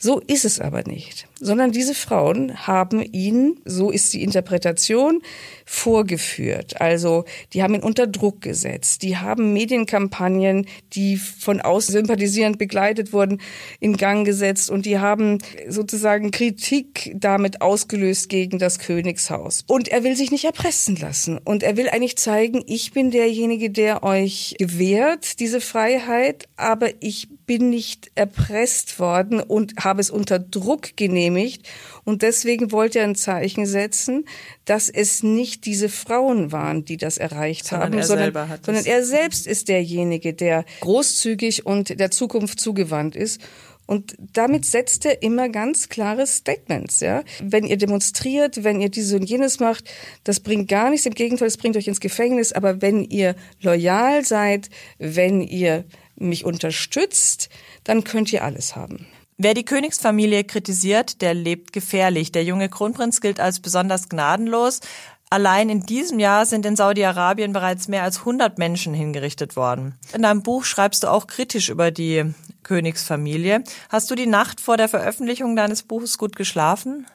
So 0.04 0.20
ist 0.26 0.44
es 0.44 0.60
aber 0.60 0.82
nicht, 0.84 1.28
sondern 1.40 1.72
diese 1.72 1.94
Frauen 1.94 2.66
haben 2.66 3.00
ihn, 3.00 3.58
so 3.64 3.90
ist 3.90 4.12
die 4.12 4.22
Interpretation, 4.22 5.22
vorgeführt. 5.64 6.78
Also 6.78 7.24
die 7.54 7.62
haben 7.62 7.72
ihn 7.72 7.82
unter 7.82 8.06
Druck 8.06 8.42
gesetzt, 8.42 9.00
die 9.00 9.16
haben 9.16 9.54
Medienkampagnen, 9.54 10.66
die 10.92 11.16
von 11.16 11.62
außen 11.62 11.94
sympathisierend 11.94 12.58
begleitet 12.58 13.14
wurden, 13.14 13.40
in 13.80 13.96
Gang 13.96 14.26
gesetzt 14.26 14.68
und 14.68 14.84
die 14.84 14.98
haben 14.98 15.38
sozusagen 15.70 16.32
Kritik 16.32 17.16
damit 17.16 17.62
ausgelöst 17.62 18.28
gegen 18.28 18.58
das 18.58 18.80
Königshaus. 18.80 19.64
Und 19.66 19.88
er 19.88 20.04
will 20.04 20.16
sich 20.16 20.30
nicht 20.30 20.44
erpressen 20.44 20.96
lassen 20.96 21.38
und 21.38 21.62
er 21.62 21.78
will 21.78 21.88
eigentlich 21.88 22.18
zeigen, 22.18 22.62
ich 22.66 22.92
bin 22.92 23.10
derjenige, 23.10 23.70
der 23.70 24.02
euch 24.02 24.54
gewährt, 24.58 25.40
diese 25.40 25.62
Freiheit, 25.62 26.46
aber 26.58 26.90
ich 27.00 27.28
bin 27.46 27.70
nicht 27.70 28.10
erpresst 28.14 28.98
worden 28.98 29.40
und 29.40 29.74
habe 29.84 30.00
es 30.00 30.10
unter 30.10 30.38
Druck 30.38 30.96
genehmigt. 30.96 31.68
Und 32.04 32.22
deswegen 32.22 32.72
wollte 32.72 32.98
er 32.98 33.04
ein 33.04 33.14
Zeichen 33.14 33.66
setzen, 33.66 34.26
dass 34.64 34.88
es 34.88 35.22
nicht 35.22 35.66
diese 35.66 35.88
Frauen 35.88 36.52
waren, 36.52 36.84
die 36.84 36.96
das 36.96 37.18
erreicht 37.18 37.66
sondern 37.66 37.92
haben, 37.92 37.98
er 37.98 38.04
sondern, 38.04 38.58
sondern 38.62 38.84
er 38.84 39.04
selbst 39.04 39.46
ist 39.46 39.68
derjenige, 39.68 40.34
der 40.34 40.64
großzügig 40.80 41.66
und 41.66 41.98
der 41.98 42.10
Zukunft 42.10 42.60
zugewandt 42.60 43.16
ist. 43.16 43.40
Und 43.86 44.16
damit 44.32 44.64
setzt 44.64 45.04
er 45.04 45.22
immer 45.22 45.50
ganz 45.50 45.90
klare 45.90 46.26
Statements, 46.26 47.00
ja. 47.00 47.22
Wenn 47.42 47.64
ihr 47.64 47.76
demonstriert, 47.76 48.64
wenn 48.64 48.80
ihr 48.80 48.88
dieses 48.88 49.12
und 49.12 49.28
jenes 49.28 49.60
macht, 49.60 49.84
das 50.24 50.40
bringt 50.40 50.68
gar 50.68 50.88
nichts. 50.88 51.04
Im 51.04 51.14
Gegenteil, 51.14 51.48
es 51.48 51.58
bringt 51.58 51.76
euch 51.76 51.86
ins 51.86 52.00
Gefängnis. 52.00 52.52
Aber 52.52 52.80
wenn 52.80 53.04
ihr 53.04 53.34
loyal 53.60 54.24
seid, 54.24 54.70
wenn 54.98 55.42
ihr 55.42 55.84
mich 56.16 56.44
unterstützt, 56.44 57.48
dann 57.84 58.04
könnt 58.04 58.32
ihr 58.32 58.44
alles 58.44 58.76
haben. 58.76 59.06
Wer 59.36 59.54
die 59.54 59.64
Königsfamilie 59.64 60.44
kritisiert, 60.44 61.20
der 61.20 61.34
lebt 61.34 61.72
gefährlich. 61.72 62.30
Der 62.30 62.44
junge 62.44 62.68
Kronprinz 62.68 63.20
gilt 63.20 63.40
als 63.40 63.58
besonders 63.58 64.08
gnadenlos. 64.08 64.80
Allein 65.28 65.68
in 65.68 65.80
diesem 65.80 66.20
Jahr 66.20 66.46
sind 66.46 66.64
in 66.64 66.76
Saudi-Arabien 66.76 67.52
bereits 67.52 67.88
mehr 67.88 68.04
als 68.04 68.20
100 68.20 68.58
Menschen 68.58 68.94
hingerichtet 68.94 69.56
worden. 69.56 69.96
In 70.12 70.22
deinem 70.22 70.44
Buch 70.44 70.64
schreibst 70.64 71.02
du 71.02 71.08
auch 71.08 71.26
kritisch 71.26 71.70
über 71.70 71.90
die 71.90 72.32
Königsfamilie. 72.62 73.64
Hast 73.88 74.10
du 74.10 74.14
die 74.14 74.28
Nacht 74.28 74.60
vor 74.60 74.76
der 74.76 74.88
Veröffentlichung 74.88 75.56
deines 75.56 75.82
Buches 75.82 76.18
gut 76.18 76.36
geschlafen? 76.36 77.06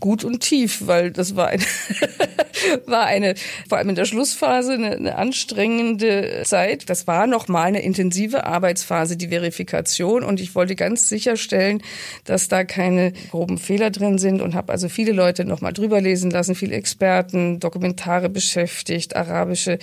Gut 0.00 0.24
und 0.24 0.40
tief, 0.40 0.86
weil 0.86 1.10
das 1.10 1.36
war 1.36 1.48
eine, 1.48 1.62
war 2.86 3.06
eine, 3.06 3.34
vor 3.68 3.78
allem 3.78 3.90
in 3.90 3.94
der 3.94 4.06
Schlussphase, 4.06 4.72
eine, 4.72 4.92
eine 4.92 5.16
anstrengende 5.16 6.42
Zeit. 6.44 6.90
Das 6.90 7.06
war 7.06 7.26
nochmal 7.26 7.68
eine 7.68 7.82
intensive 7.82 8.44
Arbeitsphase, 8.44 9.16
die 9.16 9.28
Verifikation. 9.28 10.24
Und 10.24 10.40
ich 10.40 10.54
wollte 10.54 10.74
ganz 10.74 11.08
sicherstellen, 11.08 11.82
dass 12.24 12.48
da 12.48 12.64
keine 12.64 13.12
groben 13.30 13.58
Fehler 13.58 13.90
drin 13.90 14.18
sind 14.18 14.40
und 14.40 14.54
habe 14.54 14.72
also 14.72 14.88
viele 14.88 15.12
Leute 15.12 15.44
nochmal 15.44 15.72
drüber 15.72 16.00
lesen 16.00 16.30
lassen, 16.30 16.54
viele 16.54 16.74
Experten, 16.74 17.60
Dokumentare 17.60 18.28
beschäftigt, 18.28 19.16
arabische 19.16 19.78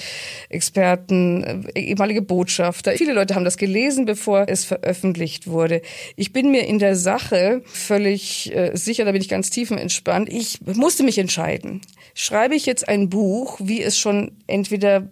Experten, 0.49 1.43
äh, 1.73 1.79
ehemalige 1.79 2.21
Botschafter. 2.21 2.93
Viele 2.93 3.13
Leute 3.13 3.35
haben 3.35 3.45
das 3.45 3.57
gelesen, 3.57 4.05
bevor 4.05 4.45
es 4.47 4.65
veröffentlicht 4.65 5.47
wurde. 5.47 5.81
Ich 6.15 6.33
bin 6.33 6.51
mir 6.51 6.67
in 6.67 6.79
der 6.79 6.95
Sache 6.95 7.61
völlig 7.65 8.53
äh, 8.55 8.75
sicher, 8.75 9.05
da 9.05 9.11
bin 9.11 9.21
ich 9.21 9.29
ganz 9.29 9.49
tiefenentspannt. 9.75 10.29
Ich 10.29 10.61
musste 10.61 11.03
mich 11.03 11.17
entscheiden. 11.17 11.81
Schreibe 12.13 12.55
ich 12.55 12.65
jetzt 12.65 12.87
ein 12.87 13.09
Buch, 13.09 13.59
wie 13.61 13.81
es 13.81 13.97
schon 13.97 14.31
entweder 14.47 15.07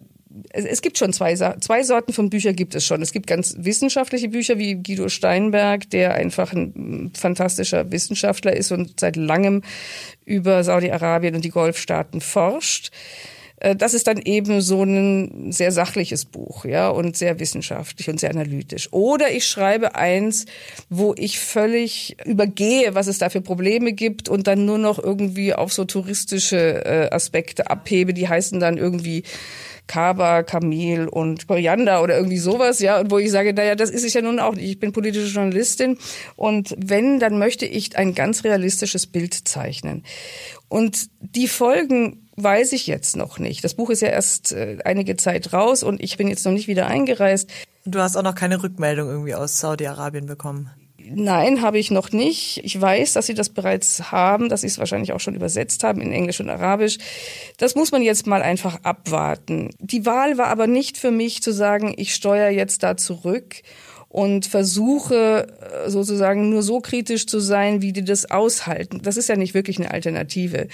es 0.52 0.82
gibt 0.82 0.98
schon 0.98 1.12
zwei, 1.12 1.36
zwei 1.36 1.84
Sorten 1.84 2.12
von 2.12 2.28
Büchern 2.28 2.56
gibt 2.56 2.74
es 2.74 2.84
schon. 2.84 3.00
Es 3.02 3.12
gibt 3.12 3.28
ganz 3.28 3.54
wissenschaftliche 3.56 4.28
Bücher 4.28 4.58
wie 4.58 4.74
Guido 4.74 5.08
Steinberg, 5.08 5.88
der 5.90 6.14
einfach 6.14 6.52
ein 6.52 7.12
fantastischer 7.16 7.92
Wissenschaftler 7.92 8.56
ist 8.56 8.72
und 8.72 8.98
seit 8.98 9.14
langem 9.14 9.62
über 10.24 10.64
Saudi-Arabien 10.64 11.36
und 11.36 11.44
die 11.44 11.50
Golfstaaten 11.50 12.20
forscht. 12.20 12.90
Äh, 13.60 13.76
das 13.76 13.94
ist 13.94 14.06
dann 14.06 14.18
eben 14.18 14.60
so 14.60 14.82
ein 14.82 15.52
sehr 15.52 15.72
sachliches 15.72 16.24
Buch, 16.24 16.64
ja, 16.64 16.88
und 16.88 17.16
sehr 17.16 17.38
wissenschaftlich 17.38 18.08
und 18.10 18.20
sehr 18.20 18.30
analytisch. 18.30 18.92
Oder 18.92 19.30
ich 19.32 19.46
schreibe 19.46 19.94
eins, 19.94 20.46
wo 20.88 21.14
ich 21.16 21.38
völlig 21.40 22.16
übergehe, 22.24 22.94
was 22.94 23.06
es 23.06 23.18
da 23.18 23.30
für 23.30 23.40
Probleme 23.40 23.92
gibt 23.92 24.28
und 24.28 24.46
dann 24.46 24.64
nur 24.64 24.78
noch 24.78 24.98
irgendwie 24.98 25.54
auf 25.54 25.72
so 25.72 25.84
touristische 25.84 26.84
äh, 26.84 27.10
Aspekte 27.10 27.70
abhebe. 27.70 28.14
Die 28.14 28.28
heißen 28.28 28.60
dann 28.60 28.78
irgendwie 28.78 29.24
Kaba, 29.86 30.42
Kamel 30.42 31.08
und 31.08 31.46
Koriander 31.46 32.02
oder 32.02 32.16
irgendwie 32.16 32.38
sowas, 32.38 32.80
ja, 32.80 33.00
und 33.00 33.10
wo 33.10 33.18
ich 33.18 33.30
sage, 33.30 33.52
naja, 33.52 33.74
das 33.74 33.90
ist 33.90 34.04
es 34.04 34.14
ja 34.14 34.22
nun 34.22 34.38
auch 34.38 34.54
nicht. 34.54 34.68
Ich 34.68 34.78
bin 34.78 34.92
politische 34.92 35.26
Journalistin 35.26 35.98
und 36.36 36.74
wenn, 36.78 37.20
dann 37.20 37.38
möchte 37.38 37.66
ich 37.66 37.96
ein 37.96 38.14
ganz 38.14 38.44
realistisches 38.44 39.06
Bild 39.06 39.34
zeichnen. 39.46 40.04
Und 40.68 41.08
die 41.20 41.48
Folgen 41.48 42.23
weiß 42.36 42.72
ich 42.72 42.86
jetzt 42.86 43.16
noch 43.16 43.38
nicht. 43.38 43.64
Das 43.64 43.74
Buch 43.74 43.90
ist 43.90 44.02
ja 44.02 44.08
erst 44.08 44.52
äh, 44.52 44.78
einige 44.84 45.16
Zeit 45.16 45.52
raus 45.52 45.82
und 45.82 46.02
ich 46.02 46.16
bin 46.16 46.28
jetzt 46.28 46.44
noch 46.44 46.52
nicht 46.52 46.68
wieder 46.68 46.86
eingereist. 46.86 47.50
Du 47.84 48.00
hast 48.00 48.16
auch 48.16 48.22
noch 48.22 48.34
keine 48.34 48.62
Rückmeldung 48.62 49.08
irgendwie 49.08 49.34
aus 49.34 49.60
Saudi-Arabien 49.60 50.26
bekommen. 50.26 50.70
Nein, 51.06 51.60
habe 51.60 51.78
ich 51.78 51.90
noch 51.90 52.12
nicht. 52.12 52.60
Ich 52.64 52.80
weiß, 52.80 53.12
dass 53.12 53.26
sie 53.26 53.34
das 53.34 53.50
bereits 53.50 54.10
haben, 54.10 54.48
dass 54.48 54.62
sie 54.62 54.68
es 54.68 54.78
wahrscheinlich 54.78 55.12
auch 55.12 55.20
schon 55.20 55.34
übersetzt 55.34 55.84
haben 55.84 56.00
in 56.00 56.12
Englisch 56.12 56.40
und 56.40 56.48
Arabisch. 56.48 56.96
Das 57.58 57.74
muss 57.74 57.92
man 57.92 58.00
jetzt 58.00 58.26
mal 58.26 58.42
einfach 58.42 58.82
abwarten. 58.84 59.70
Die 59.80 60.06
Wahl 60.06 60.38
war 60.38 60.46
aber 60.46 60.66
nicht 60.66 60.96
für 60.96 61.10
mich 61.10 61.42
zu 61.42 61.52
sagen, 61.52 61.92
ich 61.96 62.14
steuere 62.14 62.50
jetzt 62.50 62.82
da 62.82 62.96
zurück 62.96 63.56
und 64.08 64.46
versuche 64.46 65.48
äh, 65.84 65.90
sozusagen 65.90 66.48
nur 66.48 66.62
so 66.62 66.80
kritisch 66.80 67.26
zu 67.26 67.40
sein, 67.40 67.82
wie 67.82 67.92
die 67.92 68.04
das 68.04 68.30
aushalten. 68.30 69.02
Das 69.02 69.16
ist 69.16 69.28
ja 69.28 69.36
nicht 69.36 69.54
wirklich 69.54 69.78
eine 69.78 69.90
Alternative. 69.90 70.68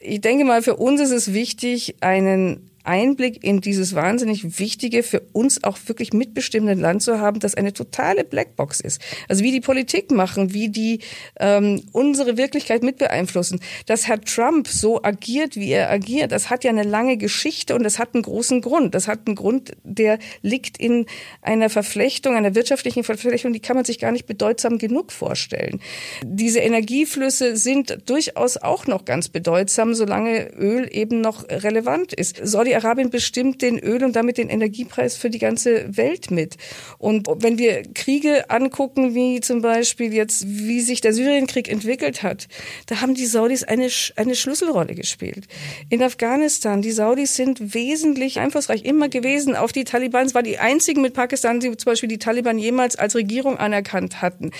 Ich 0.00 0.20
denke 0.20 0.44
mal, 0.44 0.62
für 0.62 0.76
uns 0.76 1.00
ist 1.00 1.10
es 1.10 1.32
wichtig, 1.32 1.96
einen 2.00 2.70
Einblick 2.88 3.44
in 3.44 3.60
dieses 3.60 3.94
wahnsinnig 3.94 4.58
wichtige, 4.58 5.02
für 5.02 5.20
uns 5.32 5.62
auch 5.62 5.78
wirklich 5.86 6.14
mitbestimmende 6.14 6.80
Land 6.80 7.02
zu 7.02 7.20
haben, 7.20 7.38
das 7.38 7.54
eine 7.54 7.74
totale 7.74 8.24
Blackbox 8.24 8.80
ist. 8.80 9.00
Also 9.28 9.44
wie 9.44 9.52
die 9.52 9.60
Politik 9.60 10.10
machen, 10.10 10.54
wie 10.54 10.70
die 10.70 11.00
ähm, 11.38 11.82
unsere 11.92 12.38
Wirklichkeit 12.38 12.82
mit 12.82 12.96
beeinflussen. 12.96 13.60
Dass 13.84 14.08
Herr 14.08 14.20
Trump 14.22 14.68
so 14.68 15.02
agiert, 15.02 15.56
wie 15.56 15.70
er 15.70 15.90
agiert, 15.90 16.32
das 16.32 16.48
hat 16.48 16.64
ja 16.64 16.70
eine 16.70 16.82
lange 16.82 17.18
Geschichte 17.18 17.74
und 17.74 17.82
das 17.82 17.98
hat 17.98 18.14
einen 18.14 18.22
großen 18.22 18.62
Grund. 18.62 18.94
Das 18.94 19.06
hat 19.06 19.26
einen 19.26 19.36
Grund, 19.36 19.72
der 19.84 20.18
liegt 20.40 20.78
in 20.78 21.04
einer 21.42 21.68
Verflechtung, 21.68 22.36
einer 22.36 22.54
wirtschaftlichen 22.54 23.04
Verflechtung, 23.04 23.52
die 23.52 23.60
kann 23.60 23.76
man 23.76 23.84
sich 23.84 23.98
gar 23.98 24.12
nicht 24.12 24.26
bedeutsam 24.26 24.78
genug 24.78 25.12
vorstellen. 25.12 25.80
Diese 26.24 26.60
Energieflüsse 26.60 27.56
sind 27.56 27.98
durchaus 28.06 28.56
auch 28.56 28.86
noch 28.86 29.04
ganz 29.04 29.28
bedeutsam, 29.28 29.94
solange 29.94 30.48
Öl 30.56 30.88
eben 30.90 31.20
noch 31.20 31.46
relevant 31.50 32.14
ist. 32.14 32.40
Saudi 32.42 32.77
Saudi-Arabien 32.78 33.10
bestimmt 33.10 33.62
den 33.62 33.78
Öl- 33.78 34.04
und 34.04 34.14
damit 34.16 34.38
den 34.38 34.48
Energiepreis 34.48 35.16
für 35.16 35.30
die 35.30 35.38
ganze 35.38 35.96
Welt 35.96 36.30
mit. 36.30 36.56
Und 36.98 37.26
wenn 37.40 37.58
wir 37.58 37.82
Kriege 37.94 38.50
angucken, 38.50 39.14
wie 39.14 39.40
zum 39.40 39.62
Beispiel 39.62 40.12
jetzt, 40.12 40.44
wie 40.46 40.80
sich 40.80 41.00
der 41.00 41.12
Syrienkrieg 41.12 41.68
entwickelt 41.68 42.22
hat, 42.22 42.48
da 42.86 43.00
haben 43.00 43.14
die 43.14 43.26
Saudis 43.26 43.64
eine, 43.64 43.88
eine 44.16 44.34
Schlüsselrolle 44.34 44.94
gespielt. 44.94 45.46
In 45.90 46.02
Afghanistan, 46.02 46.82
die 46.82 46.92
Saudis 46.92 47.36
sind 47.36 47.74
wesentlich 47.74 48.38
einflussreich 48.38 48.84
immer 48.84 49.08
gewesen 49.08 49.56
auf 49.56 49.72
die 49.72 49.84
Taliban. 49.84 50.26
Es 50.26 50.34
war 50.34 50.42
die 50.42 50.58
einzigen 50.58 51.02
mit 51.02 51.14
Pakistan, 51.14 51.60
die 51.60 51.76
zum 51.76 51.90
Beispiel 51.90 52.08
die 52.08 52.18
Taliban 52.18 52.58
jemals 52.58 52.96
als 52.96 53.14
Regierung 53.14 53.58
anerkannt 53.58 54.22
hatten. 54.22 54.50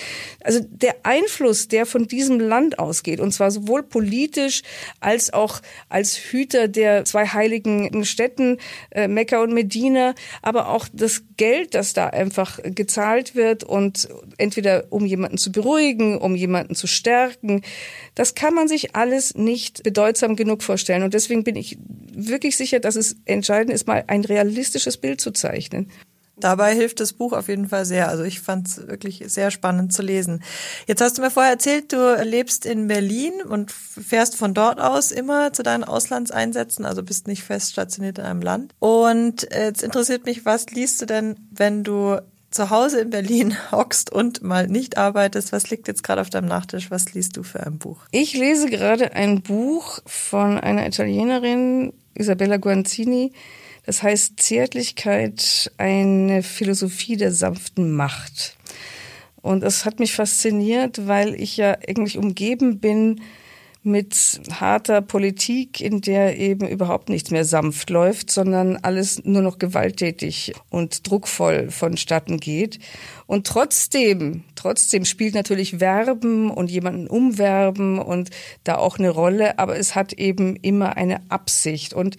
Also 0.43 0.59
der 0.63 0.95
Einfluss, 1.03 1.67
der 1.67 1.85
von 1.85 2.07
diesem 2.07 2.39
Land 2.39 2.79
ausgeht, 2.79 3.19
und 3.19 3.31
zwar 3.31 3.51
sowohl 3.51 3.83
politisch 3.83 4.61
als 4.99 5.33
auch 5.33 5.61
als 5.89 6.17
Hüter 6.17 6.67
der 6.67 7.05
zwei 7.05 7.25
heiligen 7.25 7.98
Städten, 8.05 8.57
äh, 8.91 9.07
Mekka 9.07 9.41
und 9.41 9.53
Medina, 9.53 10.15
aber 10.41 10.69
auch 10.69 10.87
das 10.91 11.23
Geld, 11.37 11.75
das 11.75 11.93
da 11.93 12.07
einfach 12.07 12.59
gezahlt 12.63 13.35
wird 13.35 13.63
und 13.63 14.09
entweder 14.37 14.85
um 14.89 15.05
jemanden 15.05 15.37
zu 15.37 15.51
beruhigen, 15.51 16.17
um 16.17 16.35
jemanden 16.35 16.75
zu 16.75 16.87
stärken, 16.87 17.61
das 18.15 18.35
kann 18.35 18.53
man 18.53 18.67
sich 18.67 18.95
alles 18.95 19.35
nicht 19.35 19.83
bedeutsam 19.83 20.35
genug 20.35 20.63
vorstellen. 20.63 21.03
Und 21.03 21.13
deswegen 21.13 21.43
bin 21.43 21.55
ich 21.55 21.77
wirklich 22.11 22.57
sicher, 22.57 22.79
dass 22.79 22.95
es 22.95 23.15
entscheidend 23.25 23.73
ist, 23.73 23.87
mal 23.87 24.03
ein 24.07 24.25
realistisches 24.25 24.97
Bild 24.97 25.21
zu 25.21 25.31
zeichnen. 25.31 25.89
Dabei 26.39 26.73
hilft 26.75 26.99
das 26.99 27.13
Buch 27.13 27.33
auf 27.33 27.47
jeden 27.47 27.69
Fall 27.69 27.85
sehr. 27.85 28.09
Also 28.09 28.23
ich 28.23 28.41
fand 28.41 28.67
es 28.67 28.87
wirklich 28.87 29.23
sehr 29.27 29.51
spannend 29.51 29.93
zu 29.93 30.01
lesen. 30.01 30.43
Jetzt 30.87 31.01
hast 31.01 31.17
du 31.17 31.21
mir 31.21 31.31
vorher 31.31 31.51
erzählt, 31.51 31.93
du 31.93 32.15
lebst 32.23 32.65
in 32.65 32.87
Berlin 32.87 33.33
und 33.47 33.71
fährst 33.71 34.35
von 34.35 34.53
dort 34.53 34.79
aus 34.79 35.11
immer 35.11 35.53
zu 35.53 35.63
deinen 35.63 35.83
Auslandseinsätzen, 35.83 36.85
also 36.85 37.03
bist 37.03 37.27
nicht 37.27 37.43
fest 37.43 37.71
stationiert 37.71 38.19
in 38.19 38.25
einem 38.25 38.41
Land. 38.41 38.73
Und 38.79 39.51
äh, 39.51 39.65
jetzt 39.65 39.83
interessiert 39.83 40.25
mich, 40.25 40.45
was 40.45 40.67
liest 40.67 41.01
du 41.01 41.05
denn, 41.05 41.35
wenn 41.51 41.83
du 41.83 42.19
zu 42.51 42.69
Hause 42.69 43.01
in 43.01 43.09
Berlin 43.09 43.55
hockst 43.71 44.11
und 44.11 44.41
mal 44.43 44.67
nicht 44.67 44.97
arbeitest, 44.97 45.51
was 45.51 45.69
liegt 45.69 45.87
jetzt 45.87 46.03
gerade 46.03 46.21
auf 46.21 46.29
deinem 46.29 46.47
Nachtisch? 46.47 46.91
Was 46.91 47.13
liest 47.13 47.37
du 47.37 47.43
für 47.43 47.65
ein 47.65 47.77
Buch? 47.77 47.97
Ich 48.11 48.33
lese 48.33 48.69
gerade 48.69 49.13
ein 49.13 49.41
Buch 49.41 49.99
von 50.05 50.59
einer 50.59 50.85
Italienerin, 50.87 51.93
Isabella 52.15 52.57
Guanzini, 52.57 53.33
das 53.89 54.03
heißt 54.03 54.39
Zärtlichkeit, 54.39 55.71
eine 55.79 56.43
Philosophie 56.43 57.17
der 57.17 57.31
sanften 57.31 57.91
Macht. 57.91 58.55
Und 59.41 59.63
es 59.63 59.83
hat 59.83 59.99
mich 59.99 60.13
fasziniert, 60.13 61.07
weil 61.07 61.33
ich 61.33 61.57
ja 61.57 61.75
eigentlich 61.87 62.19
umgeben 62.19 62.77
bin 62.77 63.19
mit 63.81 64.41
harter 64.51 65.01
Politik, 65.01 65.81
in 65.81 66.01
der 66.01 66.37
eben 66.37 66.67
überhaupt 66.67 67.09
nichts 67.09 67.31
mehr 67.31 67.45
sanft 67.45 67.89
läuft, 67.89 68.29
sondern 68.29 68.77
alles 68.77 69.23
nur 69.23 69.41
noch 69.41 69.57
gewalttätig 69.57 70.53
und 70.69 71.09
druckvoll 71.09 71.71
vonstatten 71.71 72.39
geht. 72.39 72.77
Und 73.25 73.47
trotzdem, 73.47 74.43
trotzdem 74.53 75.05
spielt 75.05 75.33
natürlich 75.33 75.79
Werben 75.79 76.51
und 76.51 76.69
jemanden 76.69 77.07
umwerben 77.07 77.97
und 77.97 78.29
da 78.65 78.77
auch 78.77 78.99
eine 78.99 79.09
Rolle, 79.09 79.57
aber 79.57 79.77
es 79.77 79.95
hat 79.95 80.13
eben 80.13 80.57
immer 80.57 80.95
eine 80.95 81.21
Absicht. 81.29 81.93
Und 81.93 82.17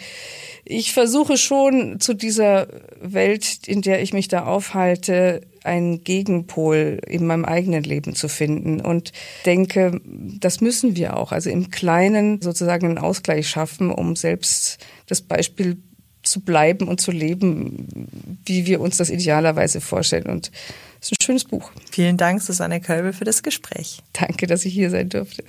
ich 0.71 0.93
versuche 0.93 1.37
schon 1.37 1.99
zu 1.99 2.15
dieser 2.15 2.69
Welt, 3.01 3.67
in 3.67 3.83
der 3.83 4.03
ich 4.03 4.13
mich 4.13 4.29
da 4.29 4.45
aufhalte, 4.45 5.41
einen 5.65 6.05
Gegenpol 6.05 7.01
in 7.07 7.27
meinem 7.27 7.45
eigenen 7.45 7.83
Leben 7.83 8.15
zu 8.15 8.29
finden 8.29 8.81
und 8.81 9.13
denke, 9.45 10.01
das 10.05 10.61
müssen 10.61 10.97
wir 10.97 11.17
auch. 11.17 11.33
Also 11.33 11.51
im 11.51 11.71
Kleinen 11.71 12.41
sozusagen 12.41 12.87
einen 12.87 12.99
Ausgleich 12.99 13.49
schaffen, 13.49 13.91
um 13.91 14.17
selbst 14.17 14.79
das 15.07 15.21
Beispiel 15.21 15.79
zu 16.23 16.41
bleiben 16.41 16.87
und 16.87 17.01
zu 17.01 17.11
leben, 17.11 18.39
wie 18.45 18.67
wir 18.67 18.81
uns 18.81 18.97
das 18.97 19.11
idealerweise 19.11 19.81
vorstellen. 19.81 20.27
Und 20.27 20.53
es 21.01 21.07
ist 21.07 21.13
ein 21.13 21.25
schönes 21.25 21.45
Buch. 21.45 21.73
Vielen 21.91 22.17
Dank, 22.17 22.43
Susanne 22.43 22.81
Kölbel, 22.81 23.13
für 23.13 23.25
das 23.25 23.43
Gespräch. 23.43 23.99
Danke, 24.13 24.47
dass 24.47 24.65
ich 24.65 24.73
hier 24.73 24.91
sein 24.91 25.09
durfte. 25.09 25.45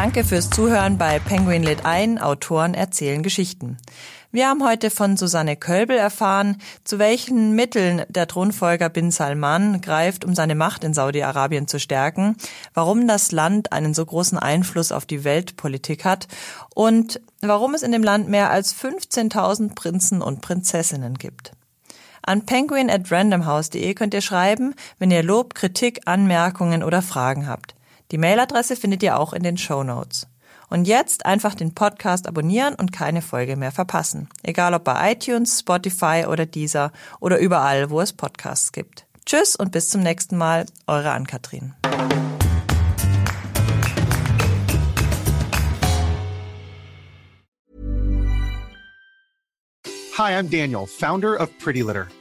Danke 0.00 0.22
fürs 0.22 0.48
Zuhören 0.48 0.96
bei 0.96 1.18
Penguin 1.18 1.64
Lit 1.64 1.84
ein, 1.84 2.20
Autoren 2.20 2.72
erzählen 2.72 3.24
Geschichten. 3.24 3.78
Wir 4.30 4.46
haben 4.46 4.64
heute 4.64 4.90
von 4.90 5.16
Susanne 5.16 5.56
Kölbel 5.56 5.96
erfahren, 5.96 6.58
zu 6.84 7.00
welchen 7.00 7.56
Mitteln 7.56 8.04
der 8.08 8.28
Thronfolger 8.28 8.90
bin 8.90 9.10
Salman 9.10 9.80
greift, 9.80 10.24
um 10.24 10.36
seine 10.36 10.54
Macht 10.54 10.84
in 10.84 10.94
Saudi-Arabien 10.94 11.66
zu 11.66 11.80
stärken, 11.80 12.36
warum 12.74 13.08
das 13.08 13.32
Land 13.32 13.72
einen 13.72 13.92
so 13.92 14.06
großen 14.06 14.38
Einfluss 14.38 14.92
auf 14.92 15.04
die 15.04 15.24
Weltpolitik 15.24 16.04
hat 16.04 16.28
und 16.76 17.20
warum 17.40 17.74
es 17.74 17.82
in 17.82 17.90
dem 17.90 18.04
Land 18.04 18.28
mehr 18.28 18.50
als 18.50 18.76
15.000 18.76 19.74
Prinzen 19.74 20.22
und 20.22 20.42
Prinzessinnen 20.42 21.14
gibt. 21.14 21.50
An 22.22 22.46
penguin 22.46 22.88
at 22.88 23.10
randomhouse.de 23.10 23.94
könnt 23.94 24.14
ihr 24.14 24.20
schreiben, 24.20 24.76
wenn 25.00 25.10
ihr 25.10 25.24
Lob, 25.24 25.56
Kritik, 25.56 26.02
Anmerkungen 26.04 26.84
oder 26.84 27.02
Fragen 27.02 27.48
habt. 27.48 27.74
Die 28.10 28.16
Mailadresse 28.16 28.74
findet 28.74 29.02
ihr 29.02 29.18
auch 29.18 29.34
in 29.34 29.42
den 29.42 29.58
Show 29.58 29.82
Notes. 29.82 30.28
Und 30.70 30.86
jetzt 30.86 31.26
einfach 31.26 31.54
den 31.54 31.74
Podcast 31.74 32.26
abonnieren 32.26 32.74
und 32.74 32.90
keine 32.90 33.20
Folge 33.20 33.56
mehr 33.56 33.72
verpassen. 33.72 34.28
Egal 34.42 34.72
ob 34.72 34.84
bei 34.84 35.12
iTunes, 35.12 35.60
Spotify 35.60 36.24
oder 36.26 36.46
Deezer 36.46 36.90
oder 37.20 37.38
überall, 37.38 37.90
wo 37.90 38.00
es 38.00 38.14
Podcasts 38.14 38.72
gibt. 38.72 39.06
Tschüss 39.26 39.56
und 39.56 39.72
bis 39.72 39.90
zum 39.90 40.02
nächsten 40.02 40.38
Mal. 40.38 40.64
Eure 40.86 41.10
Ann-Kathrin. 41.10 41.74
Hi, 50.16 50.32
I'm 50.32 50.48
Daniel, 50.48 50.86
founder 50.86 51.38
of 51.38 51.50
Pretty 51.58 51.82
Litter. 51.82 52.08